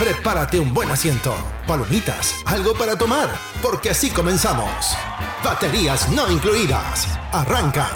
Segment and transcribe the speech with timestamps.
[0.00, 1.36] Prepárate un buen asiento,
[1.66, 3.28] palomitas, algo para tomar,
[3.60, 4.96] porque así comenzamos.
[5.44, 7.06] Baterías no incluidas.
[7.30, 7.86] Arranca.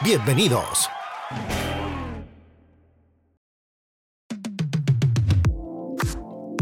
[0.00, 0.88] Bienvenidos.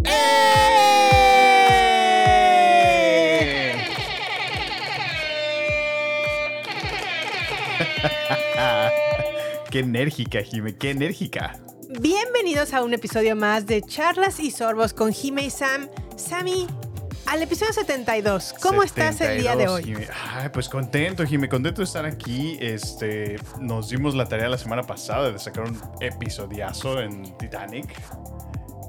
[9.71, 11.66] Qué enérgica, Jime, qué enérgica.
[12.01, 15.89] Bienvenidos a un episodio más de Charlas y Sorbos con Jime y Sam.
[16.17, 16.67] Sammy,
[17.27, 18.55] al episodio 72.
[18.61, 19.85] ¿Cómo estás el día de 72, hoy?
[19.85, 20.09] Jime.
[20.35, 22.59] Ay, pues contento, Jime, contento de estar aquí.
[22.61, 27.87] Este, nos dimos la tarea la semana pasada de sacar un episodiazo en Titanic.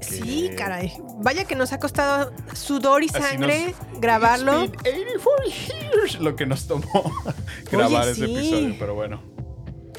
[0.02, 0.92] Sí, caray.
[1.18, 4.64] Vaya que nos ha costado sudor y sangre nos- grabarlo.
[4.64, 5.44] It's been 84
[5.92, 7.12] years lo que nos tomó
[7.70, 8.36] grabar ese sí.
[8.36, 9.20] episodio, pero bueno,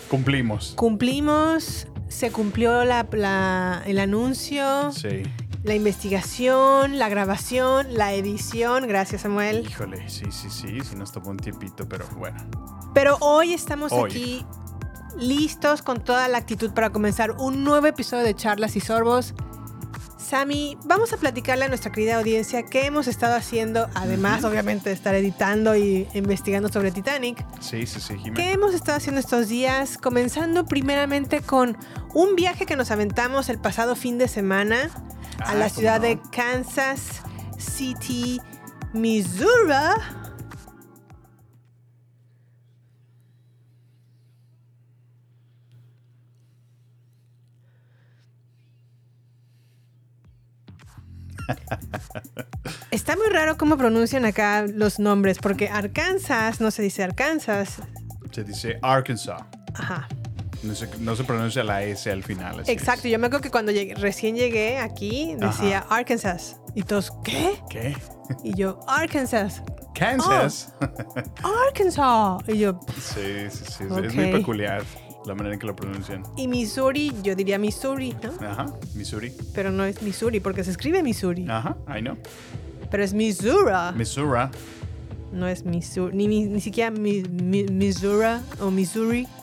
[0.10, 0.74] cumplimos.
[0.76, 5.24] Cumplimos, se cumplió la- la- el anuncio, Sí,
[5.64, 8.88] la investigación, la grabación, la edición.
[8.88, 9.66] Gracias, Samuel.
[9.68, 12.38] híjole, sí, sí, sí, sí nos tomó un tiempito, pero bueno.
[12.94, 14.10] Pero hoy estamos Hoy.
[14.10, 14.46] aquí
[15.18, 19.34] listos con toda la actitud para comenzar un nuevo episodio de Charlas y Sorbos.
[20.30, 24.96] Sammy, vamos a platicarle a nuestra querida audiencia qué hemos estado haciendo, además obviamente de
[24.96, 27.44] estar editando y investigando sobre Titanic.
[27.60, 28.36] Sí, sí, sí, Jime.
[28.36, 29.98] ¿Qué hemos estado haciendo estos días?
[29.98, 31.76] Comenzando primeramente con
[32.14, 34.92] un viaje que nos aventamos el pasado fin de semana
[35.40, 36.04] a Ah, la ¿cómo ciudad no?
[36.08, 37.22] de Kansas
[37.58, 38.40] City,
[38.94, 39.74] Missouri.
[52.92, 57.78] Está muy raro cómo pronuncian acá los nombres, porque Arkansas no se dice Arkansas.
[58.32, 59.42] Se dice Arkansas.
[59.76, 60.08] Ajá.
[60.64, 62.62] No se, no se pronuncia la S al final.
[62.68, 63.12] Exacto, es.
[63.14, 66.58] yo me acuerdo que cuando llegué- recién llegué aquí decía Arkansas.
[66.76, 67.60] Y todos, ¿qué?
[67.70, 67.96] ¿Qué?
[68.44, 69.64] Y yo, Arkansas.
[69.96, 70.74] Kansas.
[71.68, 72.44] Arkansas.
[72.48, 73.84] Y yo, Sí, sí, sí.
[74.06, 74.84] Es muy peculiar
[75.26, 76.24] la manera en que lo pronuncian.
[76.38, 78.32] y Missouri, yo diría Missouri, ¿no?
[78.48, 79.32] Ajá, Missouri.
[79.54, 81.46] Pero no es Missouri porque se escribe Missouri.
[81.50, 82.18] Ajá, I know.
[82.90, 83.72] Pero es Missouri.
[83.96, 84.50] Missouri.
[85.32, 89.28] no es Missouri, ni, ni siquiera mi, mi- Missouri o Missouri.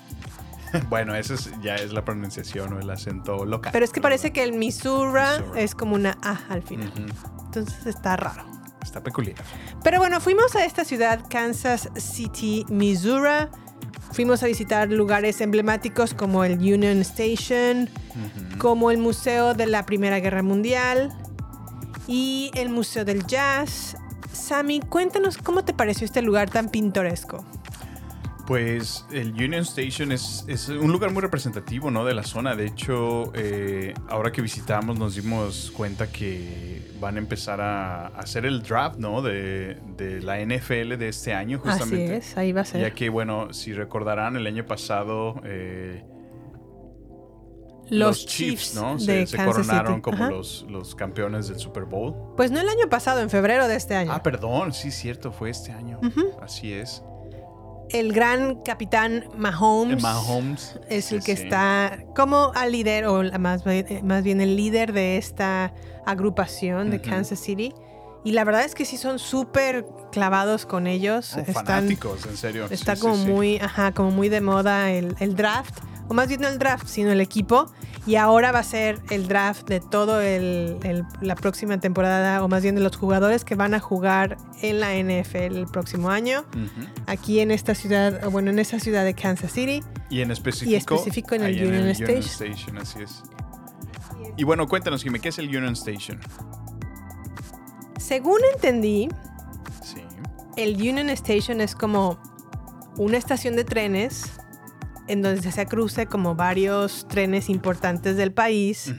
[0.91, 3.71] Bueno, esa es, ya es la pronunciación o el acento local.
[3.73, 5.61] Pero es que parece que el Missouri Missouri.
[5.61, 6.93] es como una A al final.
[7.47, 8.45] Entonces está raro.
[8.83, 9.37] Está peculiar.
[9.85, 13.47] Pero bueno, fuimos a esta ciudad, Kansas City, Missouri.
[14.17, 17.91] Fuimos a visitar lugares emblemáticos como el Union Station,
[18.57, 21.13] como el Museo de la Primera Guerra Mundial
[22.09, 23.99] y el Museo del Jazz.
[24.33, 27.45] Sammy, cuéntanos cómo te pareció este lugar tan pintoresco.
[28.47, 32.05] Pues el Union Station es, es un lugar muy representativo, ¿no?
[32.05, 32.55] De la zona.
[32.55, 38.47] De hecho, eh, ahora que visitamos nos dimos cuenta que van a empezar a hacer
[38.47, 39.21] el draft, ¿no?
[39.21, 42.17] De, de la NFL de este año, justamente.
[42.17, 42.81] Así es, ahí va a ser.
[42.81, 46.05] Ya que, bueno, si recordarán, el año pasado eh,
[47.89, 48.99] los, Chiefs, ¿no?
[48.99, 50.03] Se, coronaron City.
[50.03, 50.31] como Ajá.
[50.31, 52.15] los, los campeones del Super Bowl.
[52.37, 54.13] Pues no el año pasado, en febrero de este año.
[54.13, 56.01] Ah, perdón, sí, cierto, fue este año.
[56.41, 57.03] Así es.
[57.91, 60.03] El gran capitán Mahomes.
[60.03, 60.79] Mahomes.
[60.89, 61.43] es el que sí.
[61.45, 65.73] está como al líder, o más, bien- eh, más bien el líder de esta
[66.05, 67.01] agrupación de.
[67.01, 67.73] Kansas City.
[68.25, 71.35] Y la verdad es que sí son súper clavados con ellos.
[71.37, 72.67] Oh, Están, fanáticos, en serio.
[72.71, 73.27] está Sí, como sí.
[73.27, 75.79] muy, ajá, como muy de moda el, el draft.
[76.09, 77.67] O más bien no el draft, sino el equipo.
[78.07, 82.49] Y ahora va a ser el draft de todo el, el- la próxima temporada, o
[82.49, 86.45] más bien de los jugadores que van a jugar en la NFL el próximo año.
[87.07, 89.83] Aquí en esta ciudad, o bueno, en esa ciudad de Kansas City.
[90.11, 90.95] Y en específico.
[90.95, 92.21] específico en el Union Station.
[92.23, 93.23] Station, así es.
[94.37, 96.21] Y bueno, cuéntanos, Jimmy, ¿qué es el Union Station?
[97.99, 99.09] Según entendí,
[99.83, 100.03] Sí.
[100.57, 102.19] el Union Station es como
[102.97, 104.31] una estación de trenes
[105.09, 108.95] en donde se cruce como varios trenes importantes del país.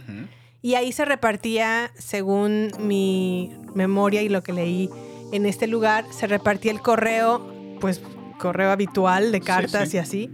[0.61, 4.89] Y ahí se repartía, según mi memoria y lo que leí
[5.31, 8.01] en este lugar, se repartía el correo, pues
[8.39, 9.97] correo habitual de cartas sí.
[9.97, 10.31] y así,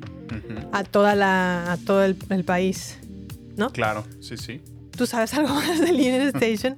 [0.71, 2.97] a toda la, a todo el, el país.
[3.55, 3.71] ¿No?
[3.71, 4.61] Claro, sí, sí.
[4.95, 6.77] ¿Tú sabes algo más del Union Station?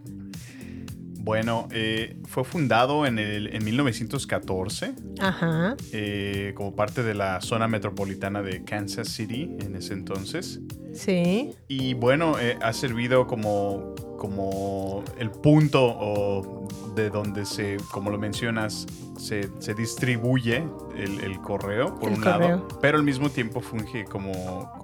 [1.26, 5.76] Bueno, eh, fue fundado en, el, en 1914 Ajá.
[5.92, 10.60] eh, como parte de la zona metropolitana de Kansas City en ese entonces.
[10.94, 11.56] Sí.
[11.68, 18.20] Y bueno, eh, ha servido como, como el punto o de donde se, como lo
[18.20, 18.86] mencionas,
[19.18, 20.64] se, se distribuye
[20.96, 22.40] el, el correo, por El un correo.
[22.50, 24.32] lado, pero al mismo tiempo funge como,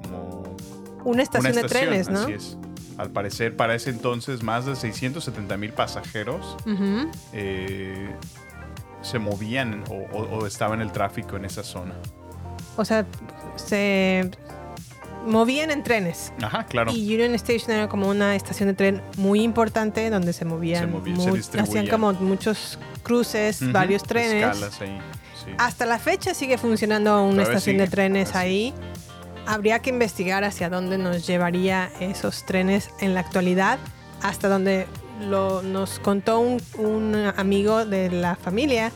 [0.02, 0.56] como
[1.06, 2.22] Una estación, una de trenes, ¿no?
[2.22, 2.58] Así es.
[3.02, 6.56] Al parecer, para ese entonces, más de 670 mil pasajeros
[7.34, 8.10] eh,
[9.02, 11.96] se movían o, o- o estaban en el tráfico en esa zona.
[12.78, 13.06] O sea,
[13.56, 14.30] se
[15.26, 16.32] movían en trenes.
[16.42, 16.92] Ajá, claro.
[16.92, 20.88] Y Union Station era como una estación de tren muy importante donde se movían, Se
[20.88, 21.86] movían, se mu- distribuían.
[21.86, 24.44] hacían como muchos cruces, varios trenes.
[24.56, 25.00] Escalas ahí.
[25.44, 25.52] sí.
[25.58, 28.74] Hasta la fecha sigue funcionando una estación de trenes ahí.
[29.46, 33.80] Habría que investigar hacia dónde nos llevaría esos trenes en la actualidad,
[34.22, 34.88] hasta donde
[35.28, 38.92] lo, nos contó un, un amigo de la familia,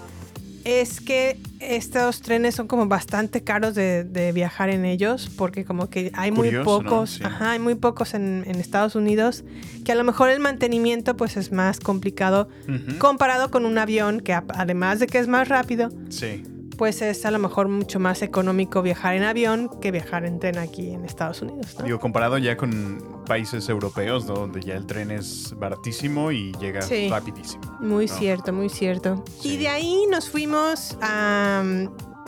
[0.63, 5.89] es que estos trenes son como bastante caros de, de viajar en ellos, porque como
[5.91, 7.23] que hay muy pocos, Sí.
[7.23, 9.43] ajá, hay muy pocos en, en Estados Unidos,
[9.83, 12.49] que a lo mejor el mantenimiento pues es más complicado
[12.97, 16.43] comparado con un avión que además de que es más rápido, Sí.
[16.77, 20.57] Pues es a lo mejor mucho más económico viajar en avión que viajar en tren
[20.57, 21.75] aquí en Estados Unidos.
[21.79, 21.85] ¿no?
[21.85, 24.33] Digo, comparado ya con países europeos, ¿no?
[24.35, 27.09] donde ya el tren es baratísimo y llega Sí.
[27.09, 27.63] rapidísimo.
[27.79, 28.13] Muy ¿no?
[28.15, 29.23] cierto, muy cierto.
[29.39, 29.53] Sí.
[29.53, 31.63] Y de ahí nos fuimos a...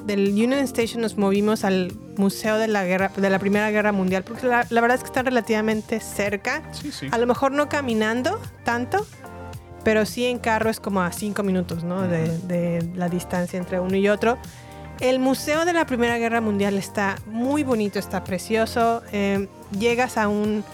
[0.05, 4.23] Del Union Station nos movimos al Museo de la, guerra, de la Primera Guerra Mundial,
[4.23, 6.63] porque la, la verdad es que están relativamente cerca.
[6.71, 7.07] Sí, sí.
[7.11, 9.05] A lo mejor no caminando tanto,
[9.87, 12.01] pero sí en carro es como a cinco minutos, ¿no?
[12.01, 14.37] De, de la distancia entre uno y otro.
[14.99, 19.01] El Museo de la Primera Guerra Mundial está muy bonito, está precioso.
[19.13, 19.47] Eh,
[19.79, 20.65] llegas a un,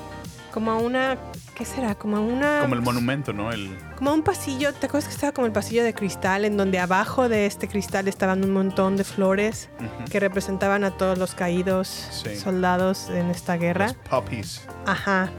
[0.52, 1.18] como a una,
[1.54, 1.94] ¿qué será?
[1.94, 2.62] Como a una...
[2.62, 3.52] Como el monumento, ¿no?
[3.52, 6.58] El, Como a un pasillo, ¿te acuerdas que estaba como el pasillo de cristal, en
[6.58, 10.10] donde abajo de este cristal estaban un montón de flores Ujú.
[10.10, 12.36] que representaban a todos los caídos Sí.
[12.36, 13.90] soldados en esta guerra?
[13.90, 14.66] los puppies.
[14.88, 15.30] Ajá.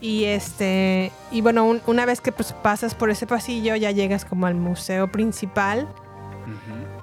[0.00, 4.24] Y este, y bueno, un- una vez que pues, pasas por ese pasillo, ya llegas
[4.24, 5.88] como al museo principal.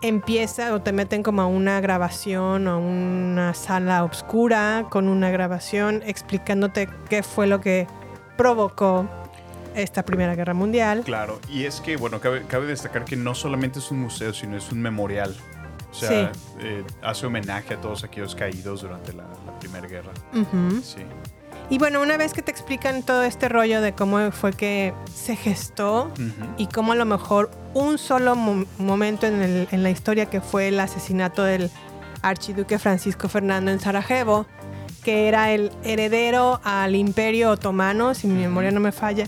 [0.02, 6.02] Empieza o te meten como a una grabación o una sala oscura con una grabación
[6.06, 7.88] explicándote qué fue lo que
[8.38, 9.08] provocó
[9.76, 11.02] esta Primera Guerra Mundial.
[11.06, 14.58] Claro, y es que, bueno, cabe, cabe destacar que no solamente es un museo, sino
[14.58, 15.36] es un memorial.
[15.92, 20.12] O sea, eh, hace homenaje a todos aquellos caídos durante la, la Primera Guerra.
[20.84, 21.04] Sí.
[21.70, 25.36] Y bueno, una vez que te explican todo este rollo de cómo fue que se
[25.36, 26.12] gestó
[26.58, 30.42] y cómo a lo mejor un solo mo- momento en, el- en la historia que
[30.42, 31.72] fue el asesinato del
[32.22, 34.46] archiduque Francisco Fernando en Sarajevo,
[35.04, 39.28] que era el heredero al imperio otomano, si mi memoria no me falla.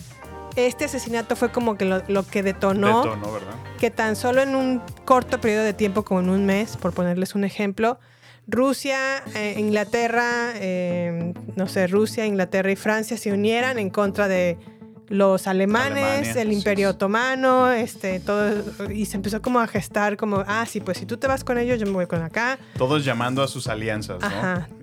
[0.55, 3.53] Este asesinato fue como que lo, lo que detonó, Detonó, ¿verdad?
[3.79, 7.35] que tan solo en un corto periodo de tiempo, como en un mes, por ponerles
[7.35, 7.99] un ejemplo,
[8.47, 14.57] Rusia, eh, Inglaterra, eh, no sé, Rusia, Inglaterra y Francia se unieran en contra de
[15.09, 16.95] los alemanes, Alemania, el imperio sí.
[16.95, 18.51] otomano, este, todo,
[18.91, 21.57] y se empezó como a gestar como, ah, sí, pues si tú te vas con
[21.57, 22.59] ellos, yo me voy con acá.
[22.77, 24.17] Todos llamando a sus alianzas.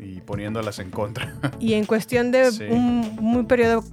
[0.01, 1.35] Y poniéndolas en contra.
[1.61, 2.65] Y en cuestión de Sí.
[2.65, 3.85] un muy periodo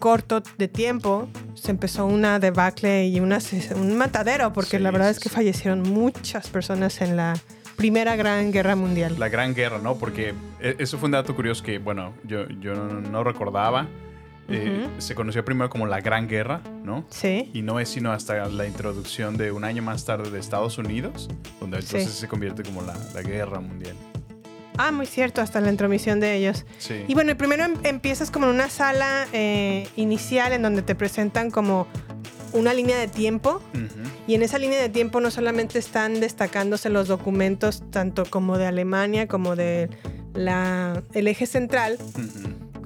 [0.00, 3.38] corto de tiempo, se empezó una debacle y una,
[3.76, 7.34] un matadero, porque Sí, la verdad es que fallecieron muchas personas en la
[7.76, 9.16] Primera Gran Guerra Mundial.
[9.18, 9.96] La Gran Guerra, ¿no?
[9.96, 13.86] Porque e- eso fue un dato curioso que, bueno, yo, yo no, recordaba.
[14.48, 14.86] Eh.
[14.98, 17.04] Se conoció primero como la Gran Guerra, ¿no?
[17.10, 20.78] Sí, Y no es sino hasta la introducción de un año más tarde de Estados
[20.78, 21.28] Unidos,
[21.60, 22.20] donde entonces Sí.
[22.20, 23.96] se convierte como la, la Guerra Mundial.
[24.78, 26.64] ah, muy cierto, hasta la intromisión de ellos.
[26.78, 27.04] Sí.
[27.08, 31.50] Y bueno, primero em- empiezas como en una sala eh, inicial en donde te presentan
[31.50, 31.86] como
[32.52, 33.60] una línea de tiempo
[34.26, 38.66] y en esa línea de tiempo no solamente están destacándose los documentos tanto como de
[38.66, 39.88] Alemania como de
[40.34, 41.98] la, el eje central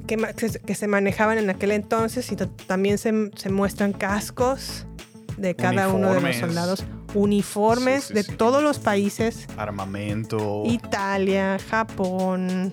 [0.07, 4.87] que, que se- que se manejaban en aquel entonces y también se, se muestran cascos
[5.37, 8.33] de cada uno de los soldados, uniformes Sí, sí, de sí.
[8.37, 10.64] todos los países, Armamento.
[10.67, 12.73] Italia, Japón.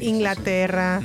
[0.00, 1.00] Inglaterra,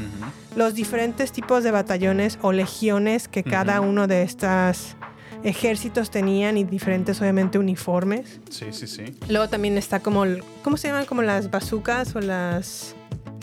[0.56, 4.96] los diferentes tipos de batallones o legiones que cada uno de estas
[5.44, 8.40] ejércitos tenían y diferentes, obviamente, uniformes.
[8.50, 9.04] Sí, sí, sí.
[9.30, 11.06] Luego también está como, el- ¿cómo se llaman?
[11.06, 12.96] Como las bazucas o las...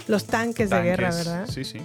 [0.08, 1.46] Los tanques, de guerra, ¿verdad?
[1.48, 1.78] Sí, sí.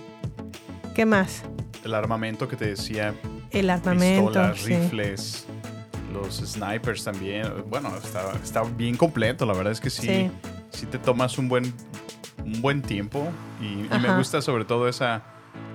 [0.96, 1.44] ¿Qué más?
[1.84, 3.14] El armamento que te decía,
[3.52, 4.26] El armamento.
[4.28, 4.74] pistolas, sí.
[4.76, 5.46] rifles,
[6.14, 7.48] los snipers también.
[7.70, 10.32] Bueno, está, está bien completo, la verdad es que sí, Sí.
[10.72, 11.72] sí, te tomas un buen,
[12.44, 13.28] un buen tiempo
[13.62, 15.22] y, y me gusta sobre todo esa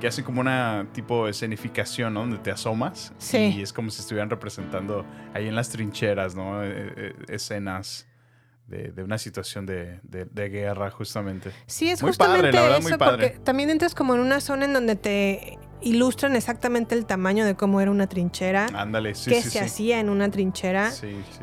[0.01, 2.21] que hacen como una tipo de escenificación, ¿no?
[2.21, 3.55] Donde te asomas Sí.
[3.59, 5.05] y es como si estuvieran representando
[5.35, 6.63] ahí en las trincheras, ¿no?
[6.65, 8.07] Eh, eh, escenas
[8.67, 11.51] de, de una situación de, de- de guerra justamente.
[11.67, 13.29] Sí, es Muy justamente padre, la verdad, eso, muy padre.
[13.31, 17.55] porque también entras como en una zona en donde te ilustran exactamente el tamaño de
[17.57, 19.65] cómo era una trinchera, Ándale, sí, qué sí, se sí.
[19.65, 20.93] hacía en una trinchera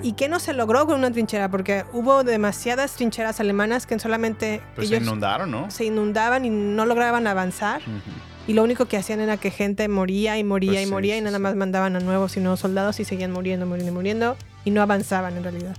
[0.04, 4.62] y qué no se logró con una trinchera, porque hubo demasiadas trincheras alemanas que solamente
[4.76, 5.70] Pues se ellos inundaron, ¿no?
[5.72, 7.82] se inundaban y no lograban avanzar.
[7.82, 8.00] Ujú.
[8.48, 11.18] Y lo único que hacían era que gente moría y moría Pues y sí, moría
[11.18, 14.38] y nada más mandaban a nuevos y nuevos soldados y seguían muriendo, muriendo y muriendo
[14.64, 15.76] y no avanzaban en realidad.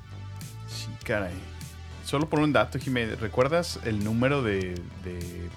[0.69, 1.33] Sí, caray.
[2.05, 5.49] Solo por un dato, Jiménez, ¿recuerdas el número de, de,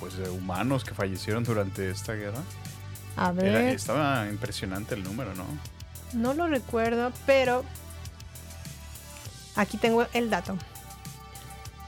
[0.00, 2.42] pues, de humanos que fallecieron durante esta guerra?
[3.16, 5.44] A ver, Era- estaba impresionante el número, ¿no?
[6.14, 7.64] no lo recuerdo, pero
[9.56, 10.56] aquí tengo el dato.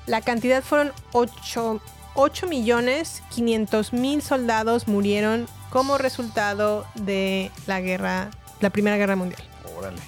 [0.07, 1.81] La cantidad fueron 8,
[2.15, 8.31] 8 millones 500 mil soldados murieron como resultado de la guerra,
[8.61, 9.43] la Primera Guerra Mundial.
[9.77, 9.99] Órale.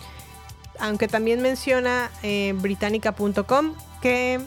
[0.78, 4.40] aunque también menciona eh, británica.com que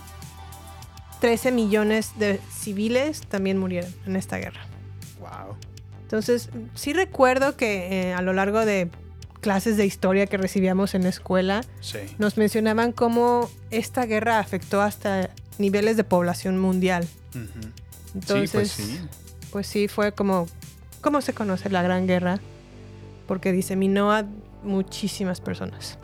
[1.20, 4.62] 13 millones de civiles también murieron en esta guerra.
[5.20, 5.58] Wow.
[6.04, 8.90] Entonces, sí recuerdo que eh, a lo largo de
[9.42, 12.00] clases de historia que recibíamos en la escuela, Sí.
[12.18, 17.08] nos mencionaban cómo esta guerra afectó hasta niveles de población mundial.
[17.36, 17.70] Ujú.
[18.16, 19.02] Entonces, sí, pues sí.
[19.52, 20.48] pues sí, fue como,
[21.02, 22.40] ¿cómo se conoce la Gran Guerra?
[23.28, 24.26] Porque diseminó a
[24.64, 25.98] muchísimas personas.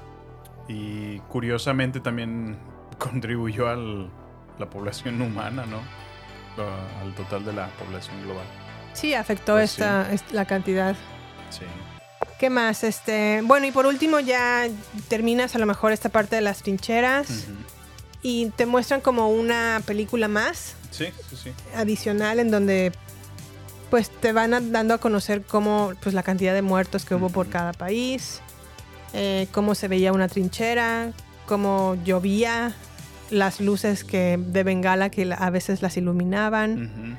[0.67, 2.57] Y curiosamente también
[2.99, 5.79] contribuyó a la población humana, ¿no?
[7.03, 8.45] Al total de la población global.
[8.93, 10.95] Sí, afectó Pues esta, est- la cantidad.
[11.49, 11.65] Sí.
[12.39, 12.83] ¿Qué más?
[12.83, 14.67] Este, bueno, y por último ya
[15.07, 17.45] terminas a lo mejor esta parte de las trincheras
[18.21, 21.53] y te muestran como una película más Sí, sí, sí.
[21.75, 22.93] adicional en donde
[23.89, 27.49] pues te van dando a conocer cómo pues la cantidad de muertos que hubo por
[27.49, 28.41] cada país,
[29.13, 31.11] eh, cómo se veía una trinchera,
[31.45, 32.73] cómo llovía,
[33.29, 37.17] las luces que de bengala que a veces las iluminaban,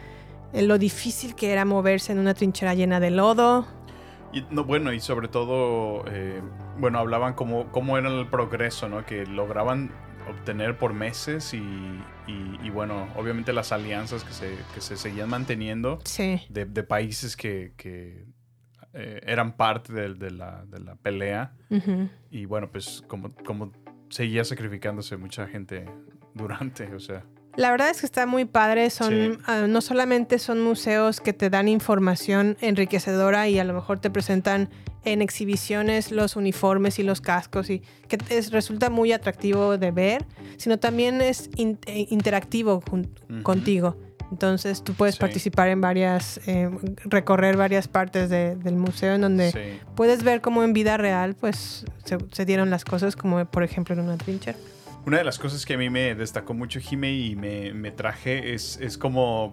[0.53, 3.67] eh, lo difícil que era moverse en una trinchera llena de lodo.
[4.33, 6.41] Y, no, bueno, y sobre todo, eh,
[6.79, 9.07] bueno, hablaban como cómo era el progreso, ¿no?
[9.07, 9.91] Que lograban
[10.29, 11.61] obtener por meses y,
[12.27, 16.41] y- y, bueno, obviamente las alianzas que se, que se seguían manteniendo Sí.
[16.49, 18.27] de, de países que, que,
[18.93, 21.55] eh, eran parte de, de la, de la pelea
[22.31, 23.71] y bueno, pues como, como
[24.09, 25.85] seguía sacrificándose mucha gente
[26.35, 27.25] durante, o sea,
[27.57, 28.91] La verdad es que está muy padre.
[28.91, 29.39] Son Sí.
[29.47, 34.11] ah, no solamente son museos que te dan información enriquecedora y a lo mejor te
[34.11, 34.69] presentan
[35.05, 40.27] en exhibiciones los uniformes y los cascos y que es- resulta muy atractivo de ver,
[40.57, 43.43] sino también es in- eh, interactivo Ujú.
[43.43, 43.97] contigo.
[44.33, 45.21] Entonces tú puedes Sí.
[45.21, 46.69] participar en varias, eh,
[47.05, 49.59] recorrer varias partes de- del museo en donde sí.
[49.95, 53.95] puedes ver cómo en vida real pues se, se dieron las cosas como por ejemplo
[53.95, 54.59] en una trinchera.
[55.07, 58.55] Una de las cosas que a mí me destacó mucho Jime y me, me traje
[58.55, 59.53] es, es como...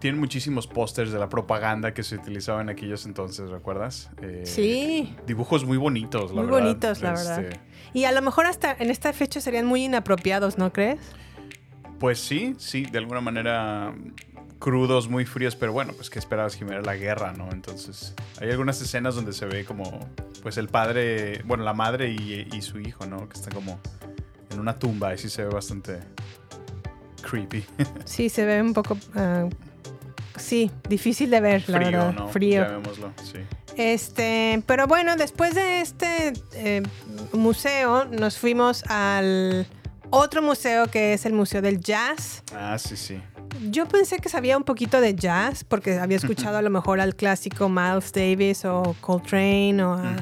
[0.00, 4.10] Tienen muchísimos pósters de la propaganda que se utilizaba en aquellos entonces, ¿recuerdas?
[4.22, 5.14] Eh, Sí.
[5.26, 6.60] Dibujos muy bonitos, la Muy verdad.
[6.68, 7.44] bonitos, la verdad.
[7.44, 7.60] Este,
[7.92, 11.00] Y a lo mejor hasta en esta fecha serían muy inapropiados, ¿no crees?
[12.00, 13.94] Pues sí, sí, de alguna manera
[14.58, 17.50] crudos, muy fríos, pero bueno, pues que esperabas Jimena la guerra, ¿no?
[17.52, 20.00] Entonces, hay algunas escenas donde se ve como,
[20.42, 23.28] pues el padre, bueno, la madre y, y su hijo, ¿no?
[23.28, 23.78] Que están como
[24.54, 26.00] en una tumba y sí se ve bastante
[27.22, 27.64] creepy.
[28.04, 28.96] Sí, se ve un poco...
[29.14, 29.48] ah,
[30.36, 32.12] sí, difícil de ver, la Frío, verdad.
[32.12, 32.28] ¿no?
[32.28, 32.64] Frío.
[33.22, 33.38] Sí.
[33.76, 36.82] Este, pero bueno, después de este eh,
[37.32, 39.66] museo, nos fuimos al
[40.10, 42.42] otro museo que es el Museo del Jazz.
[42.54, 43.20] Ah, sí, sí.
[43.70, 47.14] Yo pensé que sabía un poquito de jazz porque había escuchado a lo mejor al
[47.16, 50.16] clásico Miles Davis o Coltrane o a.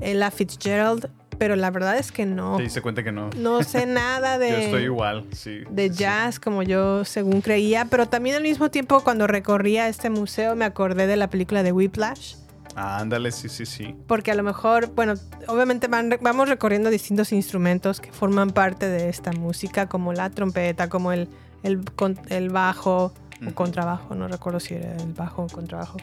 [0.00, 2.56] Ella Fitzgerald, pero la verdad es que no.
[2.56, 3.30] Te diste cuenta que no.
[3.36, 4.50] No sé nada de...
[4.50, 5.60] Yo estoy igual, sí.
[5.70, 6.00] de sí, sí.
[6.00, 10.64] jazz como yo según creía, pero también al mismo tiempo cuando recorría este museo me
[10.64, 12.34] acordé de la película de Whiplash,
[12.80, 13.96] Ah, ándale, sí, sí, sí.
[14.06, 15.14] porque a lo mejor, bueno,
[15.48, 20.88] obviamente van, vamos recorriendo distintos instrumentos que forman parte de esta música, como la trompeta,
[20.88, 21.28] como el,
[21.64, 21.80] el,
[22.28, 23.12] el bajo,
[23.46, 25.98] o contrabajo, no recuerdo si era el bajo o contrabajo.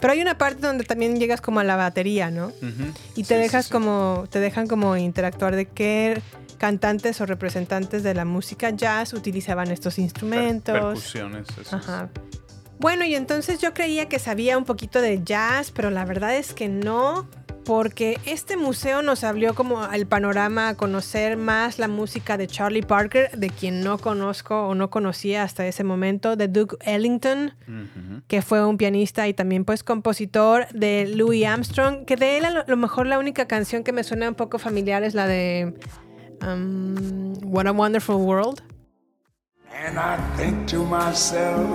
[0.00, 2.46] Pero hay una parte donde también llegas como a la batería, ¿no?
[2.46, 2.92] Ujú.
[3.16, 3.72] Y te Sí, dejas sí.
[3.72, 6.22] como, te dejan como interactuar de qué
[6.56, 10.74] cantantes o representantes de la música jazz utilizaban estos Per- instrumentos.
[10.74, 11.46] percusiones.
[11.50, 11.72] eso es.
[11.72, 12.08] Ajá.
[12.80, 16.54] Bueno, y entonces yo creía que sabía un poquito de jazz, pero la verdad es
[16.54, 17.28] que no,
[17.68, 22.80] porque este museo nos abrió como al panorama a conocer más la música de Charlie
[22.80, 27.52] Parker, de quien no conozco o no conocía hasta ese momento, de Duke Ellington,
[28.26, 32.50] que fue un pianista y también pues compositor de Louis Armstrong, que de él a
[32.52, 35.74] lo, lo mejor la única canción que me suena un poco familiar es la de
[36.40, 38.62] um, What a Wonderful World.
[39.74, 41.68] And I think to myself,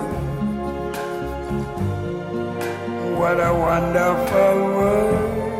[3.16, 5.53] what a wonderful world.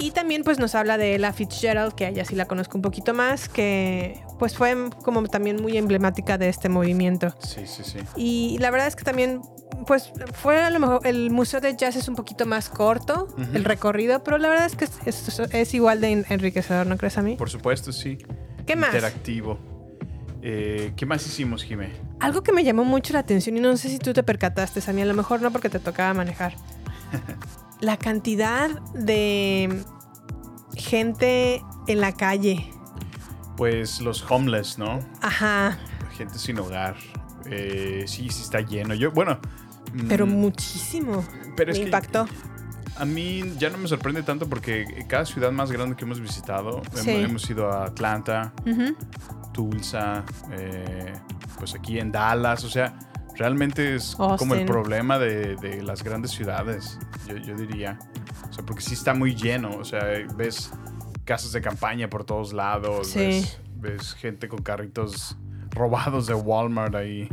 [0.00, 2.82] Y también pues nos habla de Ella Fitzgerald, que a ella sí la conozco un
[2.82, 7.34] poquito más, que pues fue como también muy emblemática de este movimiento.
[7.40, 7.98] Sí, sí, sí.
[8.16, 9.42] Y la verdad es que también
[9.86, 13.64] pues fue a lo mejor el museo de jazz es un poquito más corto, el
[13.64, 17.16] recorrido, pero la verdad es que es, es- es igual de en- enriquecedor, ¿no crees
[17.18, 17.36] a mí?
[17.36, 18.18] Por supuesto, sí.
[18.66, 18.94] ¿Qué más?
[18.94, 19.58] Interactivo.
[20.42, 21.90] Eh, ¿Qué más hicimos, Jimé?
[22.18, 25.02] Algo que me llamó mucho la atención y no sé si tú te percataste, Sammy,
[25.02, 26.54] a lo mejor no porque te tocaba manejar.
[27.80, 29.82] la cantidad de
[30.76, 32.70] gente en la calle.
[33.56, 35.00] Pues los homeless, ¿no?
[35.20, 35.78] Ajá,
[36.16, 36.96] Gente sin hogar.
[37.46, 38.94] Eh, sí, sí está lleno.
[38.94, 39.38] Yo, bueno.
[39.94, 41.24] mm, pero muchísimo.
[41.56, 42.26] pero es me que- impactó.
[42.96, 46.82] A mí ya no me sorprende tanto porque cada ciudad más grande que hemos visitado,
[46.94, 47.10] Sí.
[47.10, 48.94] hemos ido a Atlanta, Ujú.
[49.54, 50.22] Tulsa,
[50.52, 51.14] eh,
[51.58, 52.92] pues aquí en Dallas, o sea,
[53.40, 57.98] realmente es como el problema de, de las grandes ciudades, yo, yo diría.
[58.50, 60.00] O sea, porque sí está muy lleno, o sea,
[60.36, 60.70] ves
[61.24, 63.18] casas de campaña por todos lados, Sí.
[63.18, 65.36] ves, ves gente con carritos
[65.70, 67.28] robados de Walmart ahí.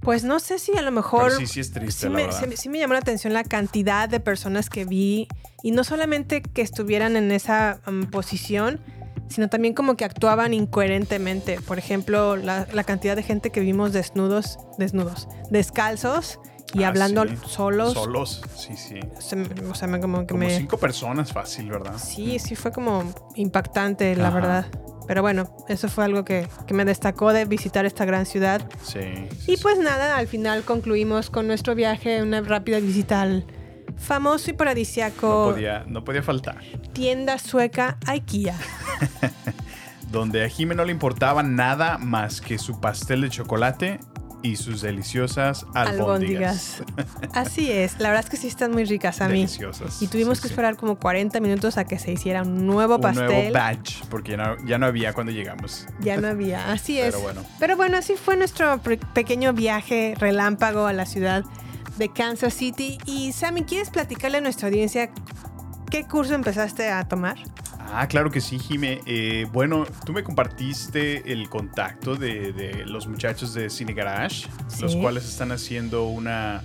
[0.00, 1.24] Pues no sé si a lo mejor.
[1.26, 2.44] Pero sí, sí es triste, sí la me, verdad.
[2.50, 5.28] sí- sí me llamó la atención la cantidad de personas que vi.
[5.62, 8.80] Y no solamente que estuvieran en esa um, posición,
[9.28, 11.60] sino también como que actuaban incoherentemente.
[11.60, 16.38] Por ejemplo, la, la cantidad de gente que vimos desnudos, desnudos, descalzos
[16.74, 17.34] y Ah, hablando sí.
[17.46, 17.92] solos.
[17.94, 19.00] Solos, sí, sí.
[19.20, 19.36] Se
[19.70, 20.56] o sea, me- como que Como me.
[20.56, 21.94] cinco personas fácil, ¿verdad?
[21.98, 23.04] Sí, sí fue como
[23.36, 24.34] impactante, la Ajá.
[24.34, 24.66] verdad.
[25.06, 28.60] Pero bueno, eso fue algo que, que me destacó de visitar esta gran ciudad.
[28.82, 29.00] Sí.
[29.40, 29.62] sí, Y sí.
[29.62, 33.46] pues nada, al final concluimos con nuestro viaje, una rápida visita al
[33.96, 36.58] famoso y no paradisiaco podía, no podía faltar.
[36.92, 38.56] tienda sueca IKEA.
[40.10, 44.00] Donde a Jimé no le importaba nada más que su pastel de chocolate
[44.40, 46.80] y sus deliciosas albóndigas.
[46.80, 47.34] Albóndigas.
[47.34, 49.40] Así es, la verdad es que sí están muy ricas a mí.
[49.40, 50.00] Deliciosas.
[50.00, 50.52] Y tuvimos sí, que sí.
[50.54, 53.26] esperar como 40 minutos a que se hiciera un nuevo un pastel.
[53.26, 55.86] nuevo batch, porque ya no, ya no había cuando llegamos.
[56.00, 57.06] Ya no había, así es.
[57.14, 57.42] Pero bueno.
[57.58, 61.44] Pero bueno, así fue nuestro pe- pequeño viaje relámpago a la ciudad
[61.98, 62.98] de Kansas City.
[63.04, 65.10] Y Sammy, ¿quieres platicarle a nuestra audiencia
[65.90, 67.36] qué curso empezaste a tomar?
[67.90, 69.00] Ah, claro que sí, Jime.
[69.06, 74.82] Eh, bueno, tú me compartiste el contacto de, de los muchachos de Cine Garage, Sí.
[74.82, 76.62] los cuales están haciendo una...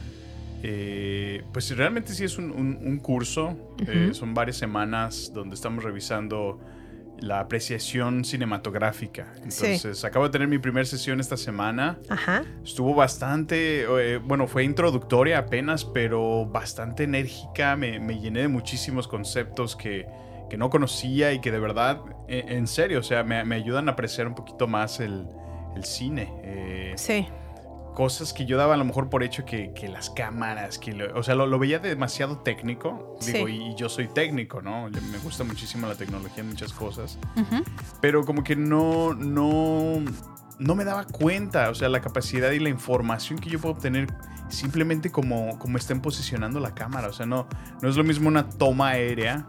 [0.64, 5.84] eh, pues realmente sí es un, un- un curso, eh, son varias semanas donde estamos
[5.84, 6.60] revisando
[7.24, 9.34] la apreciación cinematográfica.
[9.48, 9.66] Sí.
[9.66, 11.98] Entonces, acabo de tener mi primera sesión esta semana.
[12.10, 12.44] Ajá.
[12.64, 17.76] Estuvo bastante, eh, bueno, fue introductoria apenas, pero bastante enérgica.
[17.78, 20.06] Me, me llené de muchísimos conceptos que,
[20.50, 23.88] que no conocía y que de verdad, en, en serio, o sea, me, me ayudan
[23.88, 25.26] a apreciar un poquito más el,
[25.78, 26.30] el cine.
[26.44, 27.26] Eh, Sí.
[27.94, 31.18] Cosas que yo daba a lo mejor por hecho que, que las cámaras, que lo-
[31.18, 33.18] o sea, lo, lo veía demasiado técnico.
[33.26, 33.54] Digo, Sí.
[33.54, 34.90] y, y yo soy técnico, ¿no?
[34.90, 37.18] Me gusta muchísimo la tecnología en muchas cosas
[38.02, 40.04] pero como que no, no,
[40.60, 44.08] no me daba cuenta, o sea, la capacidad y la información que yo puedo obtener
[44.50, 47.48] simplemente como, como estén posicionando la cámara, o sea, no,
[47.82, 49.48] no es lo mismo una toma aérea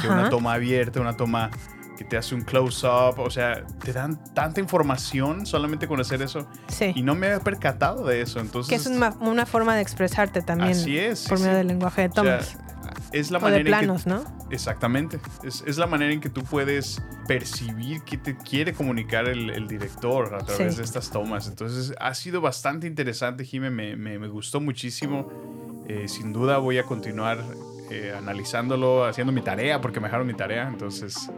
[0.00, 1.50] que una toma abierta, una toma
[1.96, 6.46] que te hace un close-up, o sea, te dan tanta información solamente con hacer eso
[6.68, 6.92] Sí.
[6.94, 8.68] y no me había percatado de eso, entonces...
[8.68, 10.70] que es una, una forma de expresarte también.
[10.72, 11.56] Así es, sí, Por medio sí.
[11.58, 12.58] del lenguaje de o sea, tomas.
[13.12, 14.24] es la o manera de en que- planos, ¿no?
[14.50, 15.18] Exactamente.
[15.42, 19.66] Es, es la manera en que tú puedes percibir qué te quiere comunicar el, el
[19.66, 20.78] director a través Sí.
[20.78, 21.48] de estas tomas.
[21.48, 23.44] Entonces ha sido bastante interesante.
[23.58, 25.28] Me, me- me gustó muchísimo.
[25.88, 27.38] Eh, sin duda voy a continuar
[27.90, 30.68] eh, analizándolo, haciendo mi tarea, porque me dejaron mi tarea.
[30.68, 31.28] Entonces,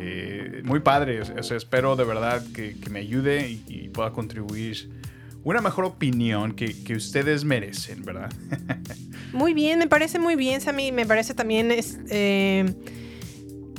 [0.00, 1.20] eh, muy padre.
[1.20, 4.90] O sea, espero de verdad que, me ayude y, pueda contribuir
[5.44, 8.30] una mejor opinión que, que ustedes merecen, ¿verdad?
[9.32, 10.90] Muy bien, me parece muy bien, Sammy.
[10.90, 12.74] Me parece también es, eh,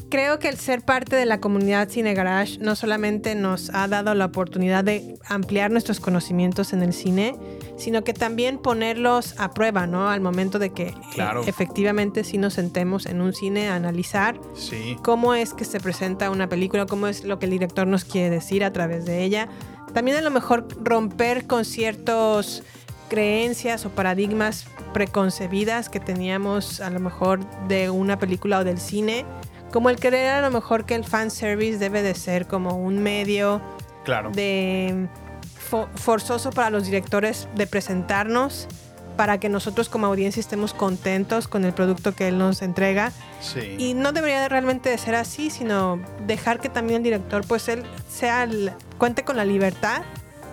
[0.10, 4.14] creo que el ser parte de la comunidad Cine Garage no solamente nos ha dado
[4.14, 7.36] la oportunidad de ampliar nuestros conocimientos en el cine,
[7.80, 10.10] sino que también ponerlos a prueba, ¿no?
[10.10, 11.42] Al momento de que eh, Claro.
[11.48, 14.98] efectivamente sí nos sentemos en un cine a analizar Sí.
[15.04, 18.30] cómo es que se presenta una película, cómo es lo que el director nos quiere
[18.30, 19.48] decir a través de ella.
[19.94, 22.62] También a lo mejor romper con ciertos
[23.10, 29.26] creencias o paradigmas preconcebidas que teníamos a lo mejor de una película o del cine,
[29.72, 33.62] como el creer a lo mejor que el fanservice debe de ser como un medio
[34.06, 34.30] Claro.
[34.32, 35.08] de
[35.70, 38.68] fo- forzoso para los directores de presentarnos
[39.18, 43.76] para que nosotros como audiencia estemos contentos con el producto que él nos entrega Sí.
[43.78, 47.68] y no debería de realmente de ser así, sino dejar que también el director, pues
[47.68, 50.04] él sea el- cuente con la libertad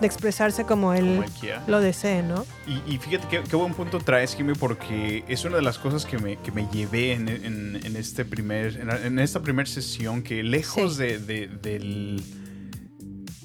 [0.01, 2.45] de expresarse como él Como lo desee, ¿no?
[2.67, 6.05] Y, y fíjate qué, qué buen punto traes, Jimmy, porque es una de las cosas
[6.05, 10.21] que me, que me llevé en, en- en este primer, en, en esta primera sesión,
[10.23, 11.03] que lejos Sí.
[11.03, 12.21] de, de- del,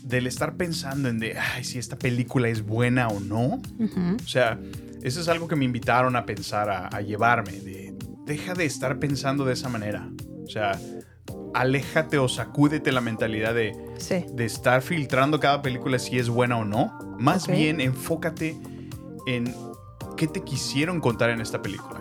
[0.02, 3.60] del estar pensando en de, ay, si esta película es buena o no,
[4.22, 4.58] o sea,
[5.02, 7.94] eso es algo que me invitaron a pensar, a, a llevarme, de,
[8.26, 10.08] deja de estar pensando de esa manera,
[10.44, 10.78] o sea,
[11.54, 14.24] aléjate o sacúdete la mentalidad de, Sí.
[14.32, 16.98] de estar filtrando cada película si es buena o no.
[17.18, 18.56] Más bien enfócate
[19.26, 19.54] en
[20.16, 22.00] qué te quisieron contar en esta película.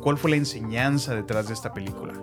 [0.00, 2.14] ¿Cuál fue la enseñanza detrás de esta película?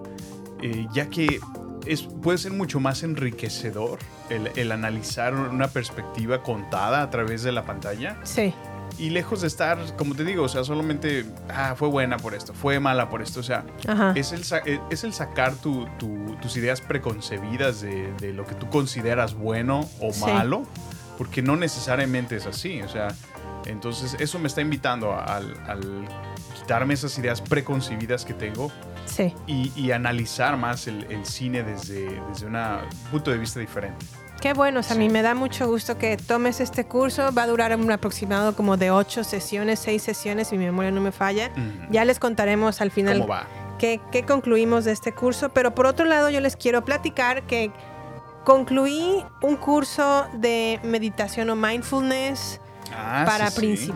[0.61, 1.39] Eh, ya que
[1.85, 7.51] es, puede ser mucho más enriquecedor el, el analizar una perspectiva contada a través de
[7.51, 8.53] la pantalla Sí.
[8.97, 12.53] y lejos de estar, como te digo, o sea, solamente, ah, fue buena por esto,
[12.53, 14.13] fue mala por esto, o sea, Ajá.
[14.15, 18.55] es el, eh, es el sacar tu- tu- tus ideas preconcebidas de, de lo que
[18.55, 20.21] tú consideras bueno o Sí.
[20.25, 20.63] malo,
[21.17, 23.09] porque no necesariamente es así, o sea,
[23.65, 25.53] entonces eso me está invitando al
[26.69, 28.71] quitarme esas ideas preconcebidas que tengo
[29.05, 29.33] Sí.
[29.47, 32.55] y, y analizar más el, el cine desde, desde un
[33.09, 34.05] punto de vista diferente.
[34.39, 37.31] Qué bueno, o sea, a mí me da mucho gusto que tomes este curso.
[37.35, 41.01] Va a durar un aproximado como de ocho sesiones, seis sesiones, si mi memoria no
[41.01, 41.49] me falla.
[41.89, 43.47] Ya les contaremos al final ¿Cómo va?
[43.79, 45.49] qué, qué concluimos de este curso.
[45.49, 47.71] Pero por otro lado, yo les quiero platicar que
[48.45, 52.61] concluí un curso de meditación o mindfulness
[52.95, 53.91] Ah, para sí, sí.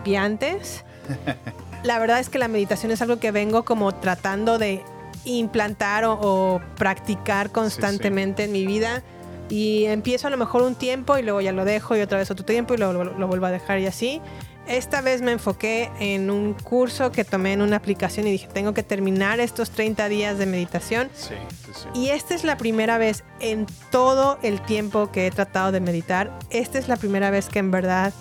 [1.84, 4.84] La verdad es que la meditación es algo que vengo como tratando de
[5.26, 9.04] implantar o, o practicar constantemente en mi vida.
[9.50, 12.32] Y empiezo a lo mejor un tiempo y luego ya lo dejo y otra vez
[12.32, 14.22] otro tiempo y luego lo, lo vuelvo a dejar y así.
[14.66, 18.74] Esta vez me enfoqué en un curso que tomé en una aplicación y dije, tengo
[18.74, 21.10] que terminar estos 30 días de meditación.
[21.14, 22.00] Sí, sí, sí.
[22.00, 26.32] Y esta es la primera vez en todo el tiempo que he tratado de meditar,
[26.50, 28.14] esta es la primera vez que en verdad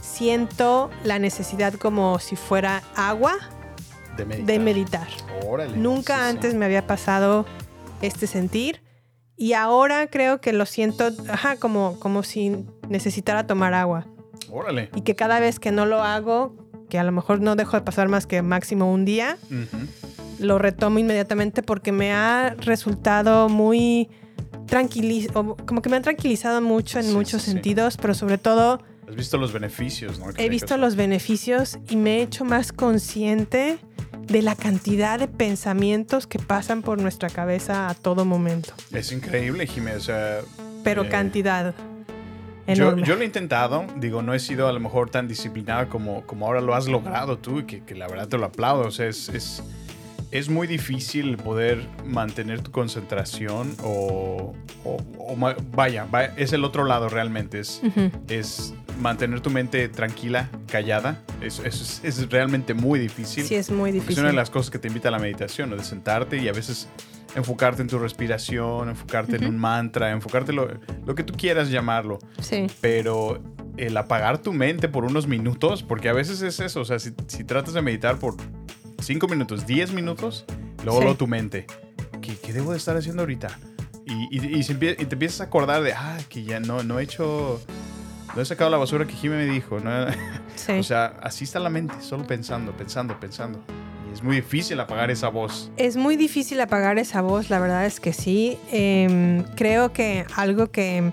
[0.00, 3.34] siento la necesidad como si fuera agua
[4.16, 4.46] de meditar.
[4.46, 5.08] de meditar.
[5.46, 5.76] Órale.
[5.76, 6.28] Nunca Sí, sí.
[6.30, 7.46] antes me había pasado
[8.02, 8.82] este sentir
[9.36, 14.06] y ahora creo que lo siento ajá, como, como si necesitara tomar agua.
[14.50, 14.90] Órale.
[14.94, 16.54] Y que cada vez que no lo hago,
[16.88, 19.38] que a lo mejor no dejo de pasar más que máximo un día,
[20.40, 24.08] lo retomo inmediatamente porque me ha resultado muy
[24.66, 29.16] tranquilizado, como que me han tranquilizado mucho en Sí, muchos sentidos, pero sobre todo Has
[29.16, 30.26] visto los beneficios, ¿no?
[30.36, 33.78] He visto los beneficios y me he hecho más consciente
[34.28, 39.66] de la cantidad de pensamientos que pasan por nuestra cabeza a todo momento, Es increíble,
[39.66, 40.02] Jiménez.
[40.02, 40.40] O sea,
[40.84, 41.74] pero Eh, cantidad
[42.68, 43.84] yo, yo lo he intentado.
[43.96, 47.36] Digo, no he sido a lo mejor tan disciplinado como, como ahora lo has logrado
[47.38, 48.86] tú, y que, que la verdad te lo aplaudo.
[48.86, 49.62] O sea, es, es,
[50.30, 56.64] es muy difícil poder mantener tu concentración o, o- o ma- vaya, va- es el
[56.64, 57.60] otro lado realmente.
[57.60, 57.80] Es,
[58.28, 61.22] es mantener tu mente tranquila, callada.
[61.40, 63.44] Es, es, es realmente muy difícil.
[63.44, 64.12] Sí, es muy difícil.
[64.14, 65.76] Es una de las cosas que te invita a la meditación, ¿no?
[65.76, 66.88] de sentarte y a veces
[67.34, 70.68] enfocarte en tu respiración, enfocarte en un mantra, enfocarte lo,
[71.06, 72.18] lo que tú quieras llamarlo.
[72.40, 73.40] Sí, Pero
[73.76, 77.12] el apagar tu mente por unos minutos, porque a veces es eso, o sea, si,
[77.28, 78.34] si tratas de meditar por
[79.00, 80.44] 5 minutos, 10 minutos,
[80.84, 81.04] luego, Sí.
[81.04, 81.66] luego tu mente,
[82.20, 83.58] ¿qué, qué debo de estar haciendo ahorita?
[84.06, 86.82] Y, y- y se empie- y te empiezas a acordar de, ah, que ya no,
[86.82, 87.60] no he hecho,
[88.34, 89.90] no he sacado la basura que Jimmy me dijo, ¿no?
[90.56, 90.72] sí.
[90.72, 93.60] O sea, así está la mente, solo pensando, pensando, pensando.
[94.10, 95.70] Y es muy difícil apagar esa voz.
[95.76, 98.58] Es muy difícil apagar esa voz, la verdad es que sí.
[98.72, 101.12] Em, creo que algo que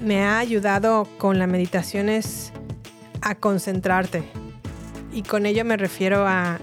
[0.00, 2.52] me ha ayudado con la meditación es
[3.22, 4.24] a concentrarte.
[5.16, 6.58] Y con ello me refiero a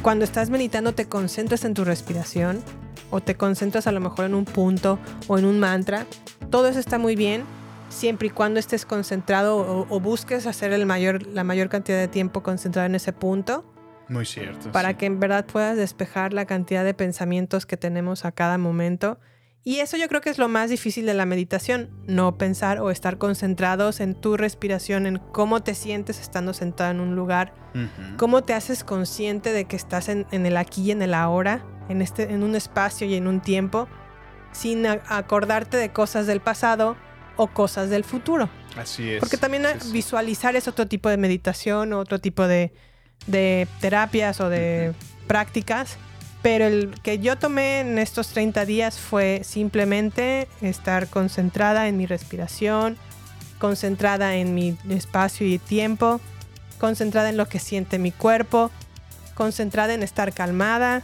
[0.00, 2.62] cuando estás meditando te concentras en tu respiración
[3.10, 6.06] o te concentras a lo mejor en un punto o en un mantra.
[6.48, 7.44] Todo eso está muy bien
[7.90, 12.08] siempre y cuando estés concentrado o, o busques hacer el mayor, la mayor cantidad de
[12.08, 13.70] tiempo concentrado en ese punto
[14.08, 14.72] Muy cierto.
[14.72, 14.94] para sí.
[14.94, 19.18] que en verdad puedas despejar la cantidad de pensamientos que tenemos a cada momento
[19.64, 22.90] Y eso yo creo que es lo más difícil de la meditación, no pensar o
[22.90, 27.52] estar concentrados en tu respiración, en cómo te sientes estando sentado en un lugar,
[28.16, 31.64] cómo te haces consciente de que estás en, en el aquí y en el ahora,
[31.88, 33.88] en, este, en un espacio y en un tiempo,
[34.52, 36.96] sin acordarte de cosas del pasado
[37.36, 38.48] o cosas del futuro.
[38.76, 39.20] Así es.
[39.20, 42.72] Porque también visualizar es otro tipo de meditación, otro tipo de,
[43.26, 44.94] de terapias o de
[45.26, 45.98] prácticas.
[46.48, 52.06] Pero el que yo tomé en estos 30 días fue simplemente estar concentrada en mi
[52.06, 52.96] respiración,
[53.58, 56.22] concentrada en mi espacio y tiempo,
[56.80, 58.70] concentrada en lo que siente mi cuerpo,
[59.34, 61.02] concentrada en estar calmada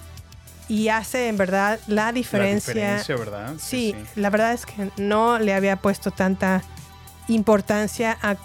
[0.67, 2.73] y hace en verdad la La diferencia.
[2.73, 3.53] diferencia, ¿verdad?
[3.59, 6.63] Sí, la verdad es que no le había puesto tanta
[7.29, 8.37] importancia a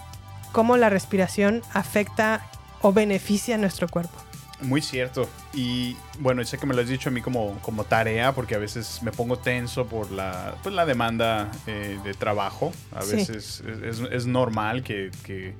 [0.52, 2.46] cómo la respiración afecta
[2.82, 4.18] o beneficia a nuestro cuerpo.
[4.60, 5.30] Muy cierto.
[5.52, 8.58] Y bueno, sé que me lo has dicho a mí como, como tarea, porque a
[8.58, 12.72] veces me pongo tenso por la, pues, la demanda eh, de trabajo.
[12.94, 13.16] A Sí.
[13.16, 15.54] veces es, es- es normal que, que-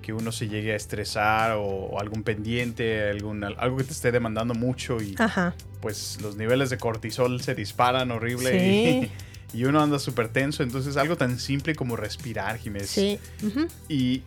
[0.00, 4.12] que uno se llegue a estresar o, o algún pendiente, algún, algo que te esté
[4.12, 5.52] demandando mucho y Ajá.
[5.82, 9.10] pues los niveles de cortisol se disparan horrible Sí.
[9.52, 10.62] y, y uno anda súper tenso.
[10.62, 12.88] Entonces algo tan simple como respirar, Jiménez.
[12.88, 13.18] Sí.
[13.44, 13.66] Ujú.
[13.88, 14.22] Y,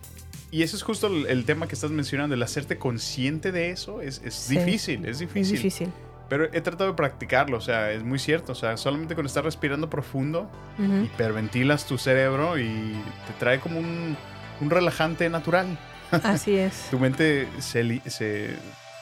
[0.50, 4.00] y ese es justo el, el tema que estás mencionando, el hacerte consciente de eso
[4.02, 4.56] es, es Sí.
[4.58, 5.92] difícil, es Es difícil.
[6.28, 9.42] Pero he tratado de practicarlo, o sea, es muy cierto, o sea, solamente con estar
[9.42, 11.04] respirando profundo, Ujú.
[11.04, 12.92] hiperventilas tu cerebro y
[13.26, 14.16] te trae como un,
[14.60, 15.76] un relajante natural.
[16.12, 16.86] Así es.
[16.90, 18.50] Tu mente se, se,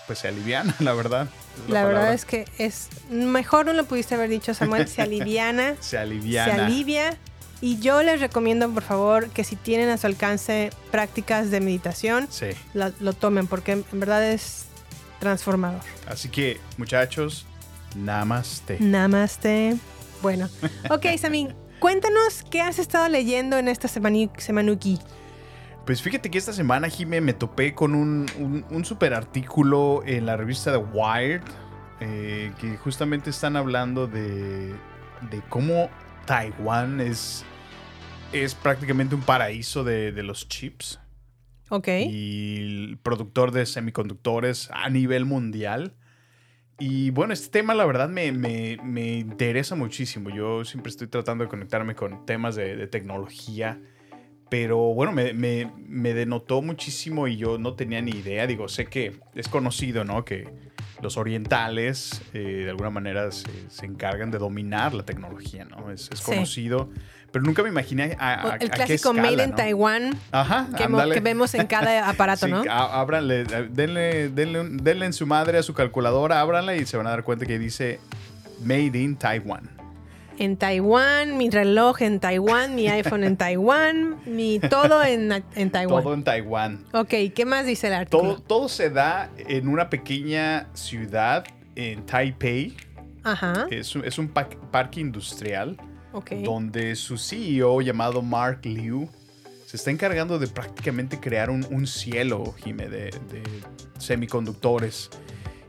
[0.06, 1.28] pues se aliviana, la verdad.
[1.68, 4.88] La verdad es que es mejor no lo pudiste haber dicho, Samuel.
[4.88, 6.66] Se aliviana, Se se aliviana.
[6.66, 7.18] alivia.
[7.60, 12.26] Y yo les recomiendo, por favor, que si tienen a su alcance prácticas de meditación,
[12.30, 12.46] Sí.
[12.74, 14.66] lo tomen, porque en verdad es
[15.18, 15.80] transformador.
[16.06, 17.46] Así que, muchachos,
[17.96, 18.76] namaste.
[18.80, 19.76] Namaste.
[20.22, 20.48] Bueno,
[20.90, 21.48] ok, Sammy,
[21.80, 24.98] cuéntanos qué has estado leyendo en esta semani- semanuki.
[25.84, 30.26] Pues fíjate que esta semana, Jime, me topé con un, un, un super artículo en
[30.26, 31.42] la revista The Wired
[32.00, 34.68] eh, que justamente están hablando de,
[35.30, 35.88] de cómo
[36.26, 37.42] Taiwán es,
[38.32, 41.00] es prácticamente un paraíso de, de los chips
[41.70, 41.88] Ok.
[41.88, 42.56] y
[42.90, 45.94] el productor de semiconductores a nivel mundial.
[46.78, 50.30] Y bueno, este tema la verdad me, me- me interesa muchísimo.
[50.30, 53.80] Yo siempre estoy tratando de conectarme con temas de, de tecnología.
[54.50, 58.46] Pero bueno, me, me- me denotó muchísimo y yo no tenía ni idea.
[58.46, 60.24] Digo, sé que es conocido, ¿no?
[60.24, 60.48] Que
[61.02, 65.90] los orientales eh, de alguna manera se, se encargan de dominar la tecnología, ¿no?
[65.90, 66.24] Es, es Sí.
[67.30, 69.56] Pero nunca me imaginé a, a- a el qué clásico escala, Made in ¿no?
[69.56, 72.62] Taiwan Ajá, que, vemos en cada aparato, Sí, ¿no?
[72.70, 77.10] ábranle, eh, denle, denle, en su madre a su calculadora, ábranla y se van a
[77.10, 78.00] dar cuenta que dice
[78.64, 79.68] Made in Taiwan.
[80.40, 86.04] En Taiwán, mi reloj en Taiwán, mi iPhone en Taiwán, mi todo en, en Taiwán.
[86.04, 86.84] Todo en Taiwán.
[86.92, 88.34] Ok, ¿qué más dice el artículo?
[88.36, 92.76] Todo, todo se da en una pequeña ciudad en Taipei.
[93.24, 95.76] Ajá, Es un, es un pa- parque industrial
[96.44, 99.09] donde su CEO llamado Mark Liu
[99.66, 103.42] se está encargando de prácticamente crear un, un cielo, Jime, de, de
[103.98, 105.11] semiconductores.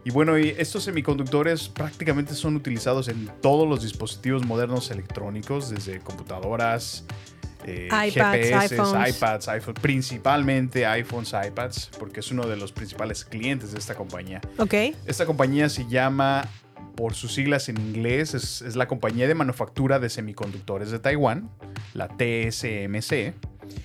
[0.06, 7.06] Y bueno, estos semiconductores prácticamente son utilizados en todos los dispositivos modernos electrónicos, desde computadoras,
[7.66, 9.16] eh, iPads, GPS, iPhones.
[9.16, 14.42] iPads, iPhone, principalmente iPhones, iPads, porque es uno de los principales clientes de esta compañía.
[14.58, 14.74] Ok,
[15.06, 16.48] Esta compañía se llama,
[16.96, 21.50] por sus siglas en inglés, es, es la compañía de manufactura de semiconductores de Taiwán,
[21.94, 23.34] la TSMC.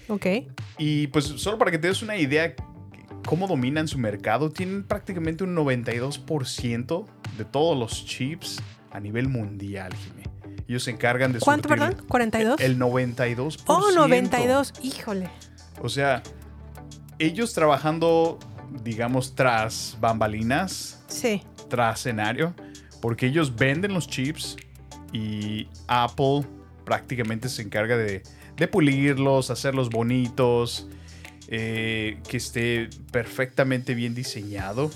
[0.09, 0.27] ok.
[0.79, 2.55] Y pues solo para que te des una idea
[3.27, 7.07] cómo dominan su mercado, tienen prácticamente un 92%
[7.39, 10.23] de todos los chips a nivel mundial, Jimmy.
[10.69, 11.97] Ellos se encargan de ¿Cuánto, perdón?
[12.09, 12.61] ¿42?
[12.61, 13.63] El 92%.
[13.67, 15.29] oh, 92, híjole.
[15.83, 16.23] O sea,
[17.19, 18.39] ellos trabajando,
[18.83, 22.55] digamos, tras bambalinas, Sí, tras escenario,
[23.05, 24.57] porque ellos venden los chips
[25.13, 26.47] y Apple
[26.87, 28.23] prácticamente se encarga de,
[28.69, 30.89] pulirlos, hacerlos bonitos,
[31.49, 34.91] eh, que esté perfectamente bien diseñado.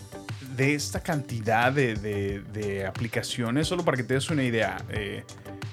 [0.56, 5.24] De esta cantidad de aplicaciones, solo para que te des una idea, eh,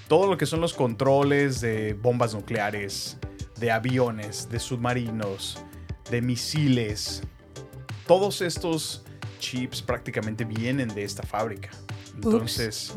[0.10, 3.18] todo lo que son los controles de bombas nucleares,
[3.62, 5.64] de aviones, de submarinos,
[6.12, 7.24] de misiles,
[8.06, 9.06] todos estos
[9.40, 11.70] chips prácticamente vienen de esta fábrica.
[12.16, 12.94] Entonces,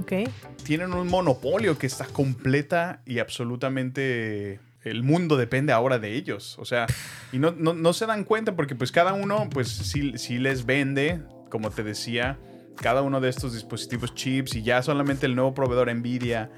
[0.65, 4.61] tienen un monopolio que está completa y absolutamente...
[4.85, 6.57] El mundo depende ahora de ellos.
[6.59, 6.87] O sea,
[7.33, 10.65] y no, no, no se dan cuenta porque pues cada uno pues sí, sí les
[10.65, 12.39] vende, como te decía,
[12.77, 16.51] cada uno de estos dispositivos chips y ya solamente el nuevo proveedor Nvidia,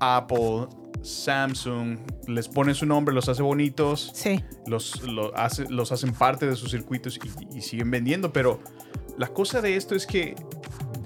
[0.00, 0.66] Apple,
[1.02, 4.42] Samsung, les pone su nombre, los hace bonitos, Sí.
[4.66, 7.18] los, lo hace- los hacen parte de sus circuitos
[7.52, 8.32] y, y siguen vendiendo.
[8.32, 8.60] Pero
[9.16, 10.34] la cosa de esto es que,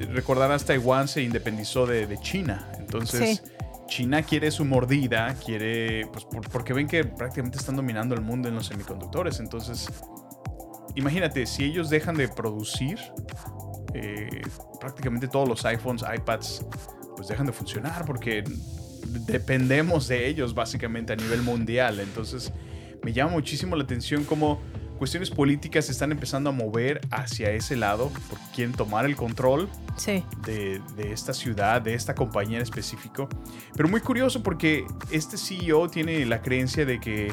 [0.02, 2.68] recordarás, Taiwán se independizó de, de China.
[2.78, 3.50] Entonces, Sí.
[3.88, 8.48] China quiere su mordida, quiere, pues por- porque ven que prácticamente están dominando el mundo
[8.48, 9.38] en los semiconductores.
[9.40, 9.86] Entonces,
[10.94, 12.98] imagínate, si ellos dejan de producir,
[13.94, 14.40] eh,
[14.80, 16.64] prácticamente todos los iPhones, iPads,
[17.16, 18.42] pues dejan de funcionar porque
[19.26, 22.00] dependemos de ellos básicamente a nivel mundial.
[22.00, 22.52] Entonces
[23.02, 24.60] me llama muchísimo la atención cómo
[25.02, 29.68] cuestiones políticas se están empezando a mover hacia ese lado porque quieren tomar el control
[29.96, 30.22] Sí.
[30.46, 33.28] de, de esta ciudad, de esta compañía en específico.
[33.74, 37.32] Pero muy curioso porque este CEO tiene la creencia de que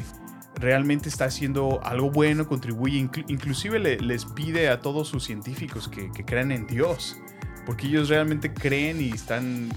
[0.56, 5.86] realmente está haciendo algo bueno, contribuye, inclu- inclusive le- les pide a todos sus científicos
[5.86, 7.18] que, que crean en Dios,
[7.66, 9.68] porque ellos realmente creen y están...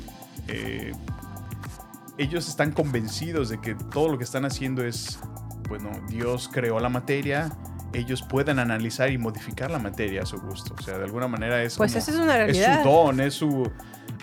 [0.48, 0.94] eh,
[2.18, 5.20] ellos están convencidos de que todo lo que están haciendo es,
[5.70, 7.52] bueno, Dios creó la materia,
[7.94, 10.76] ellos pueden analizar y modificar la materia a su gusto.
[10.78, 11.78] O sea, de alguna manera es...
[11.78, 12.84] Pues como- esa es una es realidad.
[12.84, 13.72] su don, es su.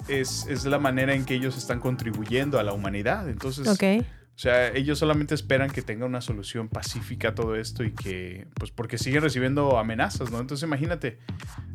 [0.09, 3.28] Es, es la manera en que ellos están contribuyendo a la humanidad.
[3.28, 7.92] Entonces, o sea, ellos solamente esperan que tenga una solución pacífica a todo esto y
[7.92, 10.40] que, pues porque siguen recibiendo amenazas, ¿no?
[10.40, 11.18] Entonces, imagínate,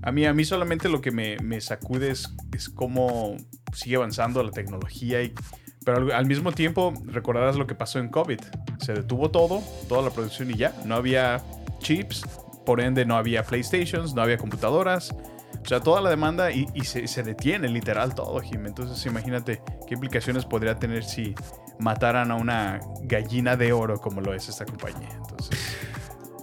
[0.01, 3.37] a mí, a mí solamente lo que me, me sacude es, es cómo
[3.73, 5.33] sigue avanzando la tecnología y...
[5.85, 8.39] Pero al mismo tiempo, recordarás lo que pasó en COVID.
[8.79, 10.73] Se detuvo todo, toda la producción y ya.
[10.83, 11.43] No había
[11.85, 12.25] chips,
[12.65, 15.11] por ende no había PlayStations, no había computadoras.
[15.63, 18.65] O sea, toda la demanda y, y se, se detiene literal todo, Jim.
[18.65, 21.35] Entonces imagínate qué implicaciones podría tener si
[21.79, 25.09] mataran a una gallina de oro como lo es esta compañía.
[25.15, 25.59] Entonces,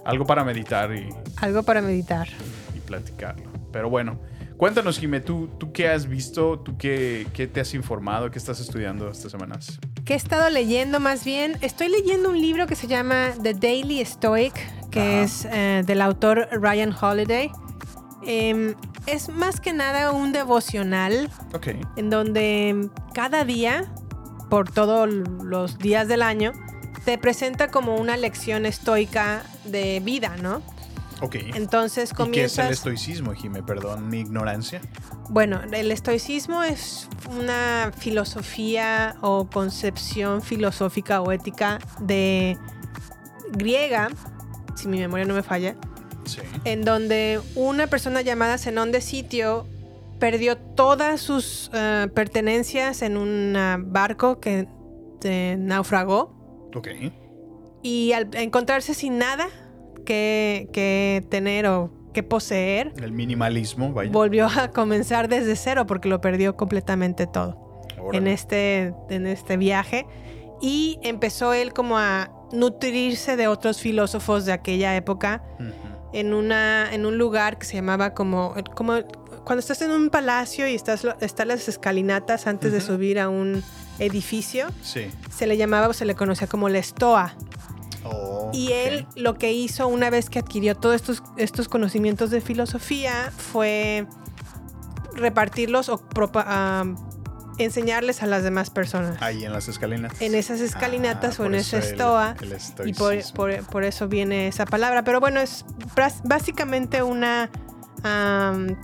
[0.05, 1.09] algo para meditar y,
[1.41, 2.27] Algo para meditar.
[2.75, 3.51] y platicarlo.
[3.71, 4.19] Pero bueno,
[4.57, 6.59] cuéntanos, Jimé, ¿tú, tú qué has visto?
[6.59, 8.31] ¿Tú qué, qué te has informado?
[8.31, 9.79] ¿Qué estás estudiando estas semanas?
[10.05, 11.57] ¿Qué he estado leyendo más bien?
[11.61, 14.53] Estoy leyendo un libro que se llama The Daily Stoic,
[14.89, 15.21] que Ajá.
[15.21, 17.49] es eh, del autor Ryan Holiday.
[18.25, 21.29] Em, es más que nada un devocional
[21.95, 23.93] en donde cada día,
[24.49, 26.51] por todos los días del año,
[27.05, 30.61] te presenta como una lección estoica de vida, ¿no?
[31.23, 31.35] Ok.
[31.55, 32.71] Entonces ¿Y qué es el comienzas...
[32.71, 33.63] estoicismo, Jimé?
[33.63, 34.81] Perdón mi ignorancia.
[35.29, 37.07] Bueno, el estoicismo es
[37.39, 42.57] una filosofía o concepción filosófica o ética de
[43.53, 44.09] griega,
[44.75, 45.75] si mi memoria no me falla,
[46.25, 46.41] Sí.
[46.65, 49.65] en donde una persona llamada Zenón de Sitio
[50.19, 54.67] perdió todas sus eh, pertenencias en un ah, barco que
[55.23, 56.87] eh, naufragó Ok.
[57.81, 59.47] y al encontrarse sin nada
[60.03, 64.11] que, que tener o que poseer, El minimalismo, vaya.
[64.11, 68.17] volvió a comenzar desde cero porque lo perdió completamente todo Órale.
[68.19, 70.05] en este, en este viaje.
[70.61, 75.71] Y empezó él como a nutrirse de otros filósofos de aquella época Ujú.
[76.13, 78.93] en, una, en un lugar que se llamaba como, como
[79.43, 82.87] cuando estás en un palacio y estás, están las escalinatas antes de Ujú.
[82.87, 83.63] subir a un
[83.99, 85.07] edificio, Sí.
[85.35, 87.33] se le llamaba o se le conocía como la estoa.
[88.05, 92.41] Oh, Y él lo que hizo una vez que adquirió todos estos, estos conocimientos de
[92.41, 94.05] filosofía fue
[95.15, 96.01] repartirlos o
[96.45, 96.95] am,
[97.59, 99.21] enseñarles a las demás personas.
[99.21, 100.21] Ahí en las escalinatas.
[100.21, 102.35] En esas escalinatas o Ah, por en eso esa estoa.
[102.41, 105.03] el Y por, por- por eso viene esa palabra.
[105.03, 105.63] Pero bueno, es
[106.23, 107.49] básicamente una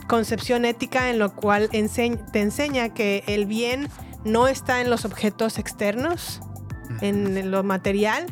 [0.08, 3.89] concepción ética en lo cual enseñ- te enseña que el bien
[4.23, 6.39] no está en los objetos externos,
[7.01, 8.25] en lo material,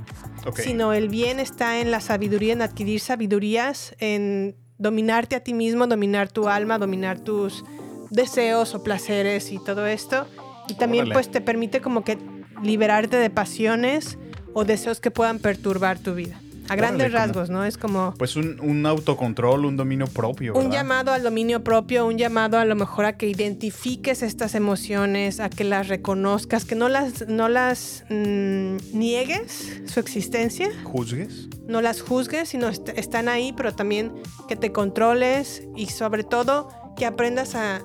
[0.55, 5.87] Sino el bien está en la sabiduría, en adquirir sabidurías, en dominarte a ti mismo,
[5.87, 7.63] dominar tu alma, dominar tus
[8.09, 10.27] deseos o placeres y todo esto.
[10.69, 11.13] Y también Órale.
[11.13, 12.17] pues te permite como que
[12.63, 14.17] liberarte de pasiones
[14.53, 16.39] o deseos que puedan perturbar tu vida.
[16.69, 17.63] A grandes rasgos, ¿no?
[17.63, 20.53] Es como Pues un, un autocontrol, un dominio propio.
[20.55, 25.39] un llamado al dominio propio, un llamado a lo mejor a que identifiques estas emociones,
[25.39, 31.47] a que las reconozcas, que no las, no las mm, niegues su existencia, ¿Juzgues?
[31.67, 34.13] no las juzgues, sino est- están ahí, pero también
[34.47, 37.81] que te controles y sobre todo que aprendas a,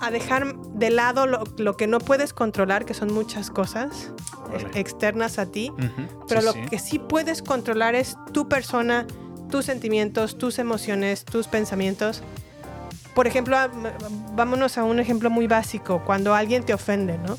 [0.00, 4.12] a dejar de lado lo, lo que no puedes controlar, que son muchas cosas
[4.74, 5.72] externas a ti,
[6.28, 6.60] pero sí, lo sí.
[6.70, 9.06] que sí puedes controlar es tu persona,
[9.50, 12.22] tus sentimientos, tus emociones, tus pensamientos.
[13.14, 13.68] Por ejemplo, a-
[14.34, 17.36] vámonos a un ejemplo muy básico, cuando alguien te ofende, ¿no?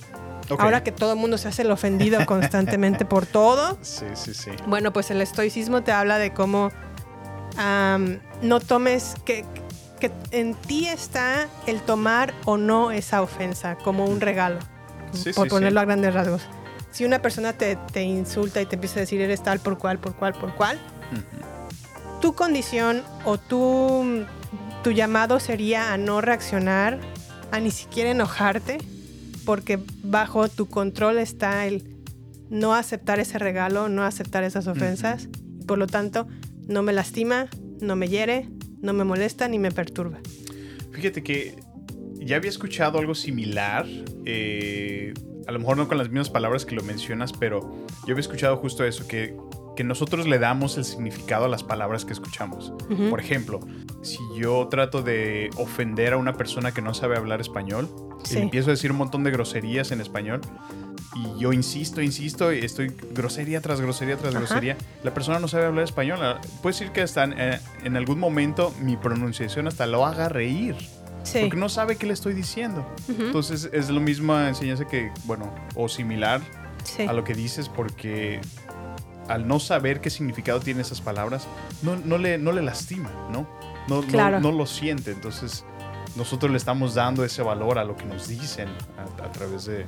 [0.57, 4.51] Ahora que todo el mundo se hace el ofendido constantemente por todo, Sí, sí, sí.
[4.67, 6.71] bueno, pues el estoicismo te habla de cómo
[8.41, 9.45] no tomes, que
[9.99, 14.59] que en ti está el tomar o no esa ofensa como un regalo,
[15.13, 15.83] Sí, por sí, ponerlo sí.
[15.83, 16.41] a grandes rasgos.
[16.91, 19.99] Si una persona te, te insulta y te empieza a decir eres tal por cual,
[19.99, 20.79] por cual, por cual,
[22.21, 24.25] tu condición o tu,
[24.83, 26.99] tu llamado sería a no reaccionar,
[27.51, 28.77] a ni siquiera enojarte,
[29.45, 31.95] porque bajo tu control está el
[32.49, 35.29] no aceptar ese regalo, no aceptar esas ofensas,
[35.59, 36.27] y por lo tanto
[36.67, 37.47] no me lastima,
[37.79, 38.49] no me hiere,
[38.81, 40.19] no me molesta ni me perturba.
[40.91, 41.55] Fíjate que
[42.15, 43.85] ya había escuchado algo similar.
[44.25, 45.13] eh,
[45.47, 47.61] a lo mejor no con las mismas palabras que lo mencionas, pero
[48.05, 49.35] yo había escuchado justo eso, que,
[49.79, 52.73] que nosotros le damos el significado a las palabras que escuchamos.
[52.89, 53.09] Ujú.
[53.09, 53.61] Por ejemplo,
[54.01, 57.87] si yo trato de ofender a una persona que no sabe hablar español,
[58.25, 58.33] Sí.
[58.33, 60.41] y le empiezo a decir un montón de groserías en español,
[61.15, 64.39] y yo insisto, insisto, y estoy grosería tras grosería tras Ajá.
[64.39, 66.19] grosería, la persona no sabe hablar español.
[66.21, 70.27] Ah, Puede decir que hasta en, eh, en algún momento mi pronunciación hasta lo haga
[70.27, 70.75] reír.
[71.23, 71.39] Sí.
[71.39, 72.85] Porque no sabe qué le estoy diciendo.
[73.07, 76.41] Entonces es la misma enseñanza que, bueno, o similar
[76.83, 77.03] Sí.
[77.03, 78.41] a lo que dices porque
[79.29, 81.47] al no saber qué significado tienen esas palabras,
[81.81, 83.47] no, no, le, no le lastima, ¿no?
[83.87, 84.39] No, no- Claro.
[84.39, 85.11] no lo siente.
[85.11, 85.63] Entonces
[86.15, 88.67] nosotros le estamos dando ese valor a lo que nos dicen
[88.97, 89.85] a, a través de, de,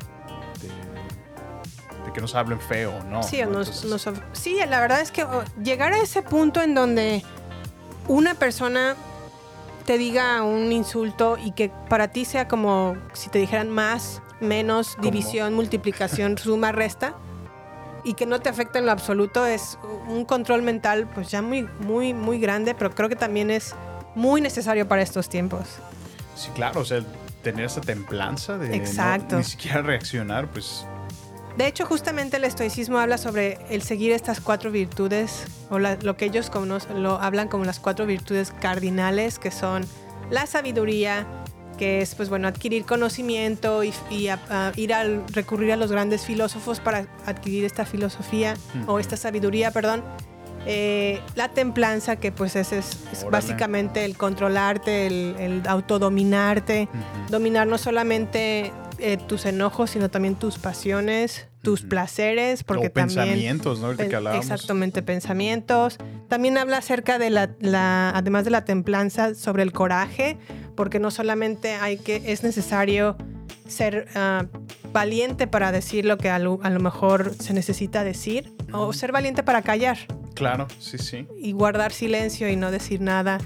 [2.06, 3.22] de que nos hablen feo, ¿no?
[3.24, 3.38] Sí,
[4.34, 7.24] sí, la verdad es que oh, llegar a ese punto en donde
[8.08, 8.96] una persona
[9.86, 14.96] te diga un insulto y que para ti sea como si te dijeran más, menos,
[15.02, 17.16] división, multiplicación, suma, resta,
[18.04, 19.78] y que no te afecta en lo absoluto, es
[20.08, 23.76] un control mental pues ya muy, muy, muy grande, pero creo que también es
[24.16, 25.68] muy necesario para estos tiempos.
[26.36, 27.02] Sí, claro, o sea,
[27.44, 29.38] tener esa templanza de no- Exacto.
[29.38, 30.86] ni siquiera reaccionar, pues
[31.58, 36.16] De hecho, justamente el estoicismo habla sobre el seguir estas cuatro virtudes, o la- lo
[36.16, 39.86] que ellos conocen, lo hablan como las cuatro virtudes cardinales, que son
[40.30, 41.28] la sabiduría,
[41.82, 45.92] que es, pues bueno, adquirir conocimiento y, y a- a ir al recurrir a los
[45.92, 48.54] grandes filósofos para adquirir esta filosofía,
[48.86, 50.04] o esta sabiduría, perdón.
[50.68, 52.98] Eh, la templanza, que pues es, es
[53.32, 56.88] básicamente el controlarte, el, el autodominarte,
[57.32, 63.18] dominar no solamente eh, tus enojos, sino también tus pasiones, tus placeres, porque o también...
[63.18, 63.96] pensamientos, ¿no?
[63.96, 64.44] Que hablábamos.
[64.46, 65.98] Exactamente, pensamientos.
[66.28, 70.38] También habla acerca de la, la- además de la templanza, sobre el coraje,
[70.76, 73.16] porque no solamente hay que, es necesario
[73.68, 74.46] ser ah,
[74.92, 79.12] valiente para decir lo que a lo, a lo mejor se necesita decir, o ser
[79.12, 79.98] valiente para callar
[80.34, 81.28] Claro, sí, sí.
[81.38, 83.38] y guardar silencio y no decir nada.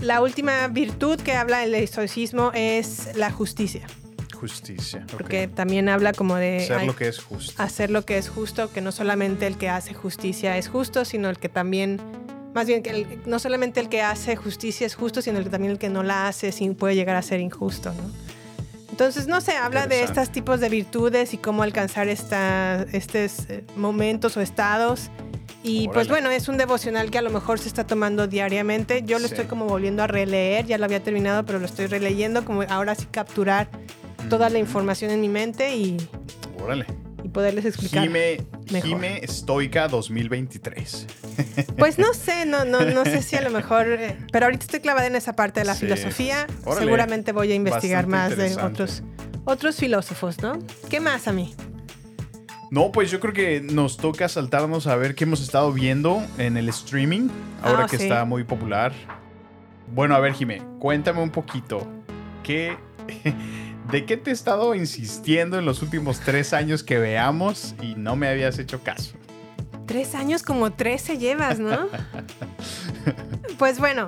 [0.00, 3.86] La última virtud que habla el estoicismo es la justicia,
[4.40, 5.06] Justicia.
[5.10, 6.66] porque también habla como de...
[6.76, 7.62] Hay- lo que es justo.
[7.62, 11.28] hacer lo que es justo, que no solamente el que hace justicia es justo, sino
[11.28, 12.00] el que también,
[12.54, 15.50] más bien que el- no solamente el que hace justicia es justo, sino el que
[15.50, 18.10] también el que no la hace puede llegar a ser injusto, ¿no?
[18.90, 22.40] Entonces, no sé, habla de estos tipos de virtudes y cómo alcanzar estos
[23.48, 25.10] eh, momentos o estados.
[25.62, 26.10] Y pues Órale.
[26.10, 29.02] bueno, es un devocional que a lo mejor se está tomando diariamente.
[29.04, 29.34] Yo lo Sí.
[29.34, 32.94] estoy como volviendo a releer, ya lo había terminado, pero lo estoy releyendo, como ahora
[32.94, 33.68] sí capturar
[34.28, 35.96] toda la información en mi mente y,
[36.62, 36.86] Órale.
[37.24, 38.02] y poderles explicar.
[38.04, 38.88] Jime, mejor.
[38.88, 41.06] Jime Estoica 2023.
[41.78, 44.80] Pues no sé, no, no, no sé si a lo mejor, eh, pero ahorita estoy
[44.80, 45.86] clavada en esa parte de la Sí.
[45.86, 46.46] filosofía.
[46.64, 46.84] Órale.
[46.84, 49.02] Seguramente voy a investigar Bastante más de otros,
[49.46, 50.58] otros filósofos, ¿no?
[50.90, 51.54] ¿Qué más a mí?
[52.70, 56.56] No, pues yo creo que nos toca saltarnos a ver qué hemos estado viendo en
[56.58, 57.28] el streaming,
[57.62, 58.02] ahora Ah, que sí.
[58.04, 58.92] está muy popular.
[59.92, 61.88] Bueno, a ver, Jime, cuéntame un poquito.
[62.44, 62.76] ¿Qué,
[63.90, 68.14] ¿De qué te he estado insistiendo en los últimos tres años que veamos y no
[68.14, 69.16] me habías hecho caso?
[69.86, 71.88] Tres años como trece llevas, ¿no?
[73.58, 74.06] pues bueno,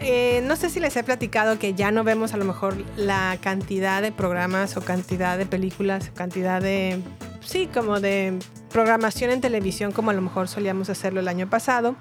[0.00, 3.38] eh, no sé si les he platicado que ya no vemos a lo mejor la
[3.40, 7.00] cantidad de programas o cantidad de películas o cantidad de,
[7.40, 8.38] sí, como de
[8.70, 11.96] programación en televisión como a lo mejor solíamos hacerlo el año pasado.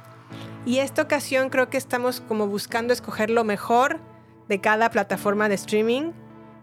[0.65, 4.01] Y esta ocasión creo que estamos como buscando escoger lo mejor
[4.49, 6.11] de cada plataforma de streaming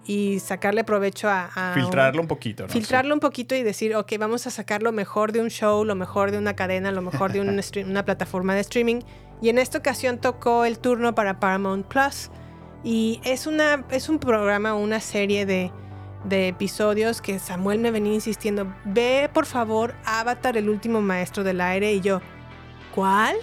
[0.08, 1.50] y sacarle provecho a...
[1.54, 2.70] a Filtrarlo un poquito, ¿no?
[2.70, 5.94] filtrarlo un poquito y decir, ok, vamos a sacar lo mejor de un show, lo
[5.94, 9.00] mejor de una cadena, lo mejor de un una plataforma de streaming.
[9.42, 12.30] Y en esta ocasión tocó el turno para Paramount Plus.
[12.82, 15.70] Y es, una, es un programa, una serie de,
[16.24, 21.60] de episodios que Samuel me venía insistiendo, ve por favor Avatar, el último maestro del
[21.60, 21.92] aire.
[21.92, 22.22] Y yo,
[22.94, 23.36] ¿cuál?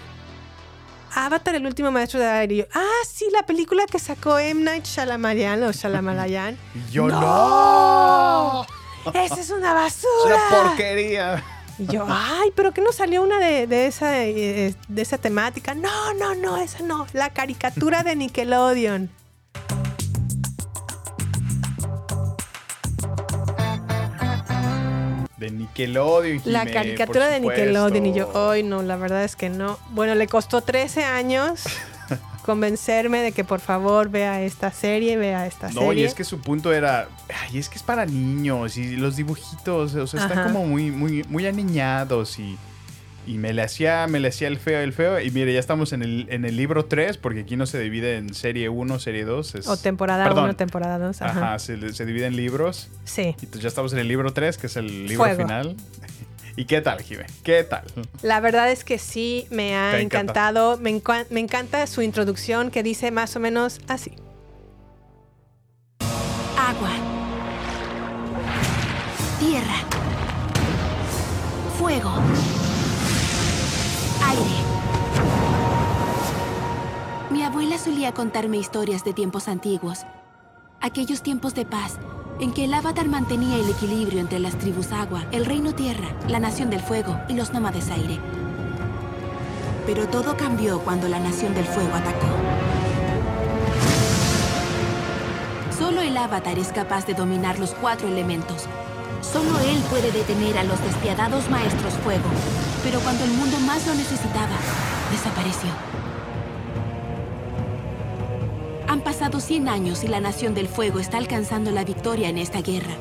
[1.16, 2.54] Avatar, el último maestro del aire.
[2.56, 4.62] Y yo, ah, sí, la película que sacó M.
[4.64, 6.58] Night Shyamalan o Shyamalan.
[6.74, 8.66] Y yo ¡No!
[9.14, 10.36] ¡Esa es una Es basura!
[10.50, 11.44] una porquería.
[11.78, 15.74] Y yo, ay, pero que no salió una de, de esa, eh, de esa temática.
[15.76, 17.06] No, no, no, esa no.
[17.14, 19.10] La caricatura de Nickelodeon.
[25.38, 26.42] De Nickelodeon.
[26.46, 28.06] La Jimé, caricatura por de Nickelodeon.
[28.06, 29.78] Y yo, hoy no, la verdad es que no.
[29.90, 31.64] Bueno, le costó 13 años
[32.46, 36.04] convencerme de que por favor vea esta serie, vea esta No, serie.
[36.04, 37.08] y es que su punto era,
[37.44, 41.24] ay, es que es para niños y los dibujitos, o sea, están como muy, muy,
[41.28, 42.58] muy aniñados y,
[43.28, 45.20] y me le hacía, me le hacía el feo, el feo.
[45.20, 48.18] Y mire, ya estamos en el, en el libro 3, porque aquí no se divide
[48.18, 49.56] en serie 1, serie 2.
[49.56, 50.46] es- O temporada Perdón.
[50.46, 51.22] 1, temporada 2.
[51.22, 51.32] Ajá.
[51.48, 52.90] Ajá, se, se divide en libros.
[53.04, 53.36] Sí.
[53.40, 55.42] Entonces ya estamos en el libro 3, que es el libro Fuego.
[55.44, 55.76] final.
[56.58, 57.26] ¿Y qué tal, Jimé?
[57.44, 57.84] ¿Qué tal?
[58.22, 60.32] La verdad es que sí, me ha Te encanta.
[60.52, 60.78] encantado.
[60.78, 64.12] Me, encu- me encanta su introducción que dice más o menos así.
[66.58, 66.92] Agua.
[69.40, 69.76] Tierra.
[71.78, 72.14] Fuego.
[74.28, 74.44] Aire.
[77.30, 80.06] Mi abuela solía contarme historias de tiempos antiguos.
[80.82, 81.98] Aquellos tiempos de paz
[82.40, 86.40] en que el avatar mantenía el equilibrio entre las tribus agua, el reino tierra, la
[86.40, 88.20] nación del fuego y los nómades aire.
[89.86, 92.28] Pero todo cambió cuando la nación del fuego atacó.
[95.78, 98.66] Solo el avatar es capaz de dominar los cuatro elementos.
[99.32, 102.30] Solo él puede detener a los despiadados maestros fuego.
[102.84, 104.56] Pero cuando el mundo más lo necesitaba,
[105.12, 105.70] desapareció.
[108.88, 112.62] Han pasado 100 años y la Nación del Fuego está alcanzando la victoria en esta
[112.62, 112.96] guerra.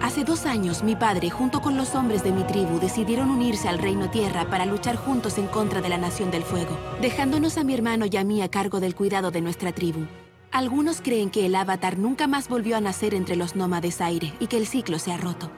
[0.00, 3.78] Hace dos años, mi padre, junto con los hombres de mi tribu, decidieron unirse al
[3.78, 7.74] Reino Tierra para luchar juntos en contra de la Nación del Fuego, dejándonos a mi
[7.74, 10.06] hermano y a mí a cargo del cuidado de nuestra tribu.
[10.54, 14.46] Algunos creen que el avatar nunca más volvió a nacer entre los nómades aire y
[14.46, 15.50] que el ciclo se ha roto.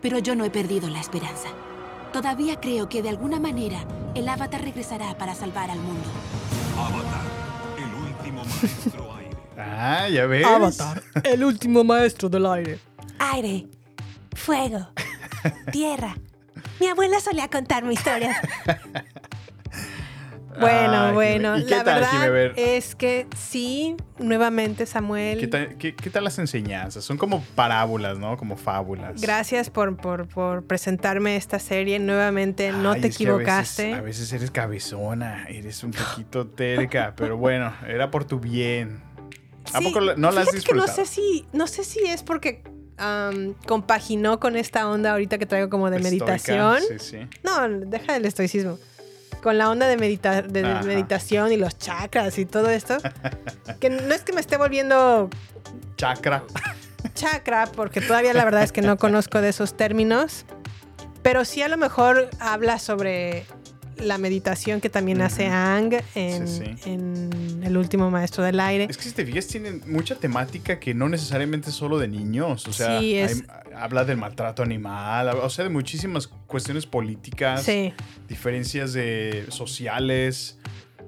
[0.00, 1.48] Pero yo no he perdido la esperanza.
[2.14, 3.84] Todavía creo que de alguna manera
[4.14, 6.08] el avatar regresará para salvar al mundo.
[6.78, 7.20] Avatar,
[7.76, 9.36] el último maestro aire.
[9.58, 10.46] Ah, ya ves.
[11.24, 12.78] el último maestro del aire.
[13.18, 13.66] Aire,
[14.32, 14.88] fuego,
[15.72, 16.16] tierra.
[16.80, 18.34] Mi abuela solía contarme historias.
[20.60, 21.64] Bueno, Ay, bueno, Jimé.
[21.64, 22.00] ¿Y qué la tal,
[22.32, 25.38] verdad es que sí, nuevamente Samuel.
[25.38, 27.04] ¿Qué tal, qué- qué tal las enseñanzas?
[27.04, 28.36] Son como parábolas, ¿no?
[28.36, 29.20] Como fábulas.
[29.20, 31.98] Gracias por, por, por presentarme esta serie.
[31.98, 33.94] Nuevamente, no Ay, te a veces- equivocaste.
[33.94, 39.00] A veces, eres cabezona, eres un poquito terca, pero bueno, era por tu bien.
[39.72, 42.22] ¿A Sí, poco la- no la has que no sé si, no sé si es
[42.22, 42.62] porque
[42.96, 46.78] am, compaginó con esta onda ahorita que traigo como de Estoica, meditación.
[46.88, 47.18] Sí, sí.
[47.44, 48.78] No, deja el estoicismo.
[49.42, 52.96] Con la onda de, medita- de meditación y los chakras y todo esto.
[53.80, 55.30] que no es que me esté volviendo
[55.96, 56.42] Chakra.
[57.14, 60.44] chakra, porque todavía la verdad es que no conozco de esos términos.
[61.22, 63.44] Pero sí a lo mejor habla sobre
[64.00, 65.46] la meditación que también hace.
[65.46, 66.90] Ang en, Sí, sí.
[66.90, 68.86] en El último maestro del aire.
[68.88, 72.66] Es que si te fijas, tienen mucha temática que no necesariamente es solo de niños.
[72.66, 77.66] O sea, Sí, es- hay- habla del maltrato animal, o sea, de muchísimas cuestiones políticas,
[78.28, 80.58] diferencias de sociales,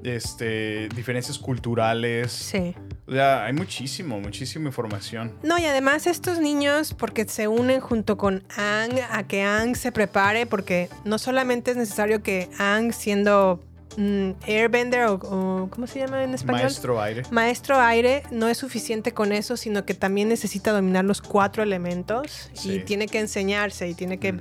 [0.05, 2.32] este, diferencias culturales.
[2.32, 2.74] Sí.
[3.11, 5.32] O sea, hay muchísimo, muchísima información.
[5.42, 9.90] No, y además estos niños, porque se unen junto con Ang a que Ang se
[9.90, 13.64] prepare, porque no solamente es necesario que Ang, siendo
[13.96, 16.62] mm, Airbender o, o- ¿cómo se llama en español?
[16.62, 17.22] Maestro aire.
[17.32, 22.48] Maestro aire, no es suficiente con eso, sino que también necesita dominar los cuatro elementos
[22.52, 22.74] Sí.
[22.74, 24.34] y tiene que enseñarse y tiene que.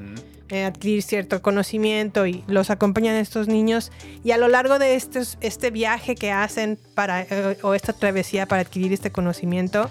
[0.49, 3.91] Eh, adquirir cierto conocimiento y los acompañan estos niños
[4.23, 8.45] y a lo largo de estos, este viaje que hacen para eh, o esta travesía
[8.47, 9.89] para adquirir este conocimiento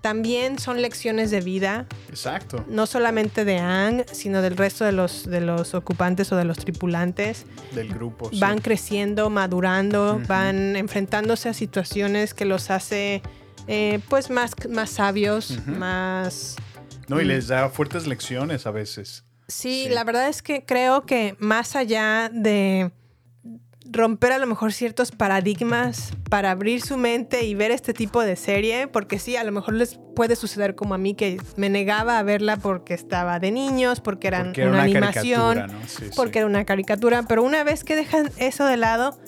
[0.00, 2.64] también son lecciones de vida Exacto.
[2.68, 6.56] no solamente de Ang sino del resto de los de los ocupantes o de los
[6.58, 8.30] tripulantes Del grupo.
[8.30, 8.40] sí.
[8.40, 13.20] van creciendo madurando van enfrentándose a situaciones que los hace
[13.66, 16.56] eh, pues más más sabios más
[17.08, 19.24] No, y les da fuertes lecciones a veces.
[19.50, 19.90] Sí, Sí.
[19.94, 22.92] la verdad es que creo que más allá de
[23.92, 28.36] romper a lo mejor ciertos paradigmas para abrir su mente y ver este tipo de
[28.36, 32.18] serie, porque sí, a lo mejor les puede suceder como a mí que me negaba
[32.18, 35.88] a verla porque estaba de niños, porque eran Porque era una, una animación, caricatura, ¿no?
[35.88, 36.38] Sí, porque sí.
[36.38, 39.18] era una caricatura, pero una vez que dejan eso de lado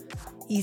[0.49, 0.63] y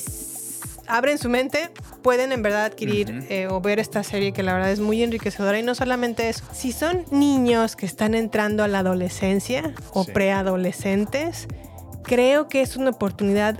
[0.89, 1.69] abren su mente,
[2.01, 5.57] pueden en verdad adquirir eh, o ver esta serie que la verdad es muy enriquecedora
[5.59, 10.11] y no solamente eso, si son niños que están entrando a la adolescencia o Sí.
[10.11, 11.47] preadolescentes,
[12.03, 13.59] creo que es una oportunidad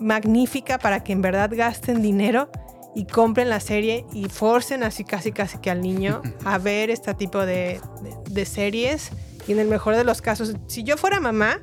[0.00, 2.50] magnífica para que en verdad gasten dinero
[2.94, 7.14] y compren la serie y forcen así casi casi que al niño a ver este
[7.14, 9.10] tipo de, de- de series.
[9.48, 11.58] Y en el mejor de los casos, si yo fuera mamá,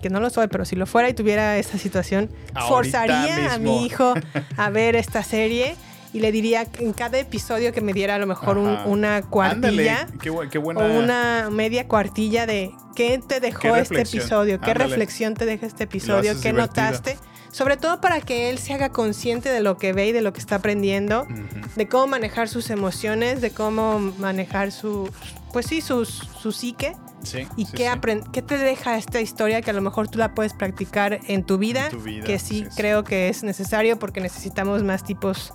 [0.00, 2.68] que no lo soy, pero si lo fuera y tuviera esa situación, Ahorita
[3.00, 4.14] forzaría a mi hijo
[4.56, 5.74] a ver esta serie
[6.12, 10.00] y le diría en cada episodio que me diera a lo mejor un- una cuartilla
[10.02, 10.80] Ándale, qué, bu- qué buena.
[10.80, 15.66] o una media cuartilla de qué te dejó Qué este episodio, qué reflexión te deja
[15.66, 16.66] este episodio, qué divertido.
[16.66, 17.18] notaste.
[17.52, 20.32] Sobre todo para que él se haga consciente de lo que ve y de lo
[20.32, 21.26] que está aprendiendo,
[21.74, 25.10] de cómo manejar sus emociones, de cómo manejar su,
[25.52, 28.20] pues sí, su, su psique Sí, y sí, qué, sí.
[28.32, 31.58] qué te deja esta historia que a lo mejor tú la puedes practicar en tu
[31.58, 32.66] vida, En tu vida, que sí.
[32.76, 35.52] creo que es necesario porque necesitamos más tipos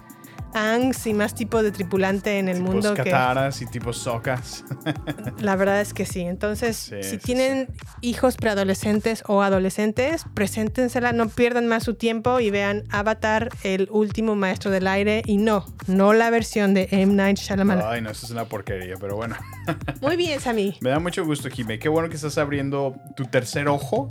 [0.54, 4.64] ANGs y más tipos de tripulante en el Tipos mundo que cataras y tipos socas.
[5.40, 6.22] la verdad es que sí.
[6.22, 7.68] Entonces, Sí, si sí, tienen
[8.02, 14.36] hijos preadolescentes o adolescentes, preséntensela, no pierdan más su tiempo y vean Avatar, el último
[14.36, 15.22] maestro del aire.
[15.26, 17.14] Y no, no la versión de M.
[17.14, 17.86] Night Shyamalan.
[17.88, 19.36] Ay, no, eso es una porquería, pero bueno.
[20.02, 20.78] Muy bien, Sammy.
[20.82, 21.80] Me da mucho gusto, Jimé.
[21.80, 24.08] Qué bueno que estás abriendo tu tercer ojo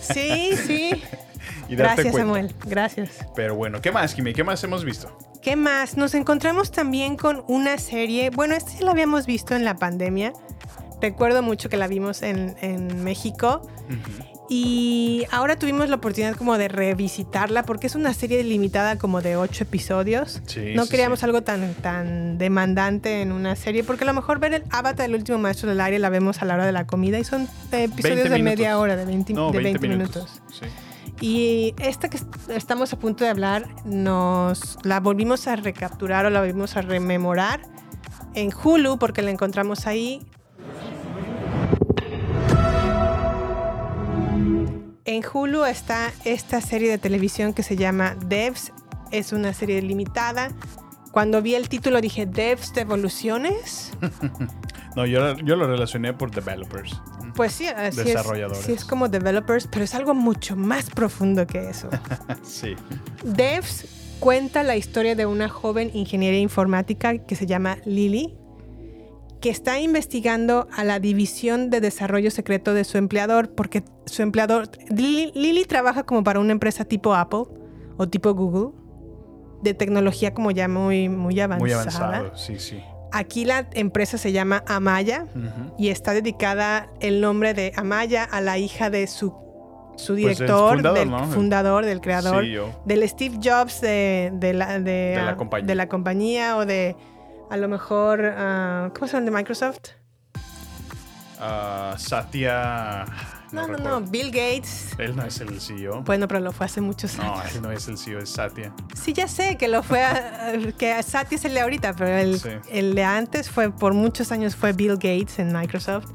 [0.00, 1.02] Sí, sí.
[1.68, 2.18] y darte Gracias, cuenta.
[2.20, 2.54] Samuel.
[2.66, 3.10] Gracias.
[3.34, 4.32] Pero bueno, ¿qué más, Jimé?
[4.34, 5.16] ¿Qué más hemos visto?
[5.42, 5.96] ¿Qué más?
[5.96, 8.30] Nos encontramos también con una serie.
[8.30, 10.32] Bueno, esta ya la habíamos visto en la pandemia.
[11.02, 13.60] Recuerdo mucho que la vimos en, en México.
[14.48, 19.36] Y ahora tuvimos la oportunidad como de revisitarla porque es una serie limitada como de
[19.36, 20.42] ocho episodios.
[20.46, 21.24] Sí, no sí, queríamos sí.
[21.24, 25.14] algo tan, tan demandante en una serie porque a lo mejor ver el Avatar, el
[25.14, 27.84] último maestro del aire, la vemos a la hora de la comida y son eh,
[27.84, 30.40] episodios 20 de media hora, de 20, No, de 20, 20 minutos.
[30.60, 30.70] minutos.
[31.20, 36.30] Y esta que est- estamos a punto de hablar, nos la volvimos a recapturar o
[36.30, 37.60] la volvimos a rememorar
[38.34, 40.20] en Hulu porque la encontramos ahí.
[45.06, 48.72] En Hulu está esta serie de televisión que se llama Devs.
[49.10, 50.50] Es una serie limitada.
[51.12, 53.92] Cuando vi el título dije, ¿Devs de evoluciones?
[54.96, 57.02] No, yo, yo lo relacioné por developers.
[57.34, 58.20] Pues sí, así es.
[58.64, 61.88] Sí, es como developers, pero es algo mucho más profundo que eso.
[62.42, 62.76] Sí.
[63.24, 63.86] Devs
[64.20, 68.36] cuenta la historia de una joven ingeniera informática que se llama Lily,
[69.40, 74.70] que está investigando a la división de desarrollo secreto de su empleador, porque su empleador,
[74.88, 77.44] Lily, Lily trabaja como para una empresa tipo Apple
[77.96, 78.72] o tipo Google,
[79.62, 81.60] de tecnología como ya muy, muy avanzada.
[81.60, 82.80] Muy avanzado, sí, sí.
[83.16, 85.26] Aquí la empresa se llama Amaya
[85.78, 89.32] y está dedicada el nombre de Amaya a la hija de su,
[89.96, 92.82] su Pues, director, fundador, del fundador, del creador, CEO.
[92.84, 95.66] del Steve Jobs de, de la, de, la compañía.
[95.66, 96.96] de la compañía o de
[97.50, 99.26] a lo mejor, ah, ¿cómo se llama?
[99.26, 99.90] De Microsoft.
[101.38, 103.04] Ah, Satya.
[103.54, 104.00] No, no, no.
[104.02, 104.90] Bill Gates.
[104.98, 106.02] Él no es el CEO.
[106.02, 107.54] Bueno, pero lo fue hace muchos no, años.
[107.54, 108.72] él no es el CEO, es Satya.
[108.94, 112.08] Sí, ya sé que lo fue, a- que a Satya es el de ahorita, pero
[112.16, 112.48] el, Sí.
[112.70, 116.06] el de antes fue, por muchos años fue Bill Gates en Microsoft.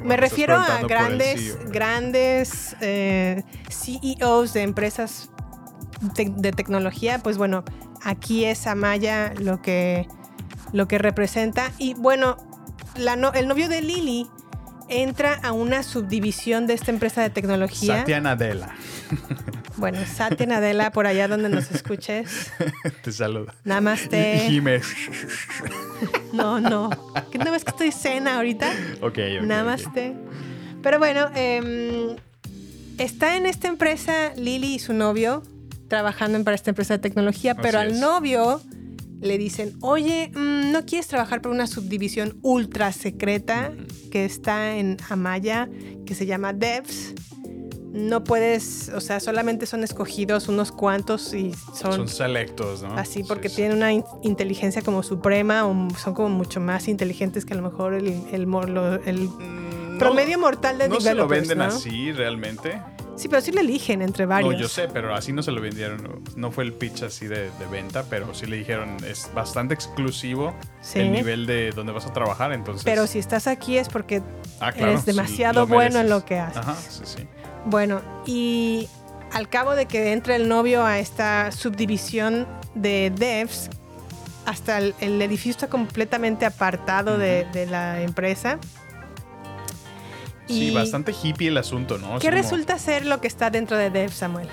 [0.00, 1.70] Me Bueno, refiero a grandes, CEO.
[1.70, 5.30] grandes eh, CEOs de empresas
[6.14, 7.18] de tecnología.
[7.22, 7.64] Pues bueno,
[8.02, 10.06] aquí es Amaya lo que,
[10.72, 11.72] lo que representa.
[11.78, 12.36] Y bueno,
[12.96, 14.28] la no- el novio de Lily
[14.88, 17.98] entra a una subdivisión de esta empresa de tecnología.
[18.00, 18.68] Satya Nadella.
[19.76, 22.50] Bueno, Satya Nadella, por allá donde nos escuches.
[23.02, 23.52] Te saludo.
[23.64, 24.44] Namaste.
[24.48, 24.86] Jiménez.
[26.32, 26.90] No, no.
[27.30, 28.70] ¿Qué no ves que estoy cena ahorita?
[29.02, 29.44] Ok, ok.
[29.44, 30.14] Namaste.
[30.82, 32.16] Pero bueno, em,
[32.98, 35.42] está en esta empresa Lily y su novio
[35.88, 38.00] trabajando para esta empresa de tecnología, pero Así al es.
[38.00, 38.60] novio
[39.20, 43.72] le dicen, oye, mm, ¿no quieres trabajar para una subdivisión ultra secreta
[44.10, 45.68] que está en Amaya,
[46.04, 47.14] que se llama Devs?
[47.92, 52.92] No puedes, o sea, solamente son escogidos unos cuantos y Son, son, selectos, ¿no?
[52.94, 53.62] así porque Sí, sí.
[53.62, 57.62] tienen una in- inteligencia como suprema o son como mucho más inteligentes que a lo
[57.62, 58.46] mejor el, el,
[59.06, 59.28] el
[59.98, 61.64] Promedio mortal de No se lo venden ¿no?
[61.64, 62.80] así realmente.
[63.16, 64.52] Sí, pero sí lo eligen entre varios.
[64.52, 66.22] No, yo sé, pero así no se lo vendieron.
[66.36, 70.54] No, fue el pitch así de, de venta, pero sí le dijeron es bastante exclusivo
[70.82, 70.98] Sí.
[71.00, 72.52] el nivel de donde vas a trabajar.
[72.52, 74.22] Entonces, Pero si estás aquí es porque
[74.60, 76.58] Ah, claro, eres demasiado bueno en lo que haces.
[76.58, 77.26] Ajá, sí, sí.
[77.64, 78.86] Bueno, y
[79.32, 83.70] al cabo de que entra el novio a esta subdivisión de devs,
[84.44, 88.58] hasta el, el edificio está completamente apartado de, de la empresa.
[90.46, 92.18] Sí, Y- bastante hippie el asunto, ¿no?
[92.18, 94.48] ¿Qué como- resulta ser lo que está dentro de devs, Samuel?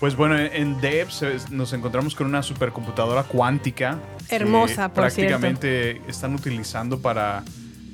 [0.00, 3.98] Pues bueno, en- eh, nos encontramos con una supercomputadora cuántica.
[4.28, 7.44] que Hermosa, por Prácticamente están utilizando para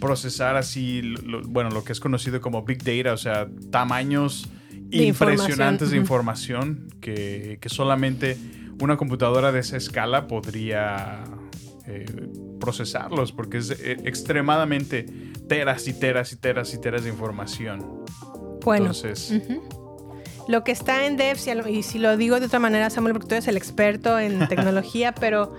[0.00, 5.04] procesar así, lo- bueno, lo que es conocido como Big Data, o sea, tamaños De
[5.04, 8.38] impresionantes de información, información que, que solamente
[8.80, 11.24] una computadora de esa escala podría
[11.90, 12.06] eh,
[12.60, 15.06] procesarlos, porque es eh, extremadamente
[15.48, 18.04] teras y teras y teras y teras de información.
[18.64, 19.32] Bueno, Entonces,
[20.46, 23.34] lo que está en Devs, y, si lo digo de otra manera, Samuel, porque tú
[23.34, 25.54] eres el experto en tecnología, pero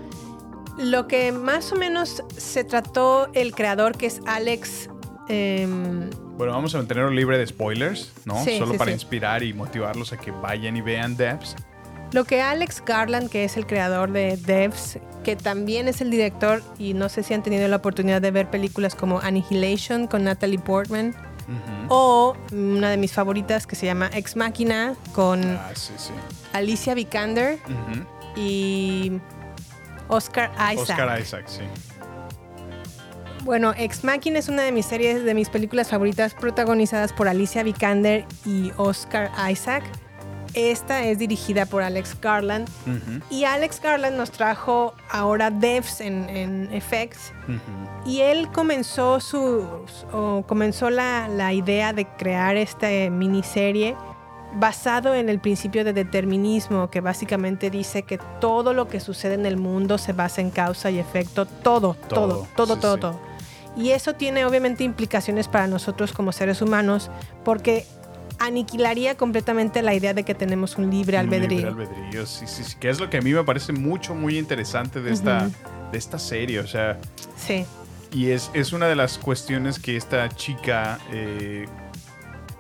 [0.78, 4.90] lo que más o menos se trató el creador, que es Alex.
[5.28, 8.42] em, bueno, vamos a mantenerlo libre de spoilers, ¿no?
[8.46, 8.96] Sí, Solo sí, para sí.
[8.96, 11.56] inspirar y motivarlos a que vayan y vean Devs.
[12.12, 16.64] Lo que Alex Garland, que es el creador de Devs, que también es el director,
[16.80, 20.60] y no sé si han tenido la oportunidad de ver películas como Annihilation con Natalie
[20.60, 21.16] Portman,
[21.88, 26.12] o una de mis favoritas que se llama Ex Machina con Ah, sí, sí.
[26.53, 27.57] Alicia Vikander
[28.36, 29.14] y
[30.07, 30.78] Oscar Isaac.
[30.78, 31.62] Oscar Isaac, sí.
[33.45, 37.64] Bueno, Ex Machina es una de mis series, de mis películas favoritas, protagonizadas por Alicia
[37.64, 39.84] Vikander y Oscar Isaac.
[40.54, 42.68] Esta es dirigida por Alex Garland.
[43.30, 47.32] Y Alex Garland nos trajo ahora Devs en, en FX.
[48.06, 49.66] Y él comenzó su
[50.12, 53.95] o comenzó la, la idea de crear esta miniserie
[54.56, 59.45] basado en el principio de determinismo, que básicamente dice que todo lo que sucede en
[59.45, 63.02] el mundo se basa en causa y efecto, todo, todo, Todo, todo, sí, todo, sí.
[63.02, 63.20] todo.
[63.78, 67.12] Y eso tiene obviamente implicaciones para nosotros como seres humanos,
[67.45, 67.86] porque
[68.40, 71.70] aniquilaría completamente la idea de que tenemos un libre Un albedrío.
[71.70, 72.76] Libre albedrío, sí, sí, sí.
[72.80, 75.50] Que es lo que a mí me parece mucho, muy interesante de esta,
[75.92, 76.60] de esta serie.
[76.60, 76.98] O sea,
[77.38, 77.66] Sí.
[78.12, 81.68] y es, es una de las cuestiones que esta chica, eh,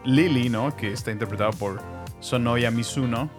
[0.05, 0.75] Lily, ¿no?
[0.75, 1.81] Que está interpretada por
[2.21, 3.29] Sonoya Mizuno,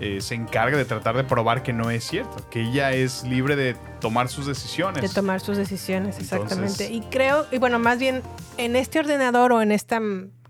[0.00, 2.48] eh, se encarga de tratar de probar que no es cierto.
[2.50, 5.02] Que ella es libre de tomar sus decisiones.
[5.02, 6.84] De tomar sus decisiones, exactamente.
[6.84, 8.22] Entonces- y creo, y bueno, más bien
[8.56, 10.00] en este ordenador o en esta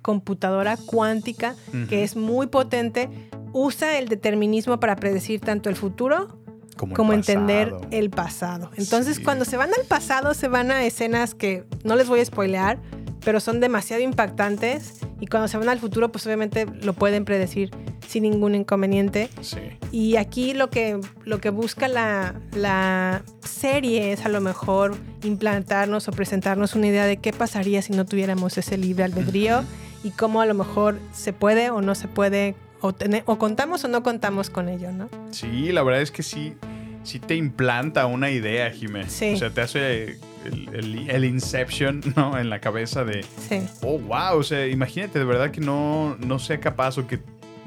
[0.04, 1.86] computadora cuántica, Ujú.
[1.88, 3.08] que es muy potente,
[3.54, 6.38] usa el determinismo para predecir tanto el futuro
[6.76, 8.70] Como como, el entender el pasado.
[8.76, 9.22] Entonces, Sí.
[9.22, 12.78] cuando se van al pasado, se van a escenas que no les voy a spoilear,
[13.24, 15.00] pero son demasiado impactantes.
[15.20, 17.70] Y cuando se van al futuro, pues obviamente lo pueden predecir
[18.06, 19.30] sin ningún inconveniente.
[19.40, 19.56] Sí.
[19.90, 26.08] Y aquí lo que, lo que busca la, la serie es a lo mejor implantarnos
[26.08, 29.62] o presentarnos una idea de qué pasaría si no tuviéramos ese libre albedrío
[30.04, 32.92] y cómo a lo mejor se puede o no se puede, o,
[33.38, 35.08] contamos o no contamos con ello, ¿no?
[35.32, 36.54] Sí, la verdad es que sí,
[37.02, 39.12] sí te implanta una idea, Jiménez.
[39.12, 39.32] Sí.
[39.34, 42.38] O sea, te hace el, el- el Inception, ¿no?
[42.38, 43.60] En la cabeza de, Sí.
[43.82, 47.18] oh, wow, o sea, imagínate de verdad que no, no sea capaz o que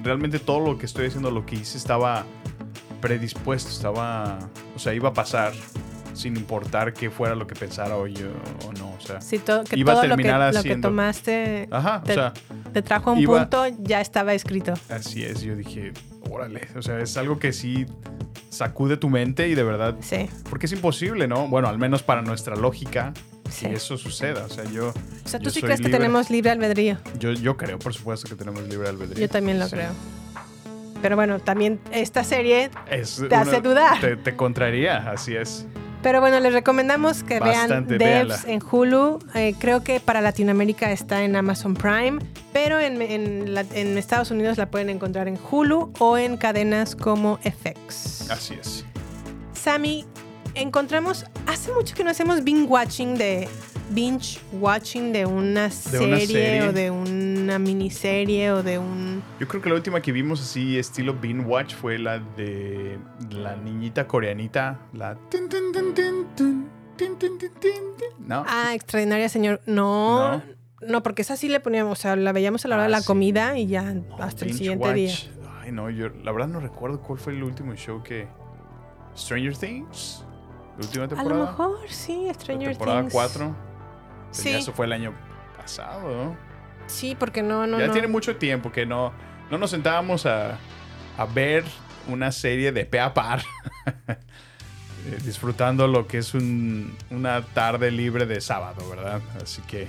[0.04, 2.24] realmente todo lo que estoy haciendo, lo que hice estaba
[3.02, 4.38] predispuesto, estaba,
[4.76, 5.54] o sea, iba a pasar
[6.18, 8.28] sin importar qué fuera lo que pensara o yo
[8.68, 9.20] o no, o sea.
[9.39, 12.15] Todo, que Iba a todo lo que, terminar lo que haciendo- tomaste Ajá, te, o
[12.15, 12.34] sea,
[12.74, 14.74] te trajo a un iba- punto, ya estaba escrito.
[14.89, 15.93] así es, yo dije,
[16.30, 17.86] órale, o sea, es algo que sí
[18.49, 20.28] sacude tu mente y de verdad Sí.
[20.49, 21.47] Porque es imposible, ¿no?
[21.47, 23.13] Bueno, al menos para nuestra lógica,
[23.49, 23.68] Sí.
[23.68, 24.43] que eso suceda.
[24.45, 24.89] O sea, yo.
[24.89, 26.97] O sea, ¿tú sí crees que tenemos libre albedrío?
[27.20, 29.20] Yo, yo creo, por supuesto, que tenemos libre albedrío.
[29.26, 29.76] Yo también lo Sí.
[29.76, 29.91] creo.
[31.01, 33.99] Pero bueno, también esta serie Es Te hace dudar.
[34.01, 35.65] Te, te contraría, así es.
[36.04, 38.36] Pero bueno, les recomendamos que Bastante, vean véanla.
[38.38, 39.20] Devs en Hulu.
[39.36, 42.20] Eh, creo que para Latinoamérica está en Amazon Prime,
[42.54, 46.95] pero en, en la- en Estados Unidos la pueden encontrar en Hulu o en cadenas
[46.95, 48.30] como FX.
[48.30, 48.86] Así es.
[49.54, 50.06] Sammy,
[50.54, 53.48] encontramos hace mucho que no hacemos binge watching de
[53.90, 59.24] binge watching de una, serie, o de una miniserie o de un...
[59.40, 62.98] Yo creo que la última que vimos así estilo binge watch fue la de
[63.32, 65.18] la niñita coreanita, la...
[68.20, 68.44] No.
[68.48, 69.62] Ah, extraordinaria señor.
[69.66, 70.42] No,
[70.82, 71.04] no.
[71.04, 73.58] porque esa sí le poníamos, o sea, la veíamos a la hora de la comida
[73.58, 75.14] y ya hasta el siguiente día.
[75.62, 78.28] Ay, no, yo la verdad no recuerdo cuál fue el último show que...
[79.16, 80.24] Stranger Things.
[80.78, 81.36] La última temporada.
[81.36, 82.78] A lo mejor, sí, Stranger Things.
[82.78, 83.66] Temporada 4.
[84.32, 85.13] Sí, Eso fue el año
[85.57, 86.38] pasado, ¿no?
[86.88, 87.93] sí, porque no, no, ya no.
[87.93, 89.11] tiene mucho tiempo que no,
[89.51, 90.57] no nos sentábamos a,
[91.17, 91.63] a ver
[92.07, 93.41] una serie de pe a par.
[95.05, 99.21] Eh, disfrutando lo que es un- una tarde libre de sábado, ¿verdad?
[99.41, 99.88] Así que...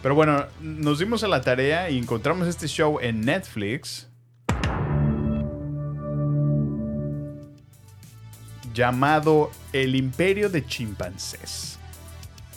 [0.00, 4.08] Pero bueno, nos dimos a la tarea y encontramos este show en Netflix.
[8.72, 11.79] Llamado El Imperio de Chimpancés.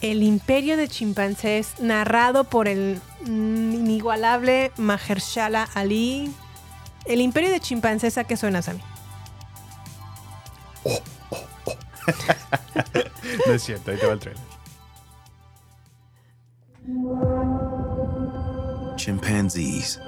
[0.03, 6.29] El Imperio de Chimpancés, narrado por el mm, inigualable Mahershala Ali.
[7.05, 8.81] El Imperio de Chimpancés, ¿a qué suena, Sammy?
[13.47, 14.43] No es cierto, ahí te va el trailer.
[18.97, 19.99] Chimpanzees,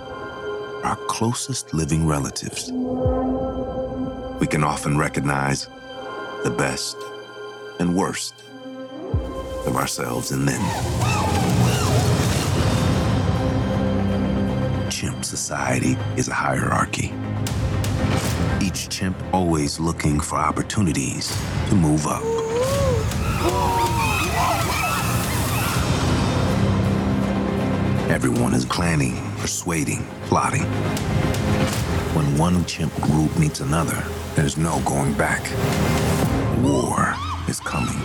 [0.83, 2.69] our closest living relatives.
[4.41, 5.69] We can often recognize
[6.43, 6.97] the best
[7.79, 8.45] and worst
[9.65, 10.61] of ourselves in them.
[14.89, 17.13] Chimp society is a hierarchy.
[18.61, 21.35] Each chimp always looking for opportunities
[21.69, 22.23] to move up.
[28.09, 30.63] Everyone is planning, persuading, plotting.
[32.13, 34.03] When one chimp group meets another,
[34.35, 35.41] there's no going back.
[36.63, 37.15] War
[37.49, 38.01] is coming.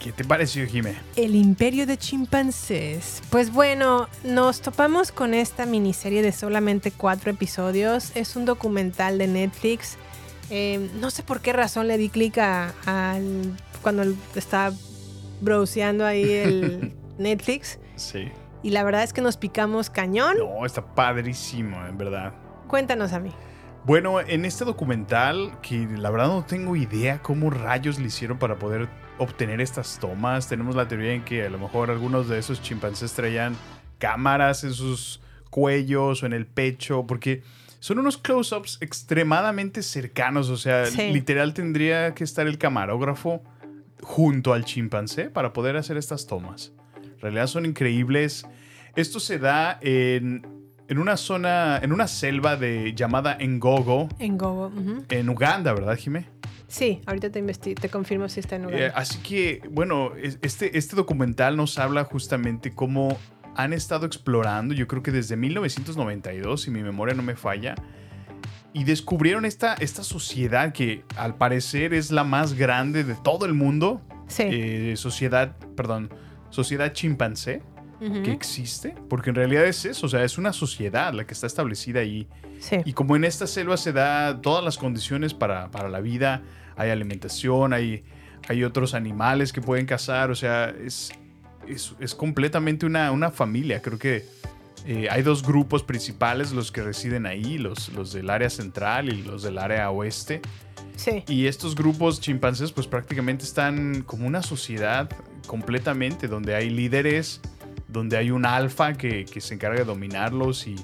[0.00, 0.94] ¿Qué te pareció, Jime?
[1.14, 3.22] El imperio de chimpancés.
[3.30, 8.10] Pues bueno, nos topamos con esta miniserie de solamente cuatro episodios.
[8.16, 9.96] Es un documental de Netflix.
[10.48, 14.74] Eh, no sé por qué razón le di clic a- al cuando estaba
[15.42, 17.78] browseando ahí el Netflix.
[17.96, 18.30] Sí.
[18.62, 20.36] Y la verdad es que nos picamos cañón.
[20.38, 22.32] No, está padrísimo, en verdad.
[22.68, 23.32] Cuéntanos a mí.
[23.84, 28.58] Bueno, en este documental, que la verdad no tengo idea cómo rayos le hicieron para
[28.58, 28.88] poder
[29.20, 30.48] obtener estas tomas.
[30.48, 33.54] Tenemos la teoría en que a lo mejor algunos de esos chimpancés traían
[33.98, 37.42] cámaras en sus cuellos o en el pecho, porque
[37.78, 40.48] son unos close-ups extremadamente cercanos.
[40.50, 41.10] O sea, Sí.
[41.12, 43.42] literal tendría que estar el camarógrafo
[44.02, 46.72] junto al chimpancé para poder hacer estas tomas.
[47.04, 48.46] En realidad son increíbles.
[48.96, 50.46] Esto se da en,
[50.88, 54.68] en una zona, en una selva de, llamada Ngogo, En Gogo.
[54.68, 55.04] ujú.
[55.10, 56.26] en Uganda, ¿verdad, Jimé?
[56.70, 58.86] Sí, ahorita te, te confirmo si está en Uganda.
[58.86, 63.18] Eh, así que, bueno, es- este, este documental nos habla justamente cómo
[63.56, 67.74] han estado explorando, yo creo que desde 1992, si mi memoria no me falla,
[68.72, 73.54] y descubrieron esta, esta sociedad que al parecer es la más grande de todo el
[73.54, 74.00] mundo.
[74.28, 74.44] Sí.
[74.46, 76.08] Eh, sociedad, perdón,
[76.50, 77.62] sociedad chimpancé
[78.00, 78.22] Ujú.
[78.22, 81.48] que existe, porque en realidad es eso, o sea, es una sociedad la que está
[81.48, 82.28] establecida ahí.
[82.60, 82.76] Sí.
[82.84, 86.42] Y como en esta selva se da todas las condiciones para, para la vida,
[86.80, 88.02] hay alimentación, hay,
[88.48, 91.10] hay otros animales que pueden cazar, o sea, es,
[91.68, 93.82] es, es completamente una, una familia.
[93.82, 94.24] Creo que
[94.86, 99.22] eh, hay dos grupos principales, los que residen ahí, los, los del área central y
[99.22, 100.40] los del área oeste.
[100.96, 101.22] Sí.
[101.28, 105.08] Y estos grupos chimpancés pues prácticamente están como una sociedad
[105.46, 107.40] completamente, donde hay líderes,
[107.88, 110.76] donde hay un alfa que, que se encarga de dominarlos y,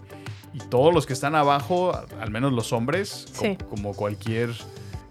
[0.53, 4.51] y todos los que están abajo, al menos los hombres, co- como cualquier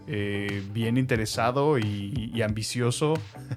[0.08, 3.16] eh, bien interesado y, y ambicioso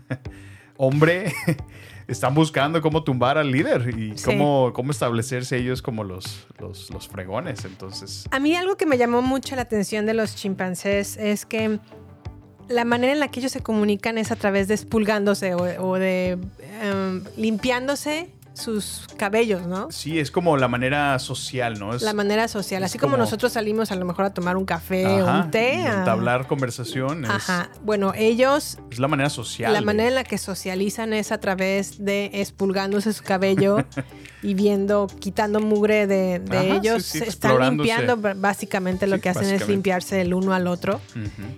[0.76, 1.32] hombre,
[2.08, 4.24] están buscando cómo tumbar al líder y Sí.
[4.24, 7.64] cómo, cómo establecerse ellos como los, los, los fregones.
[7.64, 11.80] Entonces, A mí algo que me llamó mucho la atención de los chimpancés es que
[12.68, 15.98] la manera en la que ellos se comunican es a través de expulgándose o, o
[15.98, 16.38] de
[16.82, 19.88] em, limpiándose sus cabellos, ¿no?
[19.90, 21.94] sí, es como la manera social, ¿no?
[21.94, 22.82] Es, La manera social.
[22.84, 25.86] Así como, como- nosotros salimos a lo mejor a tomar un café o un té.
[25.86, 27.70] a- entablar conversación es, Ajá.
[27.82, 29.72] Bueno, ellos es la manera social.
[29.72, 33.78] La manera en la que socializan es a través de expulgándose su cabello
[34.42, 37.04] y viendo, quitando mugre de, de Ajá, ellos.
[37.04, 41.00] sí, sí, Están limpiando, básicamente lo Sí, que hacen es limpiarse el uno al otro.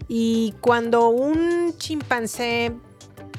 [0.08, 2.72] Y cuando un chimpancé,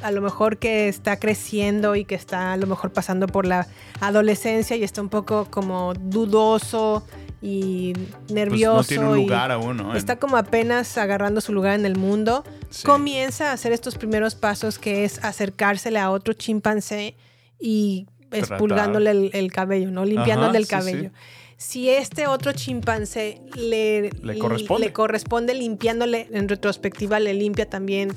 [0.04, 3.68] a lo mejor que está creciendo y que está a lo mejor pasando por la
[3.99, 7.04] adolescencia y está un poco como dudoso
[7.41, 7.93] y
[8.30, 8.78] nervioso.
[8.78, 9.91] Pues no tiene un lugar aún, ¿no?
[9.91, 12.43] En- Está como apenas agarrando su lugar en el mundo.
[12.70, 12.84] Sí.
[12.86, 17.16] Comienza a hacer estos primeros pasos que es acercársele a otro chimpancé
[17.60, 20.06] y expulgándole el, el cabello, ¿no?
[20.06, 21.10] Limpiándole Ajá, el sí, cabello.
[21.10, 21.16] sí.
[21.58, 24.88] Si este otro chimpancé le, Le corresponde.
[24.88, 28.14] le corresponde limpiándole, en retrospectiva le limpia también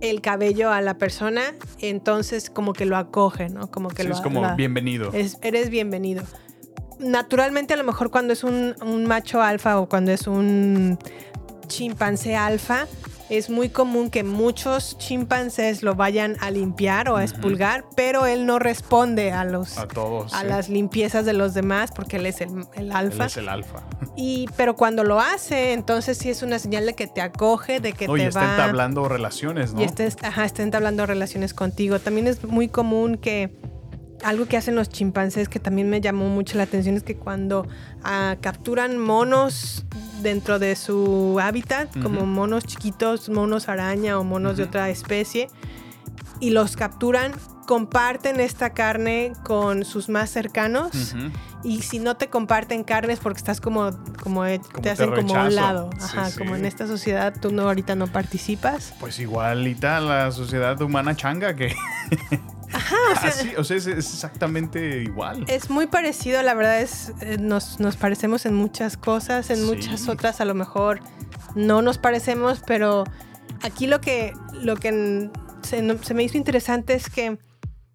[0.00, 1.42] el cabello a la persona,
[1.80, 3.70] entonces como que lo acoge, ¿no?
[3.70, 5.10] Como que Sí, lo es como la- bienvenido.
[5.12, 6.24] es- eres bienvenido.
[6.98, 10.98] Naturalmente, a lo mejor cuando es un, un macho alfa o cuando es un
[11.66, 12.86] chimpancé alfa,
[13.30, 18.46] es muy común que muchos chimpancés lo vayan a limpiar o a expulgar, pero él
[18.46, 20.34] no responde a los a todos.
[20.34, 20.46] a sí.
[20.46, 23.26] las limpiezas de los demás porque él es el, el Él alfa.
[23.26, 23.82] es el alfa.
[24.16, 27.92] Y, pero cuando lo hace, entonces sí es una señal de que te acoge, de
[27.92, 29.82] que No, y te está va entablando relaciones, ¿no?
[29.82, 29.86] y
[30.22, 31.98] ajá, está entablando relaciones contigo.
[31.98, 33.50] También es muy común que
[34.22, 37.66] algo que hacen los chimpancés que también me llamó mucho la atención es que cuando
[38.02, 39.84] ah, capturan monos
[40.24, 45.48] dentro de su hábitat, como monos chiquitos, monos araña o monos de otra especie,
[46.40, 47.30] y los capturan,
[47.68, 51.14] comparten esta carne con sus más cercanos.
[51.64, 53.90] Y si no te comparten carnes porque estás como,
[54.22, 55.90] como, Como te hacen te como a un lado.
[56.00, 56.38] Ajá, sí.
[56.38, 58.92] como en esta sociedad tú no ahorita no participas.
[59.00, 61.74] Pues igualita la sociedad humana changa que.
[62.72, 65.44] Ajá, o sea, Así, o sea, es, es exactamente igual.
[65.48, 69.62] es muy parecido, la verdad es, eh, nos, nos parecemos en muchas cosas, en Sí.
[69.64, 71.00] muchas otras a lo mejor
[71.54, 73.04] no nos parecemos, pero
[73.62, 75.30] aquí lo que, lo que
[75.62, 77.38] se, se me hizo interesante es que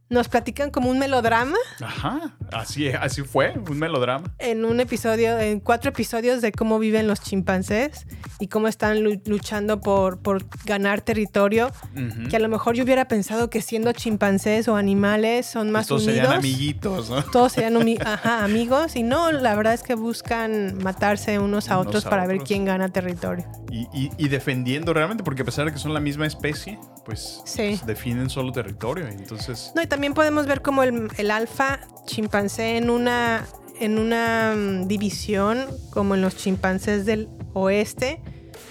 [0.09, 4.33] nos platican como un melodrama Ajá, así, así fue, un melodrama.
[4.39, 8.07] en un episodio, en cuatro episodios de cómo viven los chimpancés
[8.39, 11.71] y cómo están lu- luchando por, por ganar territorio.
[11.95, 12.27] Ujú.
[12.29, 16.03] Que a lo mejor yo hubiera pensado que siendo chimpancés o animales son más Estos
[16.03, 16.15] unidos.
[16.23, 17.23] serían amiguitos, ¿no?
[17.23, 17.69] Todos serían
[18.05, 22.09] ajá, amigos y no, la verdad es que buscan matarse unos a Unos otros a
[22.09, 23.45] para ver quién gana territorio.
[23.71, 27.41] Y, y- y defendiendo realmente, porque a pesar de que son la misma especie, pues
[27.45, 27.79] Sí.
[27.85, 29.07] defienden solo territorio.
[29.07, 33.45] Entonces, No, y también podemos ver como el, el alfa chimpancé en una,
[33.79, 38.21] en una mm, división, como en los chimpancés del oeste,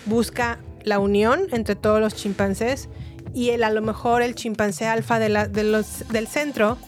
[0.06, 2.88] busca la unión entre todos los chimpancés
[3.34, 6.78] y el, a lo mejor el chimpancé alfa de la- de los, del centro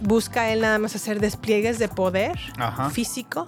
[0.00, 2.88] busca él nada más hacer despliegues de poder Ajá.
[2.90, 3.46] físico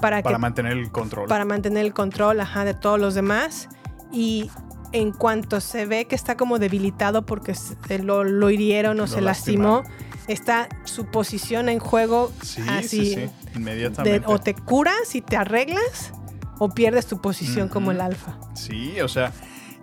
[0.00, 1.28] para, para que mantener el control.
[1.28, 3.68] para mantener el control ajá, de todos los demás.
[4.12, 4.50] Y
[4.92, 9.06] en cuanto se ve que está como debilitado porque se lo, lo hirieron o Lo
[9.06, 10.26] se lastimó, lastimaron.
[10.28, 12.88] está su posición en juego Sí, así.
[12.88, 14.26] sí, sí, de- inmediatamente.
[14.26, 16.12] o te curas y te arreglas
[16.58, 18.38] o pierdes tu posición como el alfa.
[18.54, 19.32] Sí, o sea,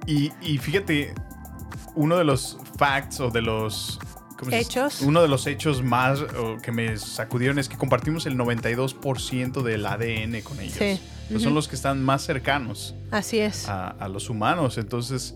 [0.06, 1.14] y, y fíjate,
[1.96, 4.00] uno de los facts o de los.
[4.52, 5.02] Hechos.
[5.02, 6.20] Uno de los hechos más
[6.64, 10.76] que me sacudieron es que compartimos el 92% del ADN con ellos.
[10.78, 11.00] Sí.
[11.40, 13.68] Son los que están más cercanos Así es.
[13.68, 14.78] a, a los humanos.
[14.78, 15.36] Entonces,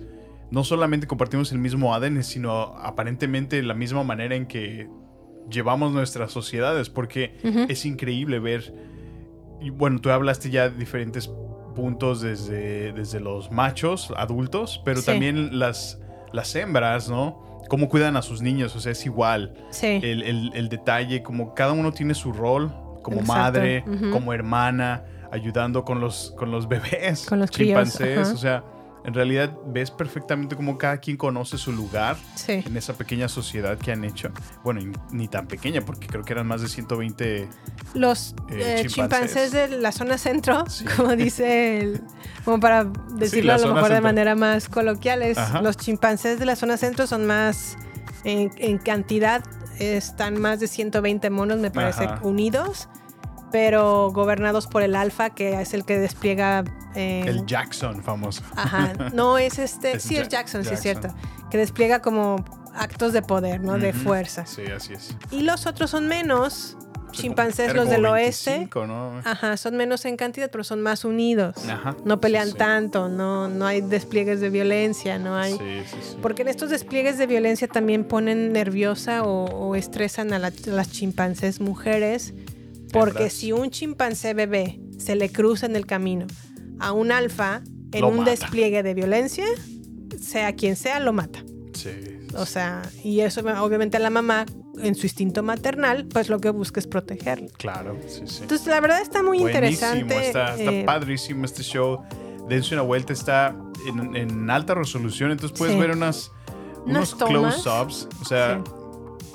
[0.49, 4.88] no solamente compartimos el mismo ADN, sino aparentemente la misma manera en que
[5.49, 7.38] llevamos nuestras sociedades, porque
[7.68, 8.74] es increíble ver,
[9.60, 11.30] y bueno, tú hablaste ya de diferentes
[11.76, 15.08] puntos desde, desde los machos adultos, pero Sí.
[15.08, 15.99] también las,
[16.32, 17.51] las hembras, ¿no?
[17.70, 19.53] Cómo cuidan a sus niños, o sea, es igual.
[19.70, 19.99] Sí.
[20.03, 23.34] El, el- el detalle, como cada uno tiene su rol, como Exacto.
[23.34, 28.64] madre, como hermana, ayudando con los, con los bebés, Con los chimpancés, o sea,
[29.04, 32.64] en realidad ves perfectamente cómo cada quien conoce su lugar Sí.
[32.66, 34.30] en esa pequeña sociedad que han hecho.
[34.64, 34.82] Bueno,
[35.12, 37.47] ni tan pequeña, porque creo que eran más de 120.
[37.93, 38.93] Los Eh, eh, chimpancés.
[38.93, 40.86] chimpancés de la zona centro, Sí.
[40.97, 42.02] como dice el,
[42.45, 42.86] como para
[43.16, 47.08] decirlo a lo mejor de manera más coloquial, es los chimpancés de la zona centro
[47.08, 47.78] son más
[48.24, 49.43] en, en cantidad,
[49.80, 52.20] están más de 120 monos, me parece, Ajá.
[52.22, 52.88] unidos,
[53.52, 56.64] pero gobernados por el alfa, que es el que despliega...
[56.96, 58.42] eh, El Jackson famoso.
[58.56, 61.10] Ajá, no es este, Es sí es Ja- Jackson, sí es cierto,
[61.50, 63.78] que despliega como actos de poder, ¿no?
[63.78, 64.46] De fuerza.
[64.46, 65.16] Sí, así es.
[65.32, 66.78] Y los otros son menos,
[67.12, 68.52] chimpancés los del oeste.
[68.52, 69.20] 25, ¿no?
[69.26, 71.56] Ajá, son menos en cantidad, pero son más unidos.
[71.70, 72.58] Ajá, No pelean sí, sí.
[72.58, 75.52] tanto, no, no hay despliegues de violencia, no hay...
[75.54, 76.18] Sí, sí.
[76.22, 80.70] Porque en estos despliegues de violencia también ponen nerviosa o, o estresan a, la- a
[80.70, 82.34] las chimpancés mujeres.
[82.94, 86.28] Porque si un chimpancé bebé se le cruza en el camino
[86.82, 87.62] a un alfa
[87.94, 88.32] en Lo un mata.
[88.32, 89.46] despliegue de violencia,
[90.20, 91.44] sea quien sea, lo mata.
[91.74, 91.90] Sí,
[92.36, 94.46] O sea, y eso obviamente la mamá,
[94.82, 97.48] en su instinto maternal, pues lo que busca es protegerlo.
[97.58, 98.40] claro, sí, sí.
[98.42, 100.28] Entonces, la verdad está muy Buenísimo, interesante.
[100.28, 102.02] Está, está eh, padrísimo este show.
[102.48, 103.56] Dense una vuelta, está
[103.88, 105.80] en, en alta resolución, entonces puedes Sí.
[105.82, 106.32] ver unas,
[106.86, 108.08] unos close-ups.
[108.22, 108.62] O sea,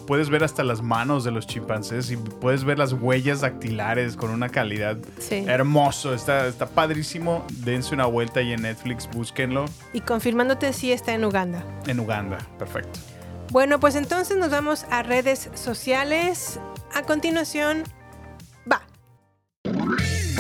[0.07, 4.31] puedes ver hasta las manos de los chimpancés y puedes ver las huellas dactilares con
[4.31, 5.45] una calidad Sí.
[5.47, 6.15] hermoso.
[6.15, 7.45] Está, está padrísimo.
[7.65, 9.67] Dense una vuelta ahí en Netflix, búsquenlo.
[9.93, 11.65] Y confirmándote si está en Uganda.
[11.87, 12.99] En Uganda, perfecto.
[13.51, 16.59] Bueno, pues entonces nos vamos a redes sociales.
[16.95, 17.85] A continuación,
[18.71, 18.83] va.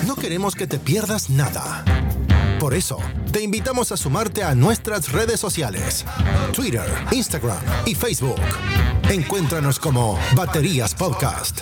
[0.06, 1.84] No queremos que te pierdas nada.
[2.66, 2.98] Por eso,
[3.30, 6.04] te invitamos a sumarte a nuestras redes sociales.
[6.52, 8.40] Twitter, Instagram y Facebook.
[9.08, 11.60] Encuéntranos como Baterías Podcast.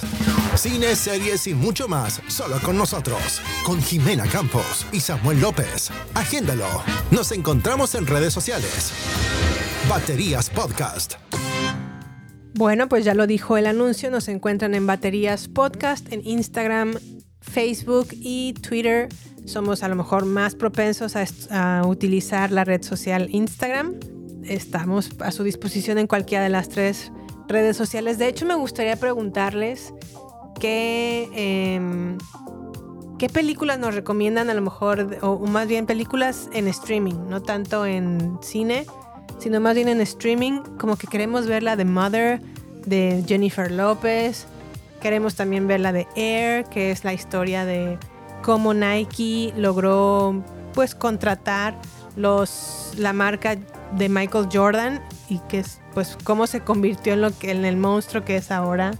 [0.56, 3.42] Cine, series y mucho más solo con nosotros.
[3.66, 5.90] Con Jimena Campos y Samuel López.
[6.14, 6.68] Agéndalo.
[7.10, 8.90] Nos encontramos en redes sociales.
[9.90, 11.16] Baterías Podcast.
[12.54, 14.10] Bueno, pues ya lo dijo el anuncio.
[14.10, 16.94] Nos encuentran en Baterías Podcast, en Instagram,
[17.42, 19.10] Facebook y Twitter.
[19.44, 21.14] Somos a lo mejor más propensos
[21.50, 23.94] a, utilizar la red social Instagram.
[24.44, 27.12] Estamos a su disposición en cualquiera de las tres
[27.46, 28.18] redes sociales.
[28.18, 29.92] De hecho, me gustaría preguntarles
[30.58, 32.16] qué, em,
[33.18, 37.84] qué películas nos recomiendan a lo mejor, o más bien películas en streaming, no tanto
[37.84, 38.86] en cine,
[39.38, 42.40] sino más bien en streaming, como que queremos ver la de Mother
[42.86, 44.46] de Jennifer López.
[45.02, 47.98] Queremos también ver la de Air, que es la historia de
[48.44, 51.74] cómo Nike logró pues contratar
[52.14, 53.56] los la marca
[53.92, 57.78] de Michael Jordan y que es pues cómo se convirtió en lo que en el
[57.78, 58.92] monstruo que es ahora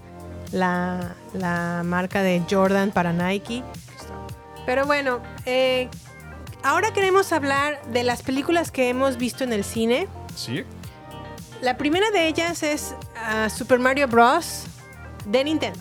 [0.50, 3.62] la, la marca de Jordan para Nike.
[4.64, 5.90] Pero bueno, eh,
[6.62, 10.08] ahora queremos hablar de las películas que hemos visto en el cine.
[10.34, 10.64] ¿Sí?
[11.60, 14.64] La primera de ellas es ah, Super Mario Bros.
[15.26, 15.80] de Nintendo.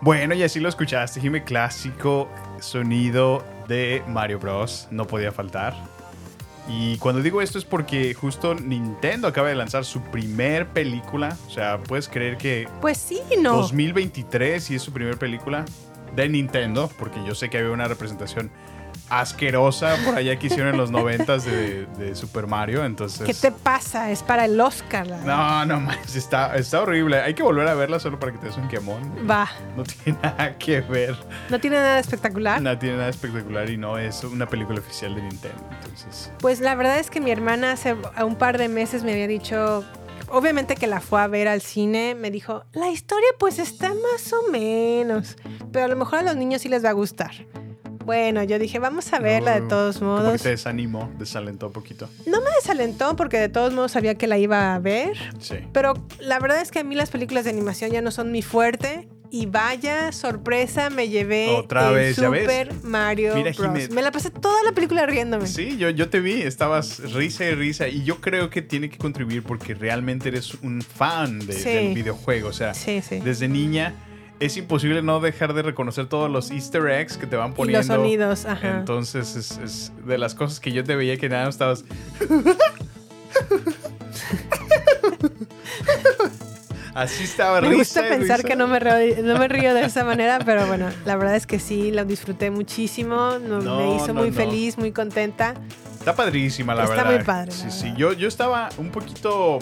[0.00, 1.42] Bueno, y así lo escuchaste, Jimmy.
[1.42, 2.28] Clásico
[2.60, 4.88] sonido de Mario Bros.
[4.90, 5.74] No podía faltar.
[6.68, 11.36] Y cuando digo esto es porque justo Nintendo acaba de lanzar su primer película.
[11.46, 13.56] O sea, puedes creer que Pues sí, no.
[13.58, 15.64] 2023 y es su primer película
[16.14, 18.50] de Nintendo, porque yo sé que había una representación
[19.08, 22.84] asquerosa por allá que hicieron en los 90 de, de Super Mario.
[22.84, 23.26] Entonces.
[23.26, 24.10] ¿Qué te pasa?
[24.10, 25.06] Es para el Oscar.
[25.06, 27.20] la- No, no más, está, está horrible.
[27.20, 29.02] Hay que volver a verla solo para que te des un quemón.
[29.30, 29.48] Va.
[29.76, 31.16] No tiene nada que ver.
[31.50, 32.62] No tiene nada espectacular.
[32.62, 35.62] No tiene nada espectacular y no es una película oficial de Nintendo.
[35.82, 37.94] Entonces, Pues la verdad es que mi hermana hace
[38.24, 39.84] un par de meses me había dicho,
[40.28, 44.32] obviamente que la fue a ver al cine, me dijo, la historia pues está más
[44.32, 45.36] o menos,
[45.72, 47.32] pero a lo mejor a los niños sí les va a gustar.
[48.04, 50.42] Bueno, yo dije, vamos a verla de todos como que modos.
[50.42, 52.08] te desanimó, desalentó un poquito.
[52.26, 55.56] No me desalentó porque de todos modos sabía que la iba a ver, Sí.
[55.72, 58.42] pero la verdad es que a mí las películas de animación ya no son mi
[58.42, 59.08] fuerte.
[59.34, 62.42] Y vaya sorpresa me llevé Otra el vez, ¿ya ves?
[62.42, 63.88] Super Mario Mira, Bros.
[63.88, 65.46] Me la pasé toda la película riéndome.
[65.46, 68.98] Sí, yo, yo te vi, estabas risa y risa y yo creo que tiene que
[68.98, 71.70] contribuir porque realmente eres un fan de- Sí.
[71.70, 72.50] del videojuego.
[72.50, 73.20] O sea, Sí, sí.
[73.20, 73.94] desde niña
[74.38, 77.78] es imposible no dejar de reconocer todos los easter eggs que te van Y poniendo.
[77.78, 78.80] los sonidos, ajá.
[78.80, 81.84] Entonces es, es de las cosas que yo te veía que nada más estabas...
[86.94, 88.48] Así estaba Me gusta pensar risa.
[88.48, 91.46] que no me, río, no me río de esa manera, pero bueno, la verdad es
[91.46, 95.54] que sí, lo disfruté muchísimo, no- No, me hizo muy feliz, muy contenta.
[95.98, 97.14] Está padrísima, la Está verdad.
[97.14, 97.78] muy padre, la Sí, verdad.
[97.78, 97.94] sí.
[97.96, 99.58] Yo, yo estaba un poquito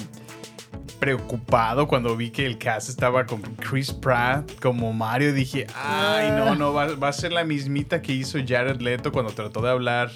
[1.00, 5.32] preocupado cuando vi que el cast estaba con Chris Pratt como Mario.
[5.32, 6.34] Dije, ay, Ah.
[6.36, 9.70] no, no, va, va a ser la mismita que hizo Jared Leto cuando trató de
[9.70, 10.10] hablar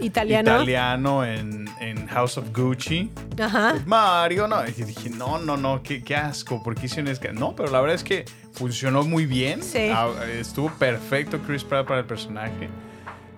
[0.00, 0.50] Italiano.
[0.52, 3.10] italiano en, en House of Gucci.
[3.42, 3.74] Ajá.
[3.84, 4.64] Mario, no.
[4.66, 7.12] Y dije, no, no, no, qué, qué asco, ¿por qué hicieron?
[7.34, 9.62] No, pero la verdad es que funcionó muy bien.
[9.62, 9.88] Sí.
[9.92, 12.68] Ah, Estuvo perfecto Chris Pratt para el personaje.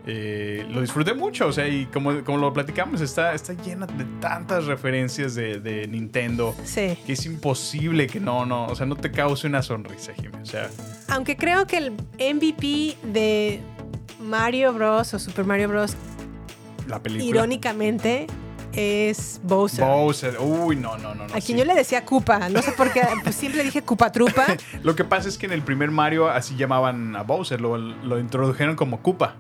[0.07, 4.05] Eh, lo disfruté mucho, o sea, y como, como lo platicamos, está, está llena de
[4.21, 6.97] tantas referencias de, de Nintendo Sí.
[7.07, 10.39] que es imposible que no, no, o sea, no te cause una sonrisa, Jimmy.
[10.43, 10.71] O sea,
[11.09, 13.61] Aunque creo que el MVP de
[14.21, 15.13] Mario Bros.
[15.15, 15.95] o Super Mario Bros.
[16.89, 17.29] la película.
[17.29, 18.27] irónicamente
[18.73, 19.85] es Bowser.
[19.85, 21.27] Bowser, uy, no, no, no.
[21.27, 21.47] no a sí.
[21.49, 24.47] quien yo le decía Koopa, no sé por qué, pues siempre dije Koopa Trupa.
[24.83, 28.19] Lo que pasa es que en el primer Mario así llamaban a Bowser, lo, lo
[28.21, 29.35] introdujeron como Koopa.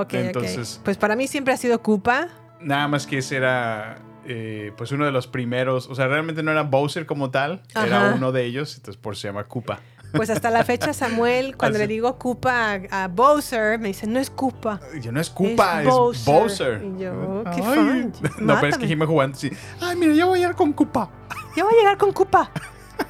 [0.08, 0.14] ok.
[0.14, 2.28] Entonces- Pues para mí siempre ha sido Koopa.
[2.60, 6.50] Nada más que ese era eh, pues uno de los primeros, o sea, realmente no
[6.52, 9.80] era Bowser como tal, era uno de ellos, entonces por eso se llama Koopa.
[10.12, 11.86] Pues hasta la fecha Samuel, cuando Así.
[11.86, 14.78] le digo Koopa a, a Bowser, me dice, no es Koopa.
[15.00, 16.34] Yo no es Koopa, es Bowser.
[16.34, 16.82] Bowser.
[16.84, 17.62] Y yo, qué Ay.
[17.62, 18.12] fan.
[18.40, 19.50] No, pero es que Jimmy jugando así.
[19.80, 21.10] Ay, mira, ya voy a ir con Koopa.
[21.56, 22.50] Ya voy a llegar con Koopa.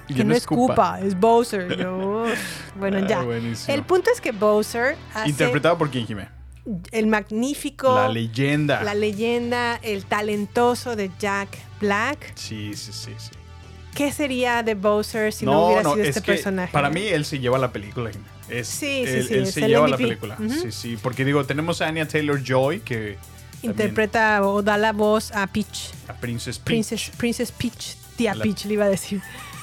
[0.07, 1.77] Que no es Koopa, es Bowser.
[1.77, 2.25] Yo,
[2.77, 3.23] bueno, Ah, ya.
[3.23, 3.75] buenísimo.
[3.75, 6.23] El punto es que Bowser hace Interpretado por quién, Jimmy?
[6.92, 8.82] El magnífico, La leyenda.
[8.82, 11.48] la leyenda, el talentoso de Jack
[11.80, 12.32] Black.
[12.36, 13.30] Sí, sí, sí, sí.
[13.94, 16.72] ¿Qué sería de Bowser si no, hubiera sido es este que personaje?
[16.72, 18.11] Para mí, él se lleva la película.
[18.48, 20.36] Es, Sí, sí, él, sí, él el lleva la película.
[20.62, 20.98] Sí, sí.
[21.00, 23.16] Porque digo, tenemos a Anya Taylor Joy, que.
[23.54, 25.90] también- Interpreta o da la voz a Peach.
[26.08, 26.64] A Princess Peach.
[26.66, 27.96] Princess, Princess Peach.
[28.16, 29.20] Tía La- Peach le iba a decir.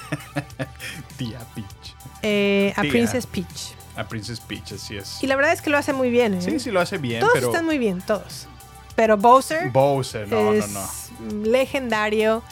[1.17, 1.95] Tía Peach.
[2.21, 2.91] Eh, a Tía.
[2.91, 3.75] Princess Peach.
[3.97, 5.21] A Princess Peach, así es.
[5.23, 6.35] Y la verdad es que lo hace muy bien.
[6.35, 6.41] ¿eh?
[6.41, 7.47] Sí, sí lo hace bien, Todos pero.
[7.47, 8.47] están muy bien, todos.
[8.95, 10.81] Pero Bowser Bowser, no, es no,
[11.21, 11.45] no.
[11.45, 12.43] legendario.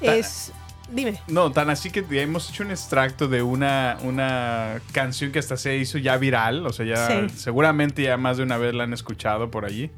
[0.00, 0.52] Es.
[0.90, 1.20] Dime.
[1.26, 5.76] No, tan así que hemos hecho un extracto de una, una canción que hasta se
[5.76, 6.64] hizo ya viral.
[6.66, 7.34] O sea, ya Sí.
[7.36, 9.90] seguramente ya más de una vez la han escuchado por allí.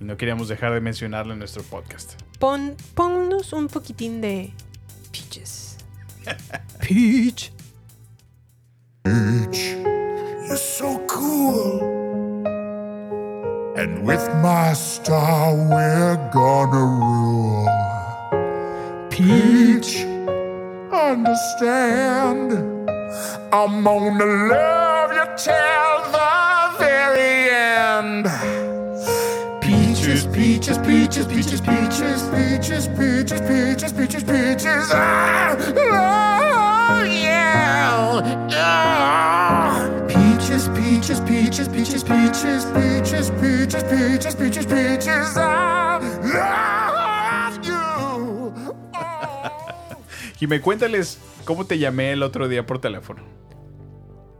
[0.00, 2.20] Y no queríamos dejar de mencionarla en nuestro podcast.
[2.38, 4.52] Pon, ponnos un poquitín de
[5.10, 5.78] Peaches.
[6.86, 7.50] Peach.
[31.26, 34.90] Peaches, peaches, peaches, peaches, peaches, peaches, peaches, peaches, peaches.
[34.92, 38.50] I love you.
[38.50, 40.06] Yeah.
[40.08, 45.36] Peaches, peaches, peaches, peaches, peaches, peaches, peaches, peaches, peaches, peaches.
[45.36, 46.00] I
[46.32, 48.52] love you.
[50.38, 53.22] Jimé, cuéntales cómo te llamé el otro día por teléfono.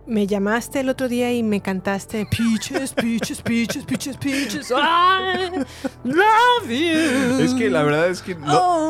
[0.06, 4.70] Me llamaste el otro día y me cantaste Peaches, Peaches, Peaches, Peaches, Peaches.
[4.70, 5.64] I
[6.06, 7.40] love you.
[7.44, 8.46] Es que la verdad es que no,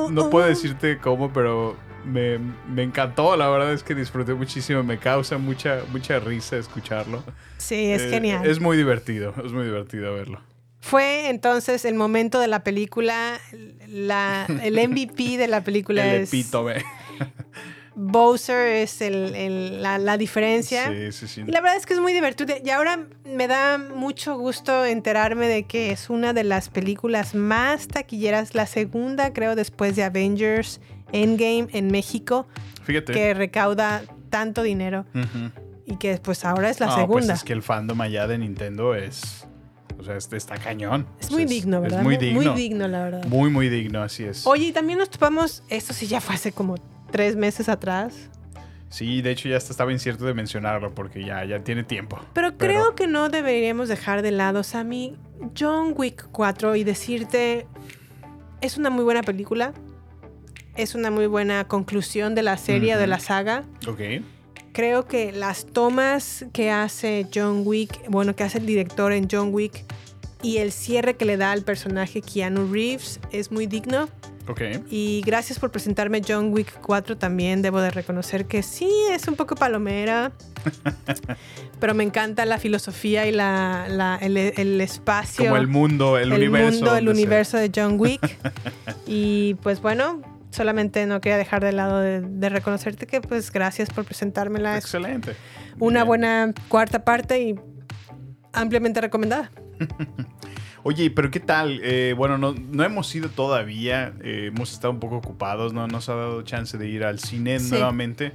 [0.07, 0.31] Oh, no oh.
[0.31, 2.39] puedo decirte cómo, pero me,
[2.69, 3.37] me encantó.
[3.37, 4.83] La verdad es que disfruté muchísimo.
[4.83, 7.23] Me causa mucha, mucha risa escucharlo.
[7.59, 8.47] Sí, es Eh, genial.
[8.47, 9.35] Es muy divertido.
[9.45, 10.41] Es muy divertido verlo.
[10.81, 13.41] Fue entonces el momento de la película,
[13.89, 16.85] la, el MVP de la película El es epítome.
[17.99, 20.91] Bowser es el- el- la, la diferencia.
[20.91, 21.41] Sí, sí, sí.
[21.47, 22.55] Y la verdad es que es muy divertido.
[22.63, 27.89] Y ahora me da mucho gusto enterarme de que es una de las películas más
[27.89, 30.81] taquilleras, la segunda creo después de Avengers
[31.13, 32.47] Endgame en México,
[32.85, 33.13] Fíjate.
[33.15, 35.07] que recauda tanto dinero
[35.87, 37.35] y que pues ahora es la No, pues segunda.
[37.35, 39.47] es que el fandom allá de Nintendo es.
[39.99, 41.07] O sea, este está cañón.
[41.19, 42.01] Es O muy digno, ¿verdad?
[42.01, 42.43] Es muy digno.
[42.53, 43.25] Muy digno, la verdad.
[43.25, 44.47] Muy, muy digno, así es.
[44.47, 46.77] Oye, y también nos topamos, esto sí ya fue hace como
[47.11, 48.31] tres meses atrás,
[48.89, 52.19] Sí, de hecho ya estaba incierto de mencionarlo porque ya, ya tiene tiempo.
[52.33, 55.17] pero creo que no deberíamos dejar de lado, Sammy,
[55.59, 57.67] John Wick 4 y decirte,
[58.61, 59.75] es una muy buena película,
[60.77, 63.65] es una muy buena conclusión de la serie, de la saga.
[63.89, 64.01] Ok.
[64.73, 69.53] Creo que las tomas que hace John Wick, bueno, que hace el director en John
[69.53, 69.85] Wick
[70.43, 74.09] y el cierre que le da al personaje Keanu Reeves es muy digno.
[74.91, 77.63] Y gracias por presentarme John Wick 4 también.
[77.63, 80.33] Debo de reconocer que sí, es un poco palomera.
[81.81, 85.45] pero me encanta la filosofía y la, la- el, el espacio.
[85.47, 86.79] Como el mundo, el, universo.
[86.81, 88.39] mundo, el universo de John Wick.
[89.07, 93.91] y pues bueno, solamente no quería dejar de lado de, de reconocerte que pues gracias
[93.91, 94.77] por presentármela.
[94.79, 95.35] Es Excelente.
[95.79, 96.07] una Bien.
[96.07, 97.55] buena cuarta parte y
[98.53, 99.51] ampliamente recomendada.
[100.89, 101.81] Oye, pero ¿qué tal?
[101.83, 104.13] Eh, bueno, no, no hemos ido todavía.
[104.23, 105.73] eh, hemos estado un poco ocupados.
[105.73, 107.71] No nos ha dado chance de ir al cine Sí.
[107.71, 108.31] nuevamente.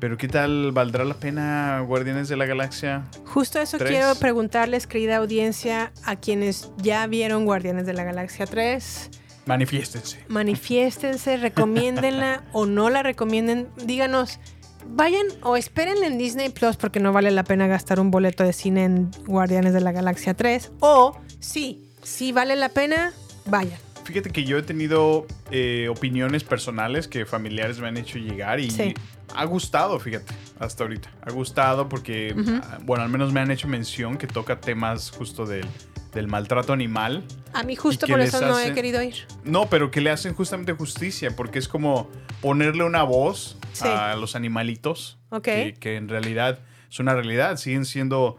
[0.00, 0.72] Pero ¿qué tal?
[0.72, 3.04] ¿Valdrá la pena Guardianes de la Galaxia?
[3.26, 9.10] Justo eso quiero preguntarles, querida audiencia, a quienes ya vieron Guardianes de la Galaxia 3.
[9.44, 10.24] Manifiéstense.
[10.28, 13.68] Manifiéstense, recomiéndenla o no la recomienden.
[13.84, 14.40] Díganos,
[14.86, 18.52] vayan o espérenla en Disney Plus porque no vale la pena gastar un boleto de
[18.52, 20.72] cine en Guardianes de la Galaxia 3.
[20.80, 23.12] O sí, sí vale la pena,
[23.46, 23.78] vayan.
[24.04, 28.68] Fíjate que yo he tenido eh, opiniones personales que familiares me han hecho llegar y
[28.70, 28.94] Sí.
[29.34, 31.08] ha gustado, fíjate, hasta ahorita.
[31.22, 32.34] Ha gustado porque,
[32.64, 35.66] ah, bueno, al menos me han hecho mención que toca temas justo del,
[36.12, 37.24] del maltrato animal.
[37.54, 39.14] A mí justo ¿Y qué por eso no he querido ir.
[39.44, 42.10] No, pero que le hacen justamente justicia, porque es como
[42.40, 43.88] ponerle una voz Sí.
[43.88, 45.18] a los animalitos.
[45.30, 45.44] Ok.
[45.44, 46.58] Que, que en realidad
[46.90, 47.56] es una realidad.
[47.56, 48.36] Siguen siendo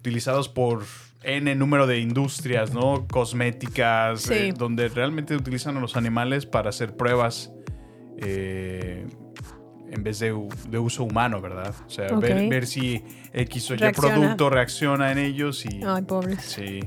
[0.00, 0.84] utilizados por
[1.22, 3.06] N número de industrias, ¿no?
[3.10, 4.34] Cosméticas, Sí.
[4.34, 7.50] eh, donde realmente utilizan a los animales para hacer pruebas
[8.18, 9.06] eh,
[9.90, 10.36] en vez de,
[10.68, 11.74] de uso humano, ¿verdad?
[11.86, 13.02] O sea, ver, ver si
[13.32, 14.14] X o Y Reacciona.
[14.14, 15.80] producto reacciona en ellos y...
[15.86, 16.42] Ay, pobres.
[16.42, 16.80] Sí.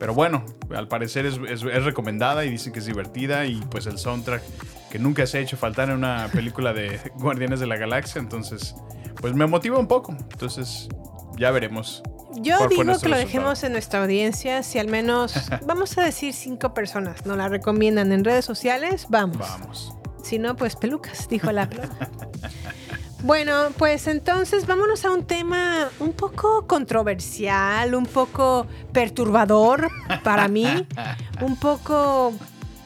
[0.00, 0.44] Pero bueno,
[0.74, 4.42] al parecer es, es- es recomendada y dicen que es divertida y pues el soundtrack
[4.90, 8.74] que nunca se ha hecho faltar en una película de Guardianes de la Galaxia, entonces
[9.20, 10.16] pues me motiva un poco.
[10.32, 10.88] Entonces
[11.36, 12.02] ya veremos.
[12.36, 13.16] Yo digo que lo resultado.
[13.16, 14.62] dejemos en nuestra audiencia.
[14.62, 15.34] Si al menos,
[15.66, 19.36] vamos a decir cinco personas nos la recomiendan en redes sociales, vamos.
[19.38, 19.94] Vamos.
[20.24, 21.88] Si no, pues pelucas, dijo la pluma.
[23.22, 29.90] Bueno, pues entonces vámonos a un tema un poco controversial, un poco perturbador
[30.24, 30.66] para mí,
[31.42, 32.32] un poco,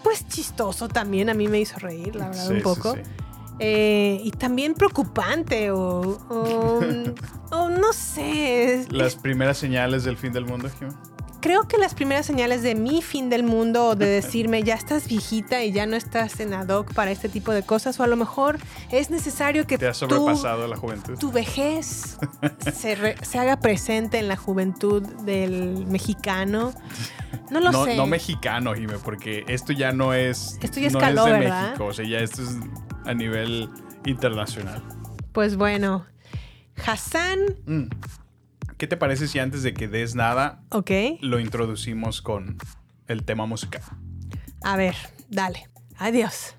[0.02, 2.94] pues chistoso también, a mí me hizo reír, la verdad, Sí, un poco.
[2.94, 3.00] sí.
[3.60, 6.80] Eh, y también preocupante o, o,
[7.52, 8.84] o no sé.
[8.90, 10.88] Las primeras señales del fin del mundo, Jim.
[11.44, 15.06] Creo que las primeras señales de mi fin del mundo o de decirme ya estás
[15.06, 18.06] viejita y ya no estás en ad hoc para este tipo de cosas o a
[18.06, 18.58] lo mejor
[18.90, 21.18] es necesario que Te has sobrepasado la juventud.
[21.18, 22.16] tu vejez
[22.74, 26.72] se, re- se haga presente en la juventud del mexicano.
[27.50, 27.94] No lo no, sé.
[27.98, 30.58] no mexicano, Jime, porque esto ya no es.
[30.62, 31.66] Esto ya no es de ¿verdad?
[31.66, 32.56] México, o sea, ya esto es
[33.04, 33.68] a nivel
[34.06, 34.82] internacional.
[35.32, 36.06] Pues bueno,
[36.86, 37.88] Hassan, Mm.
[38.84, 40.90] ¿Qué te parece si antes de que des nada ok.
[41.22, 42.58] lo introducimos con
[43.06, 43.80] el tema musical?
[44.62, 44.94] A ver,
[45.30, 45.70] dale.
[45.96, 46.54] Adiós.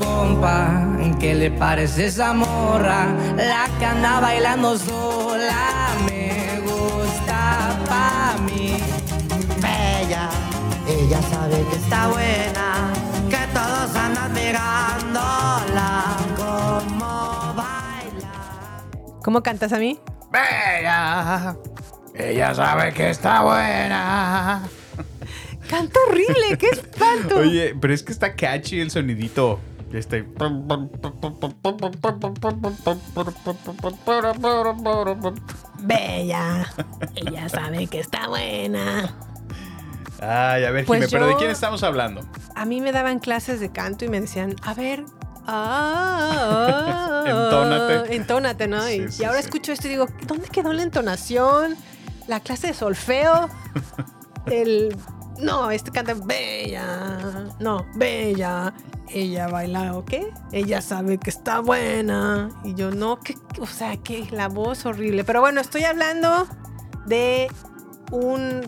[0.00, 3.06] Compa, ¿qué le parece esa morra?
[3.36, 8.78] La que anda bailando sola me gusta pa' mí.
[9.62, 10.28] Bella,
[10.88, 12.92] ella sabe que está buena,
[13.30, 18.82] que todos andan mirándola como baila.
[19.22, 20.00] ¿Cómo cantas a mí?
[20.30, 21.56] Bella,
[22.14, 24.62] ella sabe que está buena.
[25.68, 27.38] Canta horrible, qué espanto.
[27.38, 29.60] Oye, pero es que está catchy el sonidito.
[29.90, 30.24] Ahí.
[35.80, 36.66] Bella.
[37.14, 39.14] Ella sabe que está buena.
[40.20, 42.22] Ay, a ver, Pues pero ¿de quién estamos hablando?
[42.54, 45.04] A mí me daban clases de canto y me decían, a ver,
[45.48, 48.14] ah, Entónate.
[48.16, 48.82] Entónate, ¿no?
[48.84, 49.46] Sí, y, sí, y ahora sí.
[49.46, 51.76] escucho esto y digo, ¿dónde quedó la entonación?
[52.26, 53.48] La clase de solfeo.
[54.46, 54.96] El.
[55.38, 57.48] No, este canta bella.
[57.60, 58.74] No, bella.
[59.10, 60.30] Ella baila o qué?
[60.52, 62.50] Ella sabe que está buena.
[62.64, 65.24] Y yo, no, que, o sea, que la voz horrible.
[65.24, 66.46] Pero bueno, estoy hablando
[67.06, 67.48] de
[68.10, 68.66] un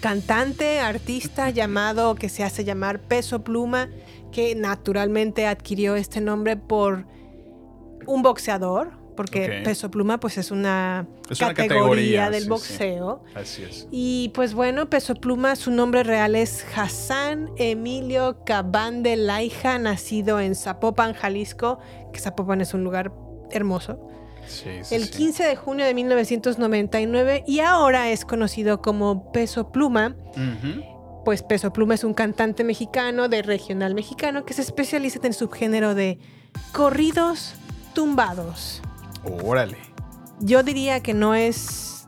[0.00, 3.88] cantante, artista llamado, que se hace llamar Peso Pluma,
[4.34, 7.06] que naturalmente adquirió este nombre por
[8.06, 9.62] un boxeador, porque.
[9.64, 13.22] Peso Pluma pues es una, Es una categoría, del sí, boxeo.
[13.26, 13.32] sí.
[13.38, 13.88] Así es.
[13.92, 20.40] Y pues bueno, Peso Pluma, su nombre real es Hassan Emilio Cabán de Laija, nacido
[20.40, 21.78] en Zapopan, Jalisco,
[22.12, 23.12] que Zapopan es un lugar
[23.52, 24.08] hermoso.
[24.48, 25.10] Sí, sí, El sí.
[25.12, 30.16] 15 de junio de 1999 y ahora es conocido como Peso Pluma.
[30.32, 30.93] Ujú.
[31.24, 35.34] Pues Peso Pluma es un cantante mexicano de regional mexicano que se especializa en el
[35.34, 36.18] subgénero de
[36.72, 37.54] corridos
[37.94, 38.82] tumbados.
[39.42, 39.78] Órale.
[40.40, 42.06] Yo diría que no es.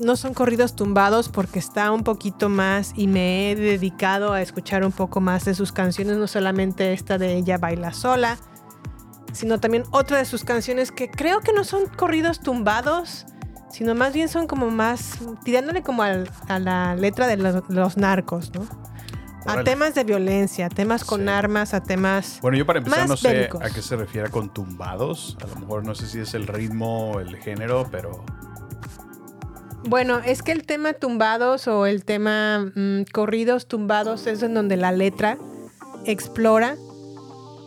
[0.00, 4.84] No son corridos tumbados porque está un poquito más y me he dedicado a escuchar
[4.84, 8.38] un poco más de sus canciones, no solamente esta de Ella Baila Sola,
[9.32, 13.26] sino también otra de sus canciones que creo que no son corridos tumbados,
[13.70, 17.96] sino más bien son como más tirándole como al- a la letra de los, los
[17.96, 18.66] narcos, ¿no?
[19.46, 21.28] A temas de violencia, a temas con Sí.
[21.28, 22.38] armas, a temas...
[22.42, 23.62] Bueno, yo para empezar no sé bélicos.
[23.62, 25.38] a qué se refiere con tumbados.
[25.42, 28.24] A lo mejor no sé si es el ritmo o el género, pero
[29.84, 34.76] Bueno, es que el tema tumbados o el tema mm, corridos tumbados es en donde
[34.76, 35.38] la letra
[36.04, 36.76] explora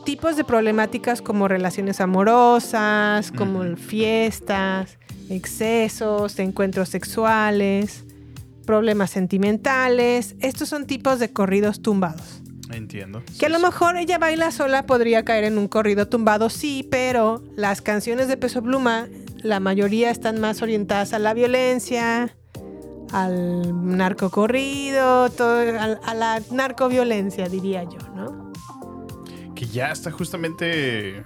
[0.05, 4.97] tipos de problemáticas como relaciones amorosas, como fiestas,
[5.31, 8.03] excesos, encuentros sexuales,
[8.65, 10.35] problemas sentimentales.
[10.39, 12.41] Estos son tipos de corridos tumbados.
[12.71, 13.21] entiendo.
[13.39, 17.43] Que a lo mejor ella baila sola podría caer en un corrido tumbado, sí, pero
[17.55, 19.07] las canciones de Peso Pluma,
[19.43, 22.35] la mayoría están más orientadas a la violencia,
[23.11, 28.51] al narcocorrido, todo, al- a, la narcoviolencia, diría yo, ¿no?
[29.53, 31.23] Que ya está justamente.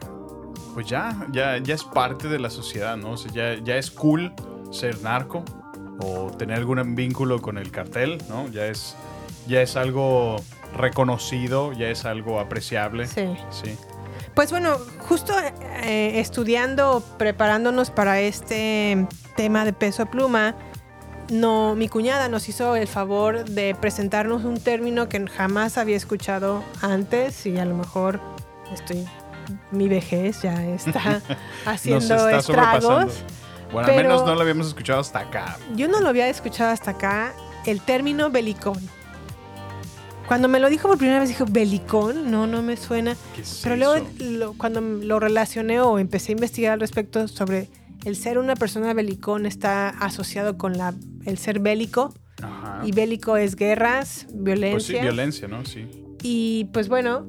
[0.76, 3.11] Pues ya, ya, ya es parte de la sociedad, ¿no?
[3.11, 4.34] O sea, ya, ya es cool
[4.72, 5.45] ser narco
[6.02, 8.49] o tener algún vínculo con el cartel, ¿no?
[8.49, 8.97] Ya es,
[9.47, 10.35] ya es algo
[10.76, 13.07] reconocido, ya es algo apreciable.
[13.07, 13.26] Sí.
[13.52, 13.77] Sí.
[14.34, 14.76] Pues bueno,
[15.07, 15.34] justo
[15.84, 19.07] eh, estudiando, preparándonos para este
[19.38, 20.56] tema de peso pluma,
[21.31, 26.64] no, mi cuñada nos hizo el favor de presentarnos un término que jamás había escuchado
[26.81, 28.19] antes y a lo mejor
[28.73, 29.07] estoy,
[29.76, 31.22] mi vejez ya está
[31.65, 33.14] haciendo Nos está estragos.
[33.72, 35.57] Bueno, al menos no lo habíamos escuchado hasta acá.
[35.76, 37.34] Yo no lo había escuchado hasta acá,
[37.65, 38.80] el término belicón.
[40.27, 43.15] Cuando me lo dijo por primera vez, dijo, belicón, no, no me suena.
[43.35, 44.07] ¿Qué es Pero luego, eso?
[44.19, 47.69] lo- cuando lo relacioné o empecé a investigar al respecto sobre
[48.06, 50.93] el ser una persona belicón está asociado con la,
[51.26, 52.14] el ser bélico.
[52.41, 52.81] Ajá.
[52.85, 55.02] Y bélico es guerras, Pues sí, violencia.
[55.02, 55.64] violencia, ¿no?
[55.65, 55.88] Sí.
[56.23, 57.26] Y pues bueno,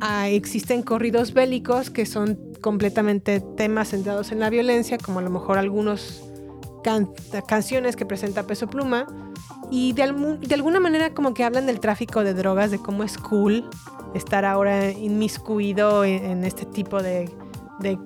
[0.00, 5.30] ah, existen corridos bélicos que son completamente temas centrados en la violencia, como a lo
[5.30, 6.22] mejor algunos
[6.82, 7.10] can-
[7.46, 9.06] canciones que presenta Peso Pluma.
[9.70, 13.68] Y de, alguna manera como que hablan del tráfico de drogas, de cómo es cool
[14.14, 17.30] estar ahora inmiscuido en, en este tipo de,
[17.78, 17.96] de,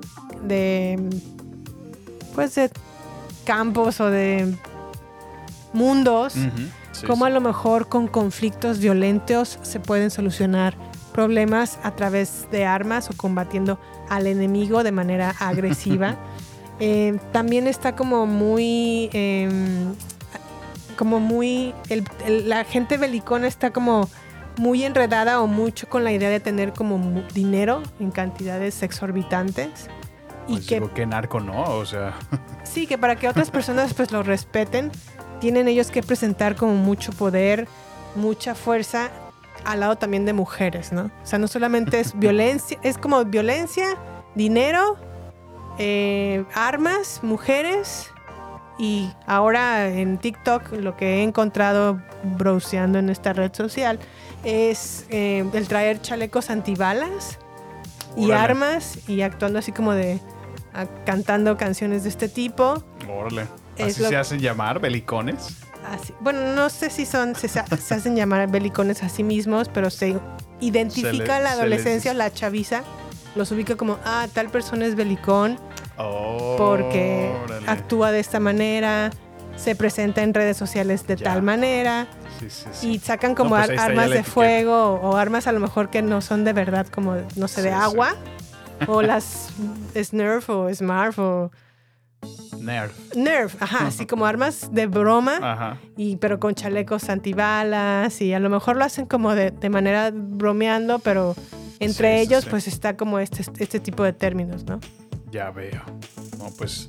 [0.42, 1.10] de,
[2.34, 2.70] pues de
[3.44, 4.54] campos o de
[5.72, 6.50] mundos sí,
[6.92, 7.06] sí.
[7.06, 10.76] a lo mejor con conflictos violentos se pueden solucionar
[11.14, 13.78] problemas a través de armas o combatiendo
[14.10, 16.16] al enemigo de manera agresiva.
[16.80, 19.94] Eh, también está como muy, em,
[20.98, 24.08] como muy, el- el- la gente belicona está como
[24.58, 29.88] muy enredada o mucho con la idea de tener como dinero en cantidades exorbitantes.
[30.46, 31.62] Y Pues que digo, qué narco, ¿no?
[31.62, 32.14] O sea,
[32.64, 34.90] Sí, que para que otras personas pues lo respeten,
[35.40, 37.66] tienen ellos que presentar como mucho poder,
[38.16, 39.10] mucha fuerza
[39.64, 41.04] al lado también de mujeres, ¿no?
[41.22, 43.96] O sea, no solamente es violencia, es como violencia,
[44.34, 44.96] dinero,
[45.78, 48.10] eh, armas, mujeres
[48.78, 52.00] y ahora en TikTok lo que he encontrado
[52.36, 53.98] browseando en esta red social
[54.42, 57.38] es eh, el traer chalecos antibalas
[58.16, 58.42] y Órale.
[58.42, 60.20] armas y actuando así como de
[60.72, 62.82] a- cantando canciones de este tipo.
[63.08, 63.46] órale.
[63.76, 65.56] Es ¿Así lo- se hacen llamar belicones?
[65.90, 70.16] Así- bueno, no sé si son se, hacen llamar belicones a sí mismos, pero se
[70.60, 72.82] identifica Se le- la adolescencia o la chaviza
[73.34, 75.58] los ubica como, ah, tal persona es belicón
[75.98, 77.68] Oh, porque órale.
[77.68, 79.10] actúa de esta manera,
[79.56, 82.08] se presenta en redes sociales de tal manera
[82.40, 82.90] Sí, sí, sí.
[82.92, 84.32] y sacan como No, pues ar- armas de etiqueta.
[84.32, 87.72] fuego o, armas a lo mejor que no son de verdad, como, no sé, de
[87.72, 88.14] agua.
[88.88, 89.50] O las
[89.94, 91.52] Snurf o Smurf o
[92.64, 92.90] Nerd.
[93.14, 95.78] Nerf, ajá, así como armas de broma, Ajá.
[95.96, 100.10] y, pero con chalecos antibalas y a lo mejor lo hacen como de, de manera
[100.12, 101.34] bromeando, pero
[101.80, 102.50] entre Sí, ellos sí.
[102.50, 104.80] pues está como este, este tipo de términos, ¿no?
[105.30, 105.82] Ya veo.
[106.38, 106.88] No, pues.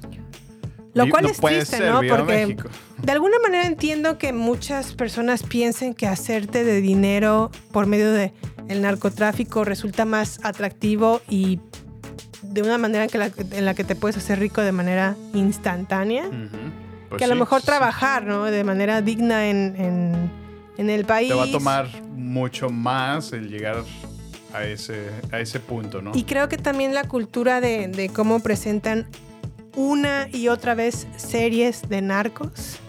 [0.94, 2.00] Lo cual no es triste, ser, ¿no?
[2.08, 2.56] Porque
[3.02, 8.32] de alguna manera entiendo que muchas personas piensen que hacerte de dinero por medio de
[8.70, 11.60] el narcotráfico resulta más atractivo y
[12.56, 15.16] de una manera en, que la, en la que te puedes hacer rico de manera
[15.34, 16.24] instantánea.
[17.10, 17.68] Pues que a lo mejor sí.
[17.68, 18.46] trabajar, ¿no?
[18.46, 20.32] De manera digna en, en-
[20.78, 21.30] en el país.
[21.30, 23.84] Te va a tomar mucho más el llegar
[24.54, 26.12] a ese, a ese punto, ¿no?
[26.16, 29.06] Y creo que también la cultura de, de cómo presentan
[29.76, 32.80] una y otra vez series de narcos,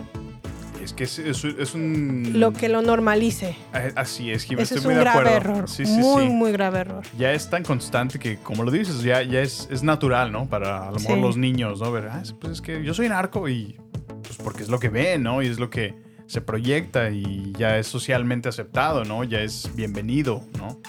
[0.87, 2.31] Es que es, es- es un.
[2.35, 3.57] lo que lo normalice.
[3.75, 5.37] Eh, Así es, Jimmy, estoy es muy un de grave acuerdo.
[5.55, 5.69] error.
[5.69, 6.29] Sí, sí, muy, sí.
[6.31, 7.03] muy grave error.
[7.19, 10.49] Ya es tan constante que, como lo dices, ya, ya es, es natural, ¿no?
[10.49, 11.91] Para a lo mejor los niños, ¿no?
[11.91, 13.77] Ver, ah, pues es que yo soy narco y.
[14.23, 15.43] Pues porque es lo que ven, ¿no?
[15.43, 15.95] Y es lo que
[16.27, 19.25] se proyecta y ya es socialmente aceptado, ¿no?
[19.25, 20.81] Ya es bienvenido, ¿no?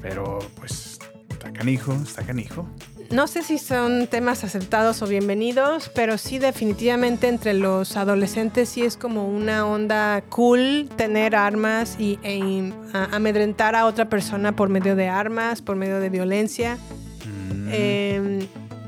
[0.00, 0.98] Pero, pues,
[1.30, 2.68] está canijo, está canijo.
[3.12, 8.82] No sé si son temas aceptados o bienvenidos, pero sí definitivamente entre los adolescentes sí
[8.82, 14.70] es como una onda cool tener armas y e- a- amedrentar a otra persona por
[14.70, 16.78] medio de armas, por medio de violencia.
[17.68, 18.46] Eh,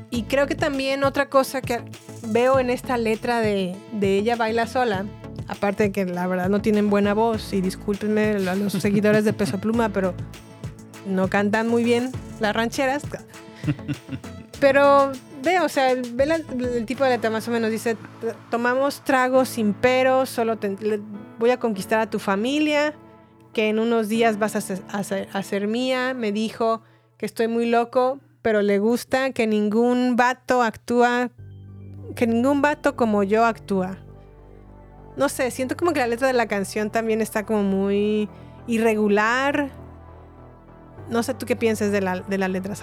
[0.09, 1.81] y creo que también otra cosa que
[2.27, 5.05] veo en esta letra de, de Ella Baila Sola,
[5.47, 9.33] aparte de que la verdad no tienen buena voz, y discúlpenme a los seguidores de
[9.33, 10.15] Peso Pluma, pero
[11.05, 13.03] no cantan muy bien las rancheras.
[14.59, 15.11] Pero
[15.43, 17.97] ve, o sea, ve el tipo de letra más o menos dice,
[18.49, 20.57] tomamos tragos sin peros, solo
[21.39, 22.93] voy a conquistar a tu familia,
[23.53, 26.81] que en unos días vas a ser, mía, me dijo
[27.17, 31.31] que estoy muy loco, pero le gusta que ningún vato actúa,
[32.15, 33.97] que ningún vato como yo actúa.
[35.15, 38.29] No sé, siento como que la letra de la canción también está como muy
[38.67, 39.69] irregular.
[41.09, 42.75] No sé tú qué piensas de la, de la letra.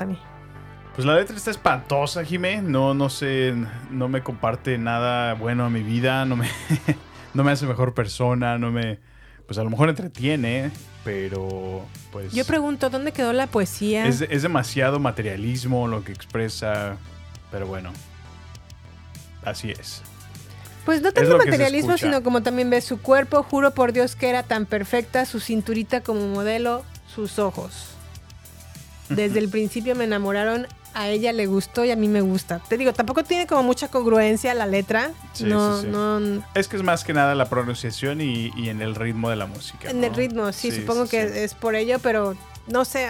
[0.94, 2.60] Pues la letra está espantosa, Jimé.
[2.60, 3.54] No, no sé,
[3.90, 6.48] no me comparte nada bueno a mi vida, no me,
[7.34, 8.98] no me hace mejor persona, no me,
[9.46, 10.70] pues a lo mejor entretiene,
[11.04, 14.06] pero pues Yo pregunto, ¿dónde quedó la poesía?
[14.06, 16.98] es, es demasiado materialismo lo que expresa,
[17.50, 17.90] pero bueno,
[19.44, 20.02] así es.
[20.84, 24.42] Pues no tanto materialismo, sino como también ves su cuerpo, juro por Dios que era
[24.42, 27.90] tan perfecta, su cinturita como modelo, sus ojos.
[29.08, 32.60] Desde el principio me enamoraron, a ella le gustó y a mí me gusta.
[32.68, 35.10] Te digo, tampoco tiene como mucha congruencia la letra.
[35.32, 35.92] Sí, no, sí, sí.
[35.92, 39.36] no, Es que es más que nada la pronunciación y, y en el ritmo de
[39.36, 39.90] la música.
[39.90, 40.06] en ¿no?
[40.06, 42.36] el ritmo, sí, supongo que es por ello, pero
[42.66, 43.08] no sé,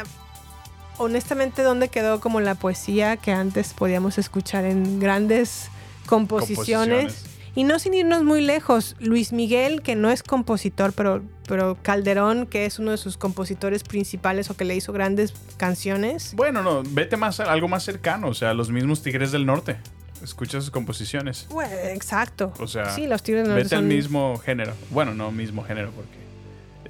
[0.99, 5.69] honestamente, ¿dónde quedó como la poesía que antes podíamos escuchar en grandes
[6.07, 7.15] composiciones?
[7.15, 7.32] Composiciones.
[7.55, 12.47] Y no sin irnos muy lejos, Luis Miguel, que no es compositor, pero, pero Calderón,
[12.47, 16.33] que es uno de sus compositores principales o que le hizo grandes canciones.
[16.35, 19.77] Bueno, no, vete más algo más cercano, o sea, los mismos Tigres del Norte.
[20.23, 21.47] Escucha sus composiciones.
[21.51, 22.53] Bueno, exacto.
[22.59, 24.73] O sea, sí, los Tigres del Norte vete al mismo género.
[24.91, 26.19] Bueno, no mismo género porque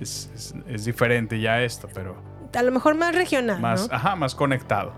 [0.00, 2.14] es, es- es diferente ya esto, pero
[2.54, 3.96] A lo mejor más regional, más, ¿no?
[3.96, 4.92] ajá, más conectado.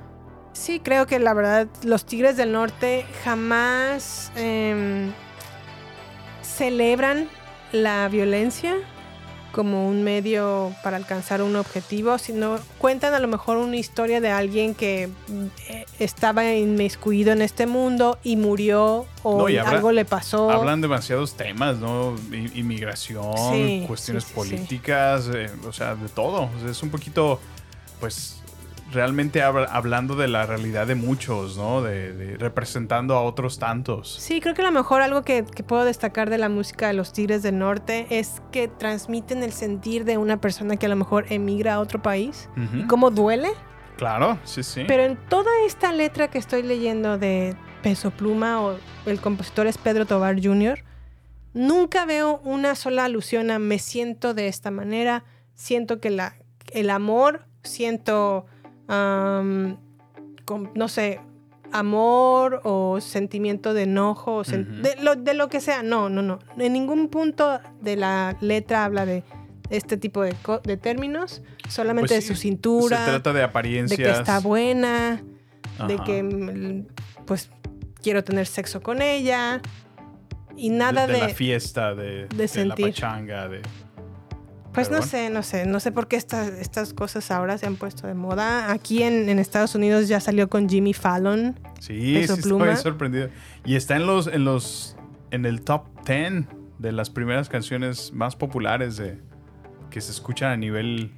[0.53, 5.13] Sí, creo que la verdad los Tigres del Norte jamás em,
[6.57, 7.29] celebran
[7.73, 8.77] la violencia
[9.53, 14.29] como un medio para alcanzar un objetivo, sino cuentan a lo mejor una historia de
[14.29, 15.09] alguien que
[15.69, 20.51] eh, estaba inmiscuido en este mundo y murió o No, y habla- algo le pasó.
[20.51, 22.17] Hablan demasiados temas, ¿no?
[22.33, 26.43] Inmigración, Sí, cuestiones sí, sí, políticas, eh, o sea, de todo.
[26.57, 27.39] O sea, es un poquito,
[28.01, 28.43] pues,
[28.93, 31.83] realmente habla- hablando de la realidad de muchos, ¿no?
[31.83, 34.15] De, de representando a otros tantos.
[34.21, 36.95] Sí, creo que a lo mejor algo que, que puedo destacar de la música de
[36.95, 40.97] los Tigres del Norte es que transmiten el sentir de una persona que a lo
[40.97, 43.49] mejor emigra a otro país y cómo duele.
[43.97, 44.85] Claro, sí, sí.
[44.87, 49.79] Pero en toda esta letra que estoy leyendo de Peso Pluma o el compositor es
[49.79, 50.83] Pedro Tobar Jr.,
[51.53, 55.25] nunca veo una sola alusión a me siento de esta manera,
[55.55, 56.37] siento que la,
[56.73, 58.47] el amor, siento,
[60.45, 61.21] com- no sé,
[61.73, 65.83] amor o sentimiento de enojo, o sen- de, lo, de lo que sea.
[65.83, 66.39] No, no, no.
[66.59, 69.25] En ningún punto de la letra habla de
[69.71, 70.35] este tipo de,
[70.65, 73.99] de términos, solamente Pues sí, de su cintura, Se trata de de apariencias.
[73.99, 75.23] que está buena,
[75.89, 76.87] de que mm,
[77.25, 77.51] pues
[78.03, 79.61] quiero tener sexo con ella
[80.57, 83.63] y nada de, de, de la fiesta, de, de la pachanga, de...
[84.75, 85.11] pues pero no bueno.
[85.11, 88.15] sé, no sé, no sé por qué estas, estas cosas ahora se han puesto de
[88.15, 88.73] moda.
[88.73, 91.59] Aquí en, en Estados Unidos ya salió con Jimmy Fallon.
[91.81, 92.67] Sí, Peso sí, Pluma.
[92.73, 93.29] estoy sorprendido.
[93.65, 94.97] Y está en los, en los,
[95.31, 96.47] en el top 10
[96.79, 99.19] de las primeras canciones más populares de,
[99.91, 101.13] que se escuchan a nivel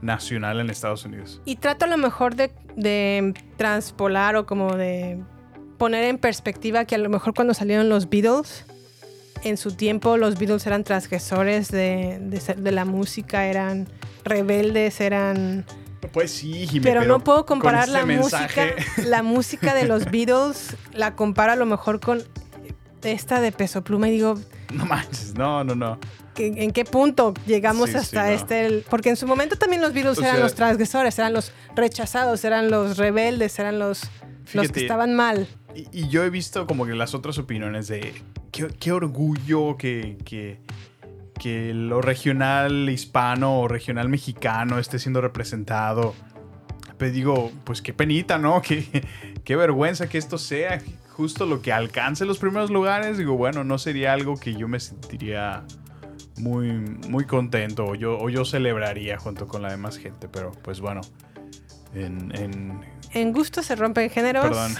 [0.00, 1.40] nacional en Estados Unidos.
[1.44, 5.20] Y trato a lo mejor de, de transpolar o como de
[5.78, 8.64] poner en perspectiva que a lo mejor cuando salieron los Beatles,
[9.44, 12.18] en su tiempo los Beatles eran transgresores de,
[12.56, 13.88] de la música, eran
[14.24, 15.64] rebeldes, eran...
[16.12, 20.76] Pues sí, Jimmy, Pero, no puedo comparar la mensaje- música, la música de los Beatles,
[20.92, 22.22] la comparo a lo mejor con
[23.04, 24.38] esta de Peso Pluma y digo,
[24.72, 25.98] No manches, no, no, no.
[26.34, 28.34] ¿que- ¿en qué punto llegamos Sí, hasta sí, no.
[28.36, 28.66] este?
[28.66, 31.52] el- porque en su momento también los Beatles O eran sea- los transgresores, eran los
[31.76, 34.02] rechazados, eran los rebeldes, eran los,
[34.54, 35.46] los que estaban mal.
[35.74, 38.12] Y, yo he visto como que las otras opiniones de
[38.50, 40.58] qué, orgullo que, que,
[41.38, 46.14] que lo regional hispano o regional mexicano esté siendo representado.
[46.98, 48.60] Pero digo, pues qué penita, ¿no?
[48.66, 49.06] Qué,
[49.44, 50.80] qué vergüenza que esto sea
[51.10, 53.18] justo lo que alcance los primeros lugares.
[53.18, 55.64] Digo, bueno, no sería algo que yo me sentiría
[56.38, 56.70] muy,
[57.08, 60.28] muy contento o yo, o yo celebraría junto con la demás gente.
[60.28, 61.00] Pero pues bueno,
[61.94, 62.80] en- en,
[63.14, 64.44] En gusto se rompen géneros.
[64.44, 64.74] Perdón.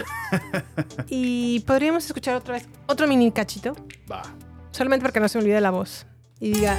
[1.07, 3.75] Y podríamos escuchar otra vez otro mini cachito.
[4.11, 4.23] Va.
[4.71, 6.05] Solamente porque no se me olvide la voz.
[6.39, 6.75] Y diga,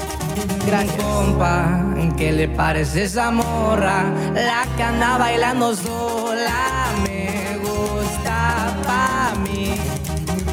[0.67, 0.97] Gracias.
[1.03, 1.85] Compa,
[2.19, 4.05] ¿qué le parece esa morra?
[4.35, 9.75] La que anda bailando sola me gusta pa' mí.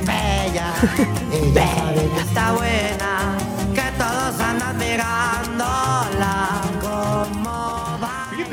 [0.06, 0.72] Bella,
[1.54, 3.38] bella, está buena,
[3.74, 6.61] que todos andan mirándola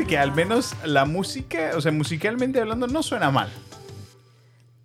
[0.08, 3.48] que al menos la música, o sea, musicalmente hablando, no suena mal.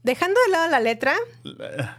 [0.03, 1.97] dejando de lado la letra, La,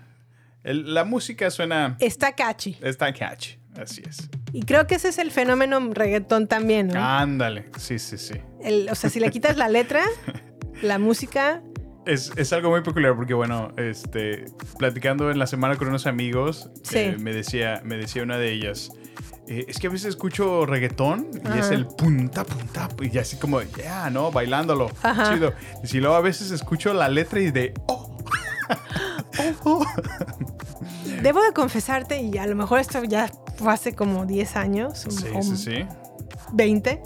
[0.63, 1.97] el- la música suena.
[2.01, 2.77] está catchy.
[2.83, 3.59] Está catchy.
[3.81, 4.29] Así es.
[4.53, 7.01] Y creo que ese es el fenómeno reggaetón también, ¿no?
[7.03, 7.71] Ándale.
[7.79, 8.35] Sí, sí, sí.
[8.63, 10.05] El- o sea, si le quitas la letra,
[10.83, 11.63] la música,
[12.07, 14.45] Es, es algo muy peculiar porque, bueno, este,
[14.79, 16.99] platicando en la semana con unos amigos, Sí.
[16.99, 18.91] eh, me, decía, me decía una de ellas,
[19.47, 21.75] eh, es que a veces escucho reggaetón y es Ajá.
[21.75, 24.31] el punta, punta, y así como, ya, ¿no?
[24.31, 24.91] Bailándolo.
[25.03, 25.35] Ajá.
[25.35, 25.53] Chido.
[25.83, 28.17] Y si luego a veces escucho la letra y de, oh,
[31.23, 35.27] debo de confesarte, y a lo mejor esto ya fue hace como 10 años, sí,
[35.35, 35.87] o sí, sí.
[36.53, 37.03] 20,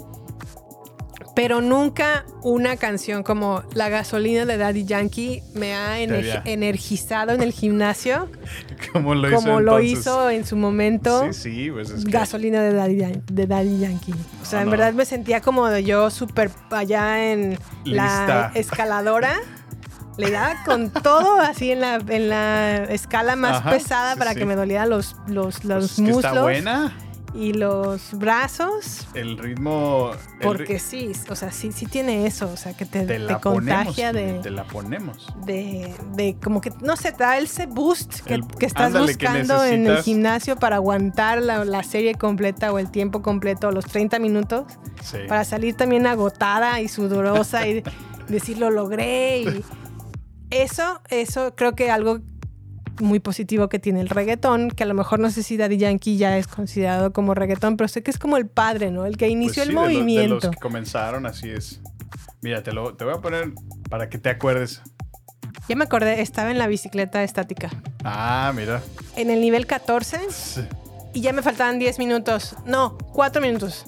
[1.41, 7.41] pero nunca una canción como La gasolina de Daddy Yankee me ha ener- energizado en
[7.41, 8.29] el gimnasio
[8.93, 11.31] Como lo hizo como lo hizo en su momento.
[11.31, 14.13] Sí, sí, pues es que- Gasolina de Daddy, Yan- de Daddy Yankee.
[14.41, 19.33] O sea, en verdad me sentía como yo súper allá en la escaladora.
[20.17, 24.33] Le daba con todo así en la, en la escala más Ajá, pesada sí, para
[24.33, 24.39] sí.
[24.39, 26.97] que me dolieran los, los, los Pues es que muslos está buena.
[27.33, 29.07] Y los brazos.
[29.13, 30.11] El ritmo.
[30.39, 32.49] el Porque ri- sí, o sea, sí, sí tiene eso.
[32.51, 33.83] O sea, que te, te te la ponemos.
[33.85, 35.27] contagia de, Te la ponemos.
[35.45, 39.15] de, de como que, no sé, te da ese boost que, El- que estás ándale,
[39.15, 43.71] que buscando en el gimnasio para aguantar la, la serie completa o el tiempo completo,
[43.71, 44.65] los 30 minutos,
[45.03, 45.17] Sí.
[45.27, 47.83] para salir también agotada y sudorosa y
[48.27, 49.41] decir lo logré.
[49.41, 49.63] Y
[50.49, 52.19] eso, eso creo que algo
[53.01, 56.17] muy positivo que tiene el reggaetón, que a lo mejor no sé si Daddy Yankee
[56.17, 59.05] ya es considerado como reggaetón, pero sé que es como el padre, ¿no?
[59.05, 60.35] El que Pues inició sí, el de lo- De, movimiento.
[60.35, 61.81] los que comenzaron, así es.
[62.41, 63.51] Mira, te, lo, te voy a poner
[63.89, 64.81] para que te acuerdes.
[65.67, 67.69] Ya me acordé, estaba en la bicicleta estática.
[68.03, 68.81] Ah, mira.
[69.15, 70.61] En el nivel 14 Sí.
[71.13, 72.55] y ya me faltaban 10 minutos.
[72.65, 73.85] No, 4 minutos.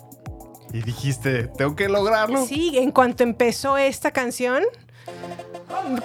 [0.74, 2.46] Y dijiste, tengo que lograrlo.
[2.46, 4.64] Sí, en cuanto empezó esta canción,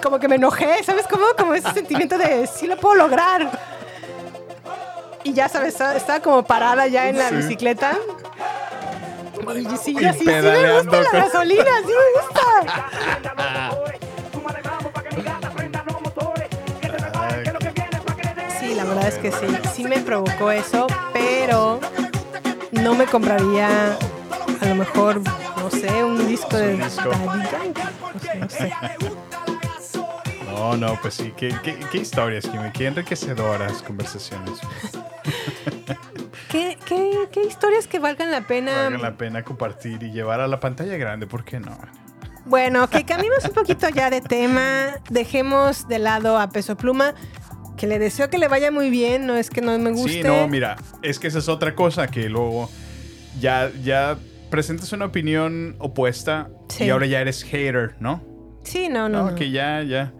[0.01, 1.25] como que me enojé, ¿sabes cómo?
[1.37, 3.49] Como ese sentimiento de sí lo puedo lograr.
[5.23, 7.35] Y ya sabes, estaba, como parada ya en la Sí.
[7.35, 7.97] bicicleta.
[9.55, 10.41] Y sí, Y así, sí me
[10.81, 13.87] gusta la gasolina, sí me gusta.
[18.59, 21.79] Sí, la verdad es que sí, sí me provocó eso, pero
[22.71, 23.67] no me compraría
[24.61, 25.21] a lo mejor,
[25.57, 27.09] no sé, un disco de Un disco.
[27.09, 27.81] Daddy Yankee.
[28.21, 28.73] Sea, no sé.
[30.57, 31.33] No, no, pues sí.
[31.37, 32.71] Qué, qué, qué historias, Jimmy.
[32.71, 34.53] Qué enriquecedoras conversaciones.
[36.49, 38.83] ¿Qué, qué, qué historias que valgan la pena?
[38.83, 41.27] Valga la pena compartir y llevar a la pantalla grande.
[41.27, 41.77] ¿Por qué no?
[42.45, 44.95] Bueno, que cambiemos un poquito ya de tema.
[45.09, 47.13] Dejemos de lado a Peso Pluma,
[47.75, 49.27] que le deseo que le vaya muy bien.
[49.27, 50.09] No es que no me guste.
[50.11, 52.69] Sí, no, mira, es que esa es otra cosa que luego
[53.39, 54.17] ya, ya
[54.49, 56.85] presentas una opinión opuesta Sí.
[56.85, 58.23] y ahora ya eres hater, ¿no?
[58.63, 59.25] Sí, no, no.
[59.25, 59.35] No, no.
[59.35, 60.13] que ya, ya.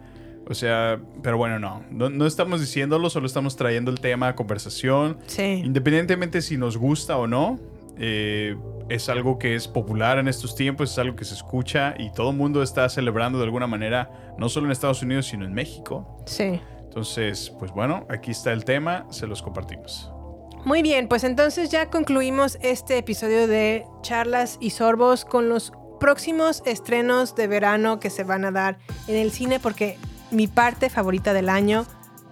[0.48, 1.84] O sea, pero bueno, no.
[1.90, 2.08] no.
[2.08, 5.18] no estamos diciéndolo, solo estamos trayendo el tema a conversación.
[5.26, 5.62] Sí.
[5.64, 7.58] Independientemente si nos gusta o no,
[7.98, 8.56] eh,
[8.88, 12.30] es algo que es popular en estos tiempos, es algo que se escucha y todo
[12.30, 16.22] el mundo está celebrando de alguna manera, no solo en Estados Unidos, sino en México.
[16.26, 16.60] Sí.
[16.80, 20.10] Entonces, pues bueno, aquí está el tema, se los compartimos.
[20.64, 26.62] Muy bien, pues entonces ya concluimos este episodio de charlas y sorbos con los próximos
[26.64, 29.98] estrenos de verano que se van a dar en el cine porque
[30.30, 31.86] mi parte favorita del año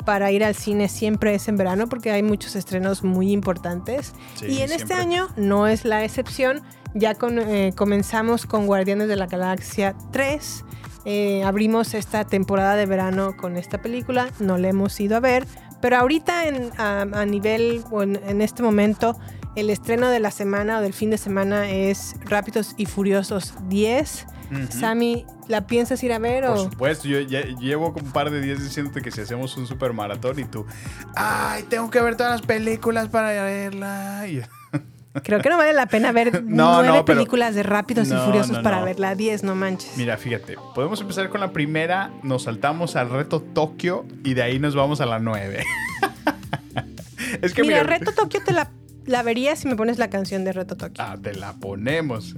[0.05, 4.47] para ir al cine siempre es en verano porque hay muchos estrenos muy importantes Sí,
[4.47, 6.62] y en este año no es la excepción.
[6.94, 10.64] Ya con- eh, comenzamos con Guardianes de la Galaxia 3.
[11.05, 14.28] Eh, abrimos esta temporada de verano con esta película.
[14.39, 15.47] No la hemos ido a ver.
[15.82, 19.18] Pero ahorita en- a, a nivel, o en, en este momento,
[19.56, 24.27] el estreno de la semana o del fin de semana es Rápidos y Furiosos 10.
[24.70, 26.62] Sammy, ¿la piensas ir a ver Por o...?
[26.64, 30.39] supuesto, yo ya llevo un par de días diciéndote que si hacemos un super maratón
[30.39, 30.64] y tú,
[31.14, 34.24] ay, tengo que ver todas las películas para verla.
[34.28, 34.43] Y-
[35.23, 38.23] Creo que no vale la pena ver No, nueve no, pero- películas de Rápidos No,
[38.23, 38.85] y Furiosos para no.
[38.85, 39.14] verla.
[39.14, 39.97] 10, no manches.
[39.97, 44.59] Mira, fíjate, podemos empezar con la primera, nos saltamos al reto Tokio y de ahí
[44.59, 45.64] nos vamos a la 9.
[47.43, 48.70] es que Mira, mira, Reto Tokio te la,
[49.06, 51.02] la vería si me pones la canción de Reto Tokio.
[51.02, 52.35] Ah, te la ponemos.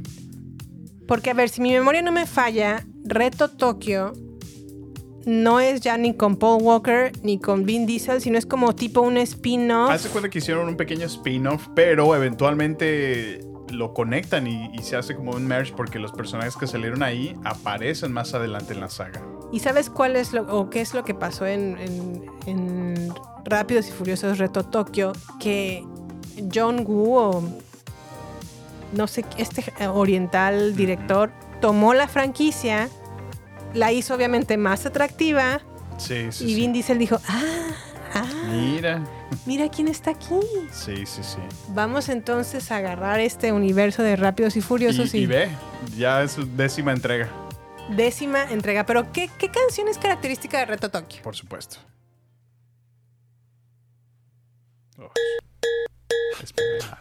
[1.09, 4.13] Porque, a ver, si mi memoria no me falla, Reto Tokio
[5.27, 9.01] no es ya ni con Paul Walker ni con Vin Diesel, sino es como tipo
[9.01, 9.91] un spin-off.
[9.91, 13.41] Hace cuenta que hicieron un pequeño spin-off, pero eventualmente
[13.71, 17.35] lo conectan y, y se hace como un merge porque los personajes que salieron ahí
[17.45, 19.23] aparecen más adelante en la saga.
[19.53, 23.13] ¿Y sabes cuál es lo, o qué es lo que pasó en, en- en
[23.45, 25.13] Rápidos y Furiosos Reto Tokio?
[25.41, 25.85] Que
[26.55, 27.43] John Woo, o
[28.93, 32.89] no sé, este oriental director, tomó la franquicia,
[33.75, 35.61] la hizo obviamente más atractiva
[35.99, 36.55] Sí, sí, y sí.
[36.55, 37.43] Vin Diesel dijo, ah,
[38.15, 39.03] ah, Mira.
[39.47, 40.39] mira quién está aquí.
[40.71, 41.39] Sí, sí, sí.
[41.71, 45.49] Vamos entonces a agarrar este universo de Rápidos y Furiosos Y, y, y ve,
[45.97, 47.29] ya es su décima entrega,
[47.91, 48.87] décima entrega.
[48.87, 51.21] Pero ¿qué, ¿qué canción es característica de Reto Tokio?
[51.23, 51.79] por supuesto.
[54.99, 55.11] Oh.
[56.43, 57.01] Espera.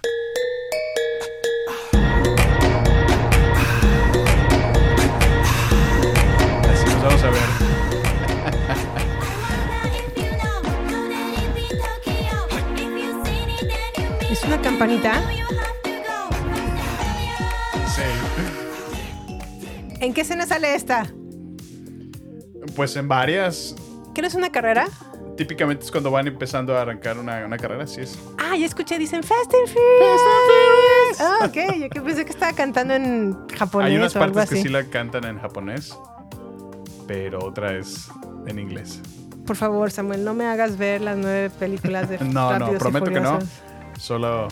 [7.03, 7.41] Vamos a ver.
[14.30, 15.22] ¿Es una campanita?
[17.88, 18.02] Sí.
[19.99, 21.07] ¿En qué escena sale esta?
[22.76, 23.76] Pues en varias,
[24.14, 24.88] ¿Qué no es una carrera?
[25.38, 28.18] típicamente es cuando van empezando a arrancar una, una carrera, así es.
[28.40, 31.19] Ah, ya escuché, dicen Fast and Furious.
[31.19, 34.61] Ah, ok, yo pensé que estaba cantando en japonés Hay unas o algo partes que
[34.64, 35.95] sí la cantan en japonés,
[37.08, 38.10] pero otra es
[38.46, 39.02] en inglés.
[39.46, 43.20] Por favor, Samuel, no me hagas ver las nueve películas de No, no, prometo que
[43.22, 43.40] no.
[43.98, 44.48] Solo.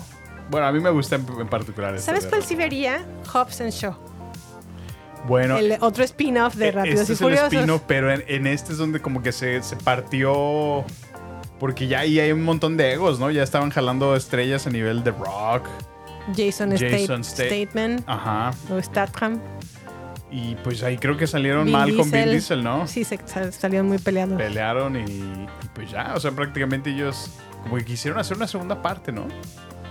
[0.49, 1.95] Bueno, a mí me gusta en, en particular.
[1.95, 3.05] esta ¿Sabes cuál sí vería?
[3.33, 3.93] Hobbs and Shaw.
[5.27, 8.45] Bueno, el otro spin-off de e- Rápidos este y es el spin-off, pero en, en
[8.47, 10.83] este es donde como que se, se partió.
[11.59, 13.31] Porque ya ahí hay un montón de egos, ¿no?
[13.31, 15.63] Ya estaban jalando estrellas a nivel de rock.
[16.35, 18.51] Jason, Jason State- Sta- Statham Ajá.
[18.71, 19.39] o Statham.
[20.31, 22.63] Y pues ahí creo que salieron Vin mal con Vin Diesel.
[22.63, 22.87] ¿no?
[22.87, 24.37] Sí, se, sal- salieron muy peleados.
[24.37, 27.31] Pelearon y, y pues ya, o sea, prácticamente ellos
[27.63, 29.27] como que quisieron hacer una segunda parte, ¿no?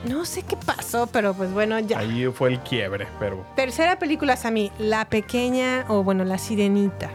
[0.09, 1.99] No sé qué pasó, pero pues bueno, ya.
[2.01, 4.71] Ahí fue el quiebre, pero Tercera película, Sammy.
[4.79, 7.11] La pequeña, o bueno, La Sirenita.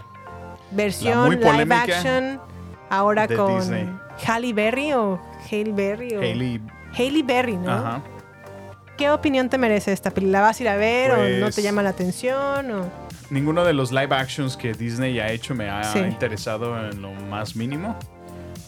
[0.71, 2.39] Versión muy live action.
[2.89, 3.87] Ahora con Disney.
[4.27, 5.19] Halle Berry o
[5.51, 6.15] Halle Berry.
[6.15, 6.21] O...
[6.21, 6.61] Hailey.
[6.97, 7.71] Hailey Berry, ¿no?
[7.71, 8.01] Ajá.
[8.97, 10.39] ¿Qué opinión te merece esta película?
[10.39, 12.71] ¿La vas a ir a ver o no Pues- te llama la atención?
[12.71, 13.08] O...
[13.29, 15.99] Ninguno de los live actions que Disney ha hecho me ha Sí.
[15.99, 17.97] interesado en lo más mínimo.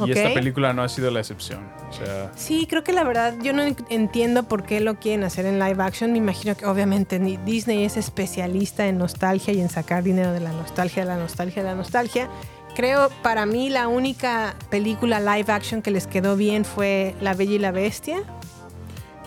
[0.05, 1.67] Y esta película no ha sido la excepción.
[1.89, 5.45] O sea, Sí, creo que la verdad yo no entiendo por qué lo quieren hacer
[5.45, 6.11] en live action.
[6.11, 10.51] Me imagino que obviamente Disney es especialista en nostalgia y en sacar dinero de la
[10.53, 12.29] nostalgia, de la nostalgia, de la nostalgia.
[12.75, 17.53] Creo para mí la única película live action que les quedó bien fue La Bella
[17.55, 18.23] y la Bestia.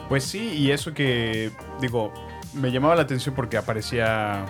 [0.09, 1.51] pues sí, y eso que,
[1.81, 2.13] digo,
[2.53, 4.45] me llamaba la atención porque aparecía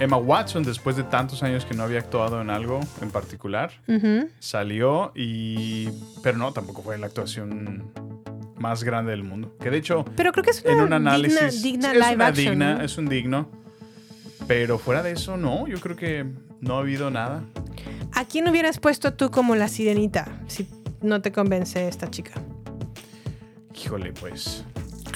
[0.00, 3.72] Emma Watson después de tantos años que no había actuado en algo en particular.
[4.38, 5.88] Salió y...
[6.22, 7.90] Pero no, tampoco fue la actuación
[8.56, 9.56] más grande del mundo.
[9.60, 11.62] Que de hecho, Pero creo que es una en un digna- análisis...
[11.62, 12.50] digna, es live una action.
[12.52, 12.84] digna, ¿no?
[12.84, 13.48] es un digno.
[14.46, 16.24] Pero fuera de eso, no, yo creo que
[16.60, 17.42] no ha habido nada.
[18.12, 20.68] ¿A quién hubieras puesto tú como la sirenita si
[21.02, 22.32] no te convence esta chica?
[23.74, 24.64] Híjole, pues...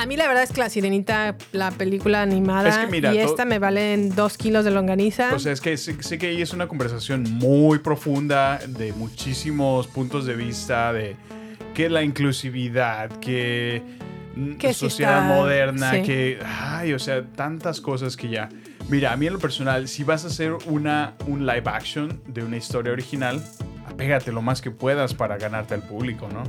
[0.02, 3.18] A mí la verdad es que la sirenita, la película animada Es que mira, y
[3.18, 5.32] esta me valen dos kilos de longaniza.
[5.32, 9.86] O sea, es que sé, sé que ahí es una conversación muy profunda de muchísimos
[9.86, 11.14] puntos de vista de
[11.72, 13.80] que la inclusividad, que
[14.74, 16.02] sociedad está- moderna, sí.
[16.02, 18.48] que ay, o sea, tantas cosas que ya.
[18.88, 22.42] Mira, a mí en lo personal, si vas a hacer una un live action de
[22.42, 23.40] una historia original,
[23.86, 26.42] apégate lo más que puedas para ganarte al público, ¿no?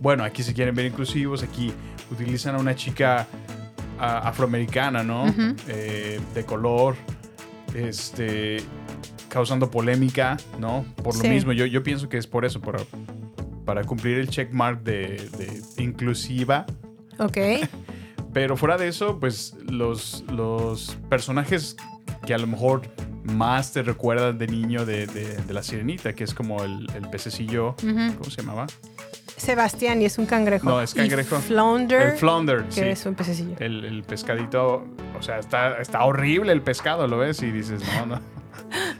[0.00, 1.72] Bueno, aquí se quieren ver inclusivos, aquí
[2.10, 3.26] utilizan a una chica
[3.98, 5.26] afroamericana, ¿no?
[5.68, 6.96] Eh, de color,
[7.74, 8.62] este,
[9.28, 10.84] causando polémica, ¿no?
[11.02, 11.28] Por lo Sí.
[11.28, 12.80] mismo, yo, yo pienso que es por eso, para,
[13.64, 15.28] para cumplir el checkmark de,
[15.76, 16.66] de inclusiva.
[17.18, 17.36] Ok.
[18.32, 21.76] Pero fuera de eso, pues los, los personajes
[22.24, 22.82] que a lo mejor
[23.24, 27.08] más te recuerdan de niño de, de- de la sirenita, que es como el, el
[27.10, 27.74] pececillo.
[27.80, 28.66] ¿cómo se llamaba?
[29.36, 30.68] Sebastián y es un cangrejo.
[30.68, 31.36] No, es cangrejo.
[31.38, 32.02] Y Flounder.
[32.02, 32.80] El flounder, que sí.
[32.82, 33.56] es un pececillo.
[33.58, 34.84] El, el pescadito,
[35.18, 38.20] o sea, está, está horrible el pescado, lo ves y dices, no, no.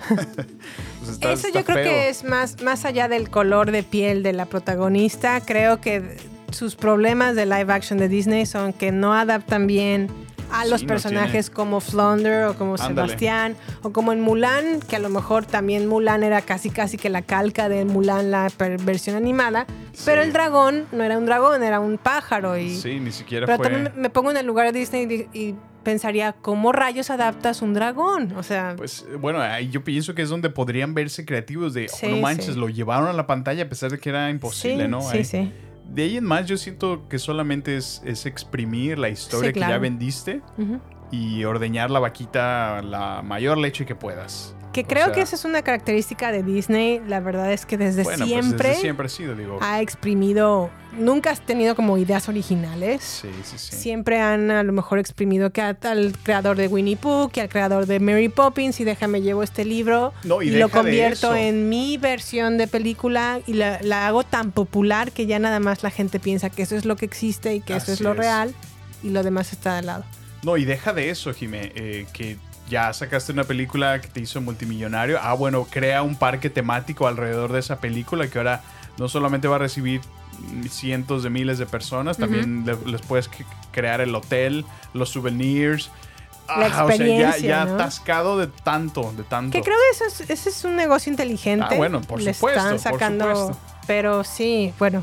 [0.09, 1.85] Pues está- Eso está yo creo feo.
[1.85, 5.40] que es más, más allá del color de piel de la protagonista.
[5.40, 6.16] Creo que
[6.51, 10.09] sus problemas de live action de Disney son que no adaptan bien
[10.52, 12.94] a los personajes como Flounder o como Ándale.
[13.09, 17.09] Sebastián o como en Mulan, que a lo mejor también Mulan era casi casi que
[17.10, 18.48] la calca de Mulan la
[18.85, 19.66] versión animada,
[20.05, 23.59] pero el dragón no era un dragón, era un pájaro y Sí, ni siquiera pero
[23.59, 23.68] fue...
[23.70, 28.32] también me- pongo en el lugar de Disney y, pensaría, ¿cómo rayos adaptas un dragón?
[28.36, 32.06] O sea, Pues bueno, yo pienso que es donde podrían verse creativos de, oh, Sí,
[32.09, 32.60] no manches, sí.
[32.60, 35.01] lo llevaron a la pantalla a pesar de que era imposible, sí, ¿no?
[35.01, 35.52] sí, Ahí- sí.
[35.90, 39.60] De ahí en más yo siento que solamente es, es exprimir la historia Sí, que
[39.60, 40.40] ya vendiste
[41.10, 44.54] y ordeñar la vaquita la mayor leche que puedas.
[44.72, 47.01] Que O creo sea, que esa es una característica de Disney.
[47.09, 49.59] La verdad es que desde bueno, pues siempre desde siempre ha sido, digo.
[49.60, 53.02] ha exprimido, nunca has tenido como ideas originales.
[53.02, 53.74] Sí, sí, sí.
[53.76, 55.78] Siempre han a lo mejor exprimido que al
[56.22, 60.12] creador de Winnie Pooh, que al creador de Mary Poppins y déjame llevo este libro
[60.22, 64.22] No, y lo deja de convierto en mi versión de película y la, la hago
[64.22, 67.55] tan popular que ya nada más la gente piensa que eso es lo que existe
[67.56, 68.18] y que eso es lo es.
[68.18, 68.55] real
[69.02, 70.05] y lo demás está de lado.
[70.42, 72.36] No, y deja de eso, Jimé, eh, que
[72.70, 75.18] ya sacaste una película que te hizo multimillonario.
[75.20, 78.62] Ah, bueno, crea un parque temático alrededor de esa película que ahora
[78.97, 80.01] no solamente va a recibir
[80.70, 83.28] cientos de miles de personas, también le- les puedes
[83.72, 84.64] crear el hotel,
[84.94, 85.90] los souvenirs.
[86.48, 87.74] La Ah, o sea, ya, ya ¿no?
[87.74, 89.52] atascado de tanto, de tanto.
[89.52, 91.66] Que creo que eso es, ese es un negocio inteligente.
[91.70, 93.62] Ah, bueno, por Le supuesto, están por sacando, supuesto.
[93.86, 95.02] pero sí, bueno.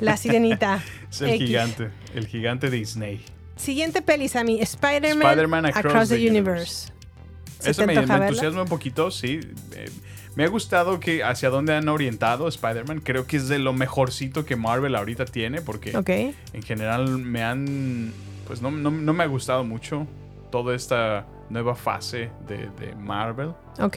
[0.00, 0.82] La sirenita.
[1.10, 1.46] Es el X.
[1.46, 3.24] gigante, el gigante Disney.
[3.56, 4.60] Siguiente peli, Sammy.
[4.60, 6.92] Spider-Man Spider-Man Across, the, Universe.
[7.60, 9.40] ¿Se Eso me, me entusiasma un poquito, sí.
[9.72, 9.90] Eh,
[10.34, 13.00] me ha gustado que hacia dónde han orientado Spider-Man.
[13.00, 15.92] Creo que es de lo mejorcito que Marvel ahorita tiene, porque
[16.52, 18.12] en general me han.
[18.46, 20.06] Pues no, no- no me ha gustado mucho
[20.50, 23.52] toda esta nueva fase de, de Marvel.
[23.80, 23.96] Ok.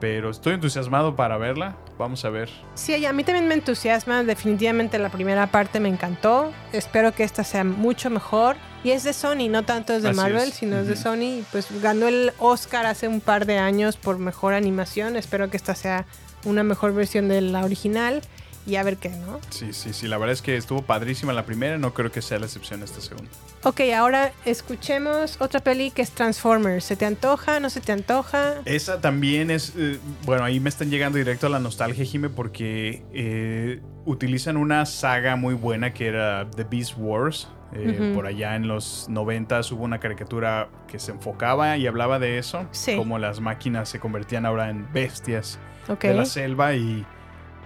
[0.00, 1.76] Pero estoy entusiasmado para verla.
[1.98, 2.48] Vamos a ver.
[2.74, 4.24] Sí, a mí también me entusiasma.
[4.24, 6.52] Definitivamente la primera parte me encantó.
[6.72, 8.56] Espero que esta sea mucho mejor.
[8.82, 10.54] Y es de Sony, no tanto es de Así Marvel, es.
[10.54, 10.96] sino es de.
[10.96, 11.44] Sony.
[11.52, 15.16] Pues ganó el Oscar hace un par de años por mejor animación.
[15.16, 16.06] Espero que esta sea
[16.44, 18.22] una mejor versión de la original.
[18.66, 19.40] Y a ver qué, ¿no?
[19.48, 20.06] Sí, sí, sí.
[20.06, 21.78] La verdad es que estuvo padrísima la primera.
[21.78, 23.30] No creo que sea la excepción esta segunda.
[23.64, 26.84] Ok, ahora escuchemos otra peli que es Transformers.
[26.84, 27.58] ¿Se te antoja?
[27.58, 28.56] ¿No se te antoja?
[28.66, 33.02] Esa también es, eh, bueno, ahí me están llegando directo a la nostalgia, Jime, porque
[33.14, 37.48] eh, utilizan una saga muy buena que era The Beast Wars.
[37.72, 38.12] Eh.
[38.14, 42.66] Por allá en los 90 hubo una caricatura que se enfocaba y hablaba de eso,
[42.72, 42.96] Sí.
[42.96, 46.02] cómo las máquinas se convertían ahora en bestias Ok.
[46.02, 47.06] de la selva y,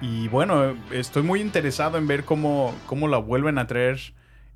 [0.03, 3.99] y bueno, estoy muy interesado en ver cómo, cómo la vuelven a traer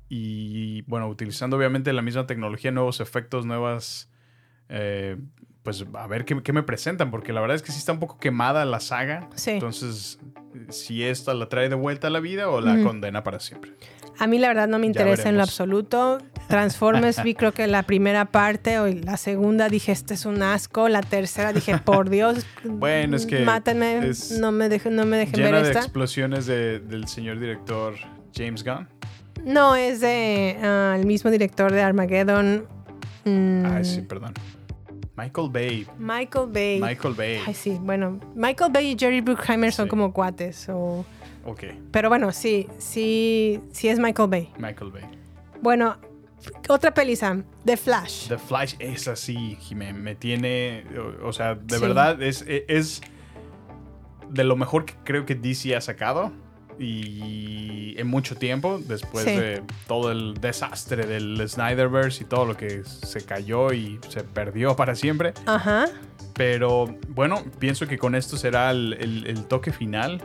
[0.07, 4.09] y bueno, utilizando obviamente la misma tecnología, nuevos efectos, nuevas...
[4.69, 5.17] eh,
[5.63, 7.99] pues a ver qué, qué me presentan, porque la verdad es que sí está un
[7.99, 9.29] poco quemada la saga.
[9.35, 9.51] Sí.
[9.51, 10.19] Entonces,
[10.69, 13.73] si esta la trae de vuelta a la vida o la condena para siempre.
[14.17, 16.17] A mí la verdad no me interesa en lo absoluto.
[16.49, 20.89] Transformers vi creo que la primera parte o la segunda dije este es un asco.
[20.89, 22.45] La tercera dije por Dios.
[22.65, 25.79] Bueno, es que Mátenme, es no me dejen, no me dejen Llena ver de esta.
[25.83, 27.93] explosiones de- del señor director
[28.35, 28.87] James Gunn.
[29.45, 32.65] No, es de ah, el mismo director de Armageddon.
[33.23, 34.33] mm, Ay, sí, perdón.
[35.19, 35.87] Michael Bay.
[35.97, 36.79] Michael Bay.
[36.81, 37.39] Michael Bay.
[37.45, 39.89] Ay, sí, bueno, Michael Bay y Jerry Bruckheimer son Sí.
[39.89, 40.67] como cuates.
[40.69, 41.05] o-
[41.45, 44.49] Ok, Pero bueno, sí, sí, sí es Michael Bay.
[44.59, 45.03] Michael Bay.
[45.61, 45.97] Bueno,
[46.67, 48.27] otra peli, Sam, The Flash.
[48.27, 49.93] The Flash es así, Jimé.
[49.93, 50.83] Me tiene.
[51.23, 51.81] O, o sea, de Sí.
[51.81, 53.01] verdad es, es
[54.29, 56.31] de lo mejor que creo que DC ha sacado.
[56.79, 59.31] Y en mucho tiempo, después Sí.
[59.35, 64.75] de todo el desastre del Snyderverse y todo lo que se cayó y se perdió
[64.77, 65.33] para siempre.
[65.45, 65.87] Ajá.
[66.33, 70.21] Pero bueno, pienso que con esto será el, el- el toque final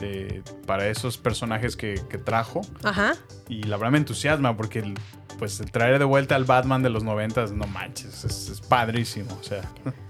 [0.00, 2.60] de- para esos personajes que, que trajo.
[2.84, 3.14] Ajá.
[3.48, 4.94] Y la verdad me entusiasma porque el,
[5.38, 9.36] pues el traer de vuelta al Batman de los noventas, no manches, es, es padrísimo.
[9.40, 9.62] O sea,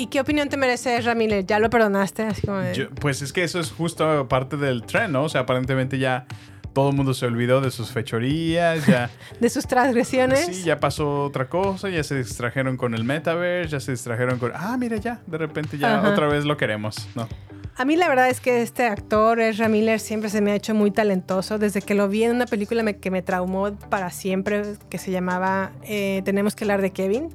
[0.00, 1.44] ¿Y qué opinión te merece Ezra Miller?
[1.44, 2.22] ¿Ya lo perdonaste?
[2.22, 5.24] Así como de- yo- pues es que eso es justo parte del tren, ¿no?
[5.24, 6.26] O sea, aparentemente ya
[6.72, 9.10] todo el mundo se olvidó de sus fechorías, ya...
[9.40, 10.46] de sus transgresiones.
[10.46, 14.52] Sí, ya pasó otra cosa, ya se distrajeron con el metaverse, ya se distrajeron con...
[14.54, 16.08] Ah, mira, ya, de repente ya Ajá.
[16.10, 17.28] otra vez lo queremos, ¿no?
[17.76, 20.74] A mí la verdad es que este actor, Ezra Miller, siempre se me ha hecho
[20.74, 21.58] muy talentoso.
[21.58, 25.10] Desde que lo vi en una película me- que me traumó para siempre, que se
[25.10, 27.28] llamaba eh, Tenemos que hablar de Kevin.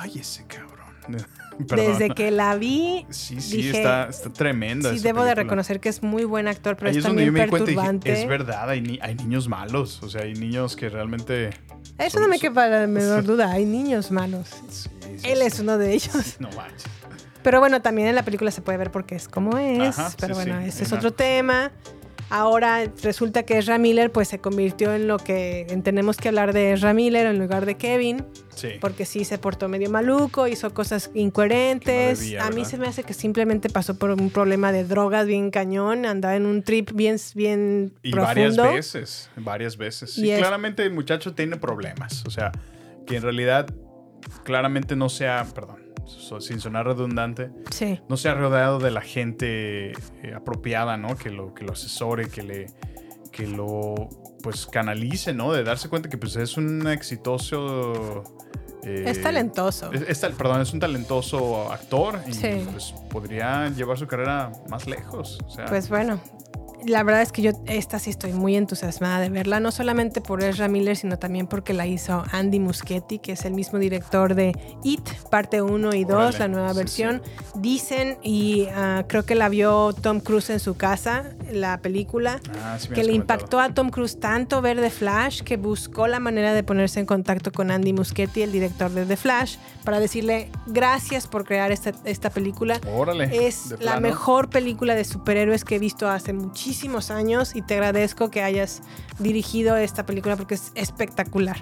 [0.00, 0.68] Ay, ese cabrón.
[1.68, 1.86] Perdón.
[1.98, 4.92] Desde que la vi, Sí, sí, dije, está, está tremenda.
[4.92, 7.48] sí debo de reconocer que es muy buen actor, pero Ahí es es también me
[7.48, 8.10] perturbante.
[8.10, 10.02] dije, es verdad, hay, ni- hay niños malos.
[10.02, 11.50] O sea, hay niños que realmente...
[11.98, 14.50] Eso no me quepa la menor duda, hay niños malos.
[15.24, 16.36] Él es uno de ellos.
[16.38, 16.84] No manches.
[17.42, 19.98] Pero bueno, también en la película se puede ver porque es como es.
[19.98, 21.70] Ajá, pero bueno, ese es otro tema.
[22.30, 26.52] Ahora resulta que Ezra Miller pues se convirtió en lo que en tenemos que hablar
[26.52, 28.24] de Ezra Miller en lugar de Kevin.
[28.54, 28.70] Sí.
[28.80, 32.18] Porque sí se portó medio maluco, hizo cosas incoherentes.
[32.20, 35.50] debía, a mí se me hace que simplemente pasó por un problema de drogas bien
[35.50, 38.34] cañón, andaba en un trip bien, bien Y profundo.
[38.34, 40.12] varias veces, varias veces.
[40.14, 42.24] Sí, Y es- claramente el muchacho tiene problemas.
[42.26, 42.52] O sea,
[43.06, 43.72] que en realidad
[44.44, 48.00] claramente no sea, perdón, so- sin sonar redundante, Sí.
[48.08, 51.16] no se ha rodeado de la gente eh, apropiada, ¿no?
[51.16, 52.66] Que lo, que lo asesore, que le
[53.32, 54.08] que lo
[54.42, 55.52] pues canalice, ¿no?
[55.52, 58.24] De darse cuenta que pues es un exitoso
[58.84, 59.92] eh, Es talentoso.
[59.92, 62.64] es- es tal- perdón, es un talentoso actor y Sí.
[62.72, 65.38] pues podría llevar su carrera más lejos.
[65.46, 66.20] O sea, Pues bueno,
[66.86, 70.42] la verdad es que yo esta sí estoy muy entusiasmada de verla, no solamente por
[70.42, 74.56] Ezra Miller, sino también porque la hizo Andy Muschietti, que es el mismo director de
[74.84, 77.22] It, parte 1 y 2, Órale, la nueva sí, versión.
[77.56, 82.76] Dicen, y ah, creo que la vio Tom Cruise en su casa, la película, Ah,
[82.78, 83.14] sí que le comentado.
[83.38, 87.06] impactó a Tom Cruise tanto ver The Flash que buscó la manera de ponerse en
[87.06, 91.92] contacto con Andy Muschietti, el director de The Flash, para decirle gracias por crear esta,
[92.04, 92.80] esta película.
[92.94, 94.00] Órale, Es la plano.
[94.02, 96.32] mejor película de superhéroes que he visto hace
[96.72, 98.82] muchísimos años y te agradezco que hayas
[99.18, 101.56] dirigido esta película porque es espectacular.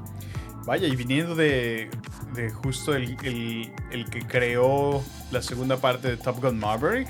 [0.65, 1.89] Vaya, y viniendo de,
[2.35, 5.01] de justo el, el- el que creó
[5.31, 7.09] la segunda parte de Top Gun Maverick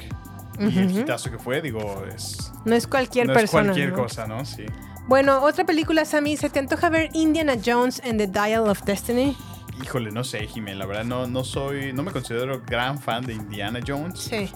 [0.60, 2.52] y el hitazo que fue, digo, es.
[2.66, 3.62] No es cualquier no es persona.
[3.64, 3.96] cualquier ¿no?
[4.02, 4.44] cosa, ¿no?
[4.44, 4.66] Sí.
[5.08, 9.34] Bueno, otra película, Sammy, ¿se te antoja ver Indiana Jones and the Dial of Destiny?
[9.82, 13.32] Híjole, no sé, Jimé, la verdad no, no soy, no me considero gran fan de
[13.32, 14.50] Indiana Jones, Sí.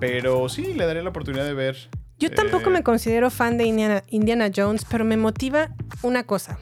[0.00, 1.90] pero sí le daré la oportunidad de ver.
[2.24, 5.68] Yo tampoco eh, me considero fan de Indiana, Indiana Jones, pero me motiva
[6.02, 6.58] una cosa.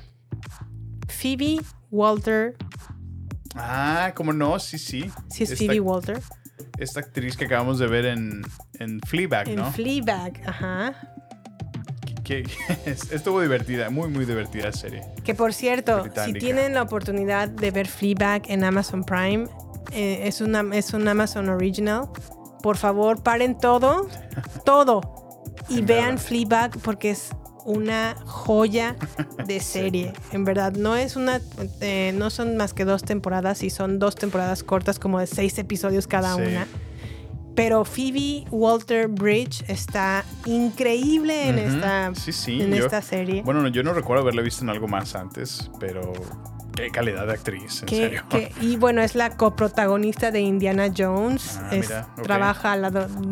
[1.08, 1.60] Phoebe
[1.90, 2.56] Walter,
[3.54, 5.10] Ah, cómo no, sí, sí.
[5.28, 6.20] si es Esta- Phoebe Walter,
[6.78, 8.42] Esta actriz que acabamos de ver en,
[8.78, 9.70] en Fleabag, en ¿no?
[9.72, 10.94] Fleabag, ajá.
[12.24, 15.02] que, que estuvo divertida, muy, muy divertida la serie.
[15.22, 19.46] Que por cierto, si tienen la oportunidad de ver Fleabag en Amazon Prime,
[19.92, 22.08] eh, es, una, es un Amazon Original.
[22.62, 24.08] Por favor, paren todo,
[24.64, 25.00] todo,
[25.68, 26.22] y En vean verdad.
[26.24, 27.30] Fleabag porque es
[27.64, 28.96] una joya
[29.46, 30.12] de serie.
[30.32, 31.40] En verdad, no es una,
[31.80, 35.56] eh, no son más que dos temporadas y son dos temporadas cortas como de seis
[35.58, 36.42] episodios cada Sí.
[36.42, 36.66] una.
[37.54, 43.42] Pero Phoebe Walter Bridge está increíble en esta, Sí, sí, en yo- esta serie.
[43.42, 46.12] Bueno, no, yo no recuerdo haberla visto en algo más antes, pero
[46.74, 48.22] qué calidad de actriz, en Que- serio.
[48.28, 51.58] que- y bueno, es la coprotagonista de Indiana Jones.
[51.62, 52.22] Ah, Es- mira, ok.
[52.22, 52.76] Trabaja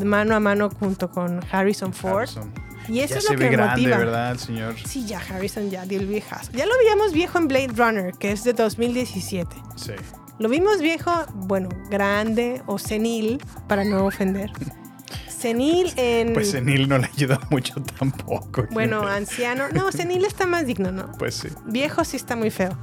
[0.04, 2.18] mano a mano junto con Harrison Ford.
[2.28, 2.52] Harrison.
[2.88, 3.98] Y eso ya es se lo ve que me grande, motiva.
[3.98, 4.74] ¿verdad, el señor?
[4.84, 6.50] Sí, ya Harrison ya dio el viejazo.
[6.52, 9.54] Ya lo veíamos viejo en Blade Runner, que es de 2017.
[9.76, 9.92] Sí.
[10.38, 14.50] Lo vimos viejo, bueno, grande o senil, para no ofender.
[15.28, 16.34] Senil en...
[16.34, 18.66] Pues senil no le ayuda mucho tampoco.
[18.72, 19.68] Bueno, anciano.
[19.72, 21.12] No, senil está más digno, ¿no?
[21.12, 21.48] Pues sí.
[21.64, 22.76] Viejo sí está muy feo.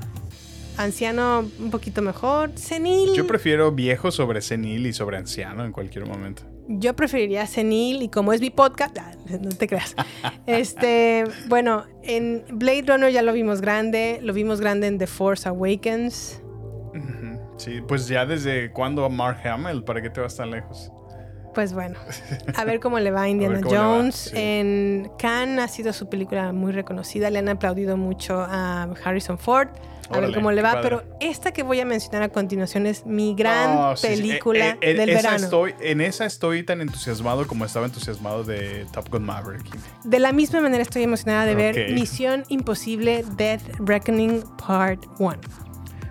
[0.77, 2.51] Anciano un poquito mejor.
[2.55, 3.13] Senil.
[3.15, 6.43] Yo prefiero viejo sobre senil y sobre anciano en cualquier momento.
[6.69, 9.95] Yo preferiría senil y como es mi podcast, no te creas.
[10.45, 15.47] Este, bueno, en Blade Runner ya lo vimos grande, lo vimos grande en The Force
[15.47, 16.41] Awakens.
[17.57, 20.91] Sí, pues ya desde cuándo Mark Hamill, ¿para qué te vas tan lejos?
[21.55, 21.97] Pues bueno,
[22.55, 24.15] a ver cómo le va a Indiana A va, Jones.
[24.15, 24.31] sí.
[24.35, 27.29] En Cannes ha sido su película muy reconocida.
[27.31, 29.69] Le han aplaudido mucho a Harrison Ford.
[30.09, 30.73] A ver cómo le va.
[30.73, 30.83] padre.
[30.83, 34.13] Pero esta que voy a mencionar a continuación es mi gran Oh, sí, sí.
[34.15, 35.43] película Eh, eh, del esa verano.
[35.45, 39.65] Estoy, en esa estoy tan entusiasmado como estaba entusiasmado de Top Gun Maverick.
[40.03, 45.37] De la misma manera estoy emocionada de ver Misión Imposible Death Reckoning Part 1.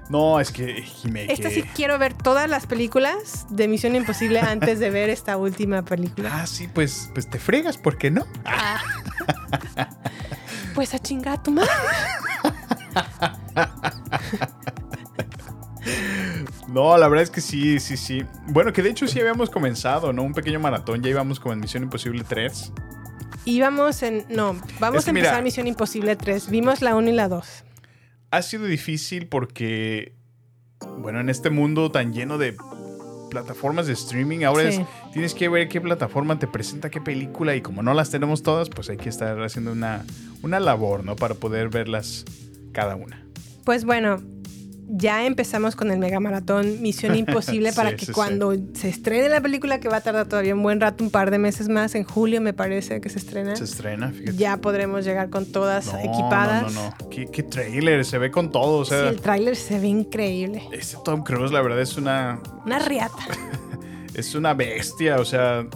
[0.09, 4.78] No, es que, Jimé, Esta sí quiero ver todas las películas de Misión Imposible antes
[4.78, 6.31] de ver esta última película.
[6.32, 8.24] Ah, sí, pues, pues te fregas, ¿por qué no?
[10.74, 11.70] Pues a chingar a tu madre.
[16.68, 18.24] No, la verdad es que sí, sí, sí.
[18.48, 20.23] Bueno, que de hecho sí habíamos comenzado, ¿no?
[20.24, 22.73] Un pequeño maratón, ya íbamos como en Misión Imposible 3.
[23.44, 24.27] Íbamos en.
[24.28, 26.51] No, vamos Es que a empezar mira- Misión Imposible 3.
[26.51, 27.64] Vimos la 1 y la 2.
[28.32, 30.12] Ha sido difícil porque,
[30.98, 32.56] bueno, en este mundo tan lleno de
[33.31, 34.81] plataformas de streaming, ahora Sí.
[34.81, 38.43] es, tienes que ver qué plataforma te presenta qué película y como no las tenemos
[38.43, 40.05] todas, pues hay que estar haciendo una,
[40.43, 41.14] una labor, ¿no?
[41.16, 42.24] Para poder verlas
[42.77, 43.27] cada una.
[43.65, 44.23] Pues bueno,
[44.89, 48.12] ya empezamos con el mega maratón Misión Imposible para Sí, que sí, sí.
[48.12, 51.32] cuando se estrene la película, que va a tardar todavía un buen rato, un par
[51.32, 54.36] de meses más, en julio me parece que se estrena, Se estrena, fíjate.
[54.36, 56.73] ya podremos llegar con todas No, equipadas.
[56.73, 57.09] No, no, no.
[57.11, 58.78] ¿Qué, qué trailer, se ve con todo.
[58.78, 60.62] O Sí, sea, el tráiler se ve increíble.
[60.73, 63.16] este Tom Cruise, la verdad, es una, Una riata.
[64.15, 65.66] es una bestia, o sea.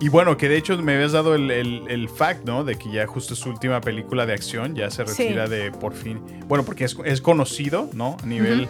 [0.00, 2.64] Y bueno, que de hecho me habías dado el, el- el fact, ¿no?
[2.64, 5.22] De que ya justo es su última película de acción, ya se Sí.
[5.24, 6.20] retira de por fin.
[6.48, 8.16] Bueno, porque es, es conocido, ¿no?
[8.22, 8.66] A nivel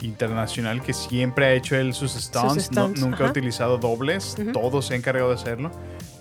[0.00, 3.30] internacional que siempre ha hecho él sus stunts, no- stunts, nunca ha ajá.
[3.30, 4.52] utilizado dobles, Ujú.
[4.52, 5.70] todo se ha encargado de hacerlo.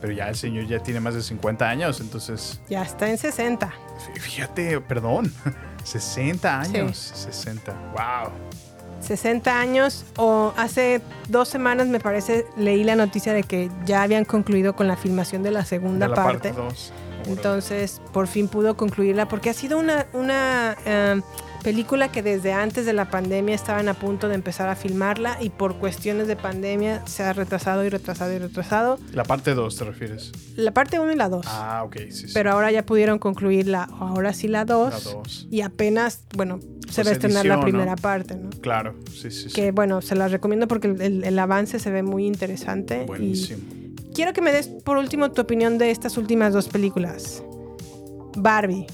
[0.01, 3.71] Pero ya el señor ya tiene más de 50 años, entonces, Ya está en 60.
[4.13, 5.31] fí- fíjate, perdón,
[5.83, 8.31] 60 años, 60, wow.
[9.17, 14.23] 60 años o hace dos semanas me parece leí la noticia de que ya habían
[14.23, 16.53] concluido con la filmación de la segunda De la parte.
[16.53, 16.93] parte 2.
[17.27, 21.19] Entonces por fin pudo concluirla porque ha sido una, una eh,
[21.61, 25.49] película que desde antes de la pandemia estaban a punto de empezar a filmarla y
[25.49, 28.99] por cuestiones de pandemia se ha retrasado y retrasado y retrasado.
[29.13, 30.31] La parte 2 te refieres.
[30.55, 31.45] La parte 1 y la 2.
[31.47, 32.31] Ah, ok, sí, sí.
[32.33, 34.91] Pero ahora ya pudieron concluir la, ahora sí la 2.
[35.05, 35.47] La dos.
[35.51, 36.59] Y apenas, bueno,
[36.89, 37.63] se Pues va a estrenar la edición, ¿no?
[37.63, 38.49] primera parte, ¿no?
[38.61, 39.53] Claro, sí, sí, sí.
[39.53, 43.05] Que bueno, se las recomiendo porque el, el- el avance se ve muy interesante.
[43.05, 43.59] Buenísimo.
[43.71, 47.43] Y quiero que me des por último tu opinión de estas últimas dos películas.
[48.35, 48.87] Barbie.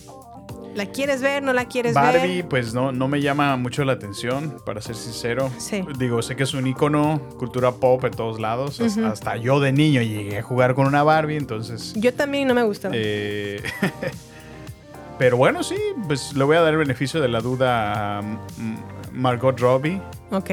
[0.78, 1.42] ¿La quieres ver?
[1.44, 2.48] ¿No la quieres Barbie, ver?
[2.48, 5.50] pues no, no me llama mucho la atención, para ser sincero.
[5.58, 5.84] Sí.
[5.98, 8.80] Digo, sé que es un icono, cultura pop en todos lados.
[8.80, 11.94] Hasta- yo de niño llegué a jugar con una Barbie, entonces.
[11.96, 12.90] Yo también no me gustó.
[12.94, 13.62] eh,
[15.18, 15.76] pero bueno, sí,
[16.08, 18.78] pues le voy a dar el beneficio de la duda a mm,
[19.14, 20.00] Margot Robbie
[20.32, 20.50] ok.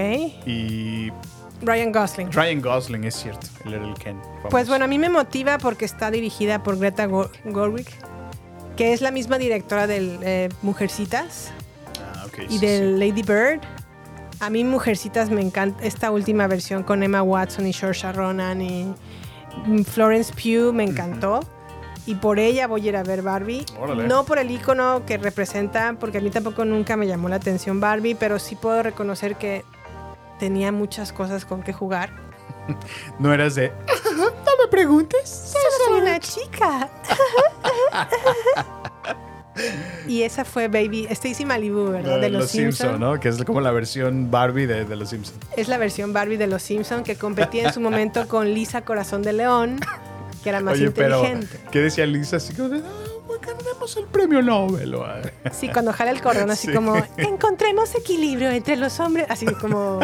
[0.47, 1.11] y
[1.63, 2.33] Ryan Gosling.
[2.33, 3.47] Ryan Gosling, es cierto.
[3.67, 4.19] El Ken.
[4.23, 4.49] famoso.
[4.49, 7.87] Pues bueno, a mí me motiva porque está dirigida por Greta Go- Gerwig,
[8.77, 11.51] que es la misma directora de eh, Mujercitas
[12.01, 12.85] Ah, y sí, de sí.
[12.99, 13.61] Lady Bird.
[14.41, 18.93] A mí Mujercitas me encanta esta última versión con Emma Watson y Saoirse Ronan y
[19.67, 21.41] mm, Florence Pugh me encantó.
[22.07, 23.65] Y por ella voy a ir a ver Barbie.
[23.81, 24.07] Órale.
[24.07, 27.81] No por el icono que representa, porque a mí tampoco nunca me llamó la atención
[27.81, 29.65] Barbie, pero sí puedo reconocer que
[30.39, 32.11] tenía muchas cosas con que jugar.
[33.19, 33.69] No eras de.
[34.17, 34.25] no
[34.63, 35.29] me preguntes.
[35.29, 36.89] Solo soy una chica.
[40.09, 42.21] y esa fue Baby Stacy Malibu, ¿verdad?
[42.21, 42.79] De los, Simpsons.
[42.79, 43.21] Simpson, ¿no?
[43.21, 45.39] Que es como la versión Barbie de, de los Simpsons.
[45.57, 49.23] Es la versión Barbie de los Simpsons que competía en su momento con Lisa Corazón
[49.23, 49.79] de León,
[50.43, 51.61] que era más Oye, pero inteligente.
[51.71, 52.37] ¿qué decía Lisa?
[52.37, 54.95] Así como de, ah, pues el premio Nobel.
[54.97, 55.21] ah.
[55.53, 56.73] Sí, cuando jala el cordón, así Sí.
[56.75, 60.01] como encontremos equilibrio entre los hombres, así como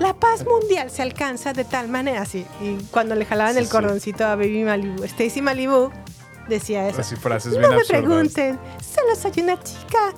[0.00, 2.44] la paz mundial se alcanza de tal manera, así.
[2.60, 3.70] Y cuando le jalaban Sí, el sí.
[3.72, 5.90] cordoncito a Baby Malibu, Stacy Malibu
[6.54, 7.00] decía eso.
[7.00, 8.02] Así frases bien no me absurdas.
[8.02, 10.12] pregunten, solo soy una chica.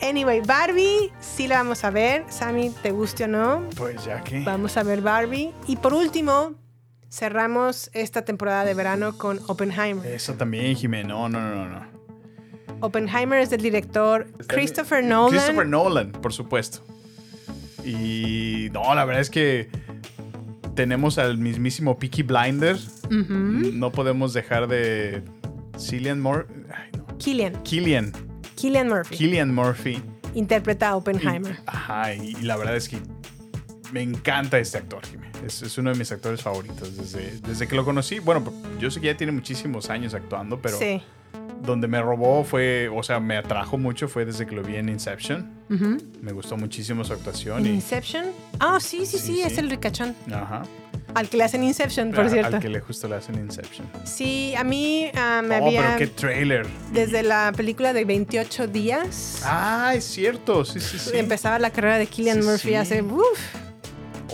[0.02, 2.24] anyway, Barbie, sí la vamos a ver.
[2.28, 4.40] Sammy, te guste o no, Pues ya que.
[4.40, 5.52] vamos a ver Barbie.
[5.66, 6.54] Y por último,
[7.10, 10.06] cerramos esta temporada de verano con Oppenheimer.
[10.06, 11.04] Eso también, Jimé.
[11.04, 11.86] No, no, no, no.
[12.80, 15.30] Oppenheimer es del director Christopher Nolan.
[15.30, 16.80] Christopher Nolan, por supuesto.
[17.84, 19.70] Y no, la verdad es que
[20.76, 23.02] tenemos al mismísimo Peaky Blinders.
[23.06, 23.72] Ujú.
[23.72, 25.22] No podemos dejar de.
[25.76, 27.18] Cillian Mur ay, no.
[27.18, 27.62] Killian.
[27.64, 28.12] Killian.
[28.54, 29.16] Killian Murphy.
[29.16, 30.00] Killian Murphy.
[30.34, 31.58] interpreta a Oppenheimer.
[31.66, 32.98] Ajá, y, la verdad es que
[33.92, 35.02] me encanta este actor.
[35.44, 38.20] Es, es uno de mis actores favoritos desde, desde que lo conocí.
[38.20, 41.02] Bueno, yo sé que ya tiene muchísimos años actuando, pero sí.
[41.62, 44.88] Donde me robó fue, o sea, me atrajo mucho fue desde que lo vi en
[44.88, 45.50] Inception.
[45.70, 45.98] Ujú.
[46.22, 47.60] Me gustó muchísimo su actuación.
[47.60, 48.26] ¿En y, Inception?
[48.60, 50.14] Ah, sí, sí, sí, Sí, es el ricachón.
[50.32, 50.62] ajá.
[51.14, 52.56] Al que le hacen Inception, por A- cierto.
[52.56, 53.86] Al que le justo le hacen Inception.
[54.04, 55.82] Sí, a mí ah, me oh, había...
[55.82, 56.66] pero qué trailer.
[56.92, 60.64] Desde la película de 28 días, Ah, es cierto.
[60.66, 61.10] Sí, sí, sí.
[61.14, 62.74] empezaba la carrera de Killian Sí, Murphy sí.
[62.74, 63.02] hace...
[63.02, 63.22] uf,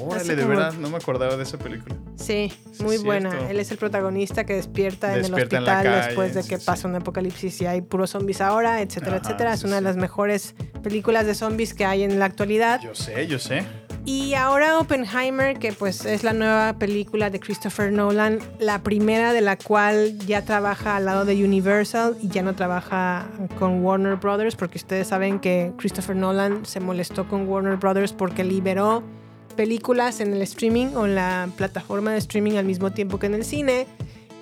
[0.00, 1.94] Órale, de verdad, no me acordaba de esa película.
[2.16, 3.30] Sí, Sí, muy buena.
[3.30, 3.48] cierto.
[3.50, 6.58] Él es el protagonista que despierta, Despierta en el hospital calle, después de sí, que
[6.58, 6.64] sí.
[6.66, 9.52] pasa un apocalipsis y hay puros zombies ahora, etcétera, Ajá, etcétera.
[9.54, 12.80] Es una de las mejores películas de zombies que hay en la actualidad.
[12.82, 13.64] Yo sé, yo sé.
[14.04, 19.40] Y ahora Oppenheimer, que pues es la nueva película de Christopher Nolan, la primera de
[19.42, 23.28] la cual ya trabaja al lado de Universal y ya no trabaja
[23.60, 28.42] con Warner Brothers, porque ustedes saben que Christopher Nolan se molestó con Warner Brothers porque
[28.42, 29.04] liberó
[29.52, 33.34] películas en el streaming o en la plataforma de streaming al mismo tiempo que en
[33.34, 33.86] el cine.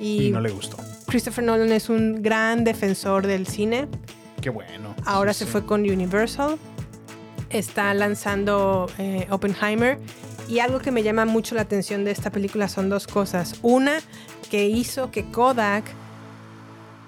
[0.01, 0.77] Y, Y no le gustó.
[1.07, 3.89] Christopher Nolan es un gran defensor del cine.
[4.41, 4.95] Qué bueno.
[5.05, 5.51] Ahora Sí, se sí.
[5.51, 6.57] fue con Universal.
[7.51, 9.99] Está lanzando eh, Oppenheimer.
[10.49, 13.57] Y algo que me llama mucho la atención de esta película son dos cosas.
[13.63, 13.99] Una,
[14.51, 15.85] que hizo que Kodak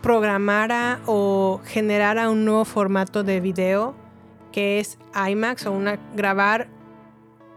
[0.03, 3.95] programara o generara un nuevo formato de video
[4.53, 4.99] que es
[5.29, 6.69] IMAX o una grabar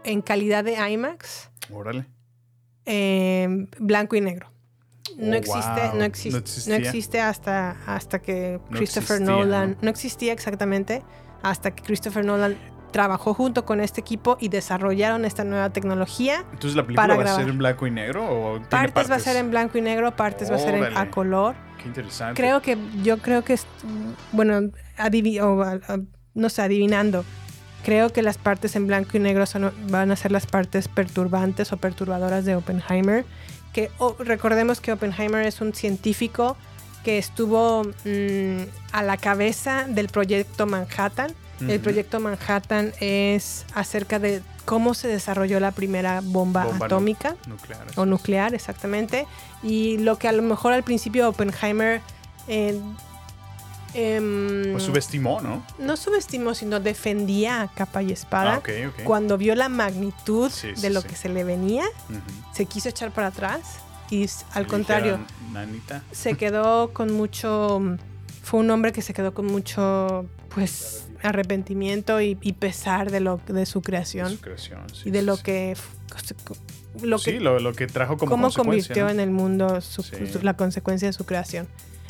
[0.06, 2.06] en calidad de IMAX Órale.
[2.84, 4.50] en blanco y negro.
[5.16, 5.98] No Oh, existe, wow.
[5.98, 9.88] no existe, No existe hasta, hasta que No Christopher existía, Nolan, ¿no?
[9.90, 11.02] existía exactamente,
[11.42, 12.56] hasta que Christopher Nolan
[12.92, 16.40] trabajó junto con este equipo y desarrollaron esta nueva tecnología.
[16.52, 19.10] Entonces, ¿la película Para va a ser en blanco y negro o tiene Partes, partes?
[19.10, 21.54] va a ser en blanco y negro, partes va a ser en- a color.
[21.82, 22.40] Qué interesante.
[22.40, 23.66] Creo que, yo creo que, es-
[24.32, 26.00] bueno, adivi- o, a- a-
[26.34, 27.24] no sé, adivinando.
[27.86, 31.72] Creo que las partes en blanco y negro son- van a ser las partes perturbantes
[31.72, 33.24] o perturbadoras de Oppenheimer.
[33.72, 36.56] Que recordemos que Oppenheimer es un científico
[37.04, 41.32] que estuvo mm, a la cabeza del proyecto Manhattan.
[41.60, 47.36] El proyecto Manhattan es acerca de cómo se desarrolló la primera bomba, Bomba nu- atómica
[47.46, 47.86] nuclear.
[47.96, 49.26] o nuclear, exactamente.
[49.62, 52.00] Y lo que a lo mejor al principio Oppenheimer
[52.48, 52.78] eh,
[53.94, 55.64] em, Pues subestimó, ¿no?
[55.78, 58.54] no subestimó, sino defendía a capa y espada.
[58.54, 59.02] Ah, ok, ok.
[59.04, 61.08] Cuando vio la magnitud Sí, de sí, lo sí.
[61.08, 61.84] que se le venía,
[62.52, 63.60] se quiso echar para atrás
[64.10, 65.18] y al contrario,
[65.50, 67.80] dijeron, se quedó con mucho,
[68.42, 73.40] fue un hombre que se quedó con mucho, pues, arrepentimiento y, y pesar de lo
[73.48, 75.76] de su creación Su creación, sí, y de lo que
[77.02, 79.10] lo que sí, lo, lo que trajo como cómo consecuencia, convirtió ¿no?
[79.10, 80.26] en el mundo su- Sí.
[80.32, 81.66] su- la consecuencia de su creación.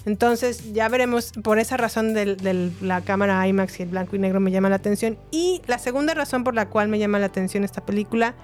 [0.06, 4.38] Entonces, ya veremos, por esa razón de la cámara IMAX y el blanco y negro
[4.38, 5.18] me llama la atención.
[5.32, 8.34] Y la segunda razón por la cual me llama la atención esta película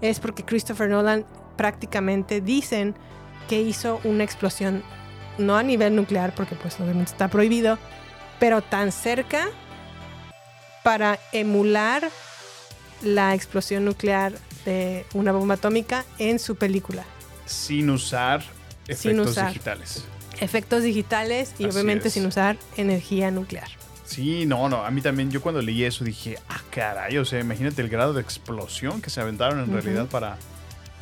[0.00, 1.26] es porque Christopher Nolan
[1.56, 2.94] prácticamente dicen
[3.48, 4.84] que hizo una explosión,
[5.38, 7.78] no a nivel nuclear, porque pues obviamente está prohibido,
[8.38, 9.48] pero tan cerca
[10.84, 12.08] para emular
[13.02, 14.34] la explosión nuclear
[14.64, 17.04] de una bomba atómica en su película.
[17.44, 18.44] Sin usar
[18.86, 19.48] efectos Sin usar.
[19.48, 20.04] digitales.
[20.40, 22.14] Efectos digitales y Así obviamente es.
[22.14, 23.68] sin usar energía nuclear.
[24.04, 24.84] Sí, no, no.
[24.84, 28.14] A mí también, yo cuando leí eso dije, ah, caray, o sea, imagínate el grado
[28.14, 30.38] de explosión que se aventaron en realidad para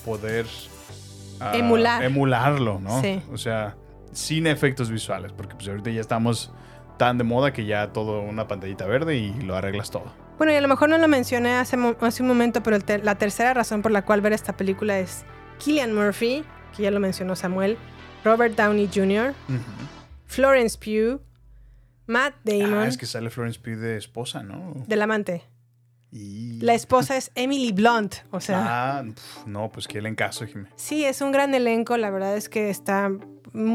[0.05, 0.47] poder
[1.41, 2.03] ah, Emular.
[2.03, 3.01] emularlo, ¿no?
[3.03, 3.23] Sí.
[3.33, 3.77] O sea,
[4.13, 6.51] sin efectos visuales, porque pues ahorita ya estamos
[6.99, 10.13] tan de moda que ya todo una pantallita verde y lo arreglas todo.
[10.39, 13.55] Bueno, y a lo mejor no lo mencioné hace, hace un momento, pero la tercera
[13.55, 15.25] razón por la cual ver esta película es
[15.59, 16.45] Killian Murphy,
[16.77, 17.79] que ya lo mencionó Samuel,
[18.25, 19.33] Robert Downey Jr.,
[20.27, 21.21] Florence Pugh,
[22.07, 24.75] Matt Damon, Ah, es que sale Florence Pugh de esposa, ¿no?
[24.87, 25.43] del amante.
[26.13, 26.61] Y...
[26.61, 30.69] La esposa es Emily Blunt, o sea, Ah, pf, no, pues que el encaso, Jimé.
[30.77, 33.11] sí, es un gran elenco, la verdad es que está,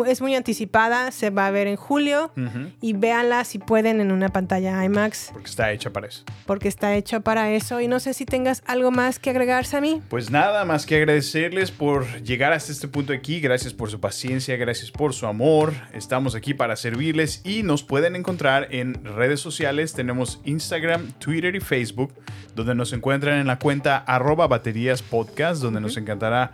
[0.06, 2.32] es muy anticipada, se va a ver en julio
[2.82, 5.30] y véanla si pueden en una pantalla IMAX.
[5.34, 6.24] Porque está hecha para eso.
[6.46, 7.82] porque está hecho para eso.
[7.82, 10.02] Y no sé si tengas algo más que agregar, Sammy.
[10.10, 13.40] Pues nada más que agradecerles por llegar hasta este punto aquí.
[13.40, 15.74] Gracias por su paciencia, gracias por su amor.
[15.94, 19.94] Estamos aquí para servirles y nos pueden encontrar en redes sociales.
[19.94, 22.14] Tenemos Instagram, Twitter y Facebook,
[22.56, 26.52] donde nos encuentran en la cuenta arroba baterías podcast, donde nos encantará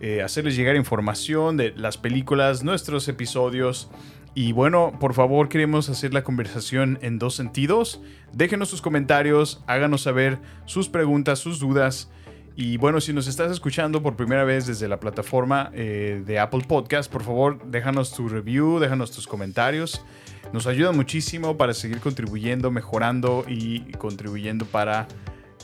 [0.00, 3.90] eh, hacerles llegar información de las películas, nuestros episodios.
[4.34, 8.00] Y bueno, por favor, queremos hacer la conversación en dos sentidos.
[8.32, 12.10] Déjenos sus comentarios, háganos saber sus preguntas, sus dudas.
[12.56, 16.64] Y bueno, si nos estás escuchando por primera vez desde la plataforma eh, de Apple
[16.66, 20.04] Podcast, por favor, déjanos tu review, déjanos tus comentarios.
[20.52, 25.08] Nos ayuda muchísimo para seguir contribuyendo, mejorando y contribuyendo para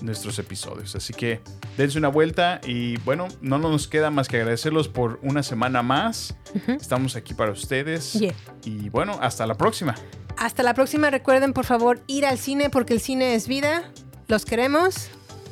[0.03, 0.95] nuestros episodios.
[0.95, 1.41] Así que
[1.77, 6.35] dense una vuelta y bueno, no nos queda más que agradecerlos por una semana más.
[6.67, 8.15] Estamos aquí para ustedes.
[8.15, 8.35] Yeah.
[8.65, 9.95] Y bueno, hasta la próxima.
[10.37, 11.11] Hasta la próxima.
[11.11, 13.91] Recuerden, por favor, ir al cine porque el cine es vida.
[14.29, 15.09] Los queremos.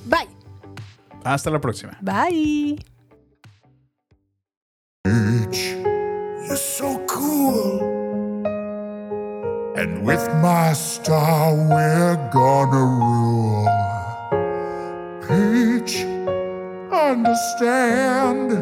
[0.06, 0.28] Bye.
[1.24, 1.98] Hasta la próxima.
[2.02, 2.84] Bye.
[6.46, 7.80] You're so cool.
[9.76, 13.93] And with my star, we're gonna rule.
[15.26, 16.04] Peach,
[16.92, 18.52] understand.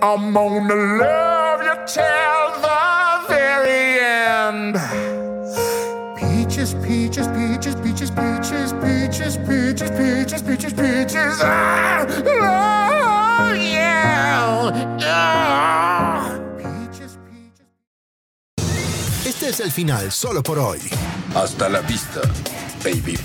[0.00, 4.76] I'm gonna love you till the very end.
[6.16, 11.40] Peaches, peaches, peaches, peaches, peaches, peaches, peaches, peaches, peaches, peaches.
[11.42, 14.70] Ah, oh, yeah.
[15.00, 16.38] yeah.
[16.56, 17.66] Peaches, peaches.
[19.26, 20.78] Este es el final solo por hoy.
[21.34, 22.20] Hasta la vista,
[22.84, 23.18] baby.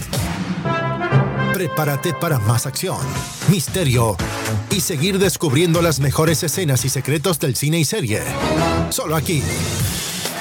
[1.64, 3.06] Prepárate para más acción,
[3.49, 4.15] misterio
[4.72, 8.22] y seguir descubriendo las mejores escenas y secretos del cine y serie.
[8.91, 9.44] Solo aquí,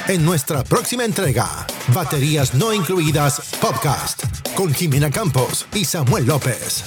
[0.07, 4.23] en nuestra próxima entrega, Baterías No Incluidas Podcast,
[4.55, 6.85] con Jimena Campos y Samuel López.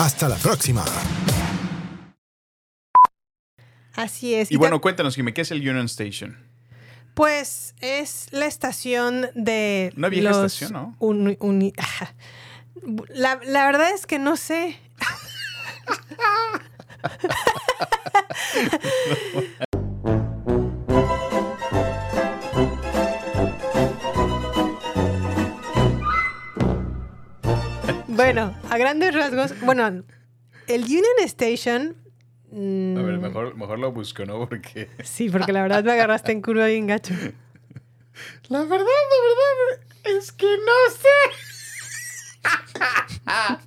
[0.00, 0.84] Hasta la próxima.
[3.94, 4.50] Así es.
[4.50, 6.36] Y bueno, cuéntanos, Jimmy, ¿qué es el Union Station?
[7.14, 9.92] Pues es la estación de.
[9.96, 10.96] Una vieja los estación, ¿no?
[10.98, 11.72] uni- uni-
[13.08, 14.78] la, la verdad es que no sé.
[28.08, 29.58] bueno, a grandes rasgos.
[29.60, 30.02] Bueno,
[30.66, 31.96] el Union Station.
[32.50, 34.48] mm, A ver, mejor, mejor lo busco, ¿no?
[34.48, 34.88] Porque...
[35.04, 37.14] Sí, porque la verdad me agarraste en curva bien gacho.
[38.48, 41.08] La verdad, la verdad, es que no sé.
[43.26, 43.58] Ah,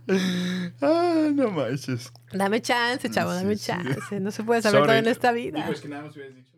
[1.33, 2.11] no manches.
[2.31, 3.67] Dame chance, chavo, dame Sí, sí.
[3.71, 4.19] chance.
[4.19, 4.99] No se puede saber todo Sorry.
[4.99, 5.59] en esta vida.
[5.59, 6.52] Digo, es que nada más hubieras dicho.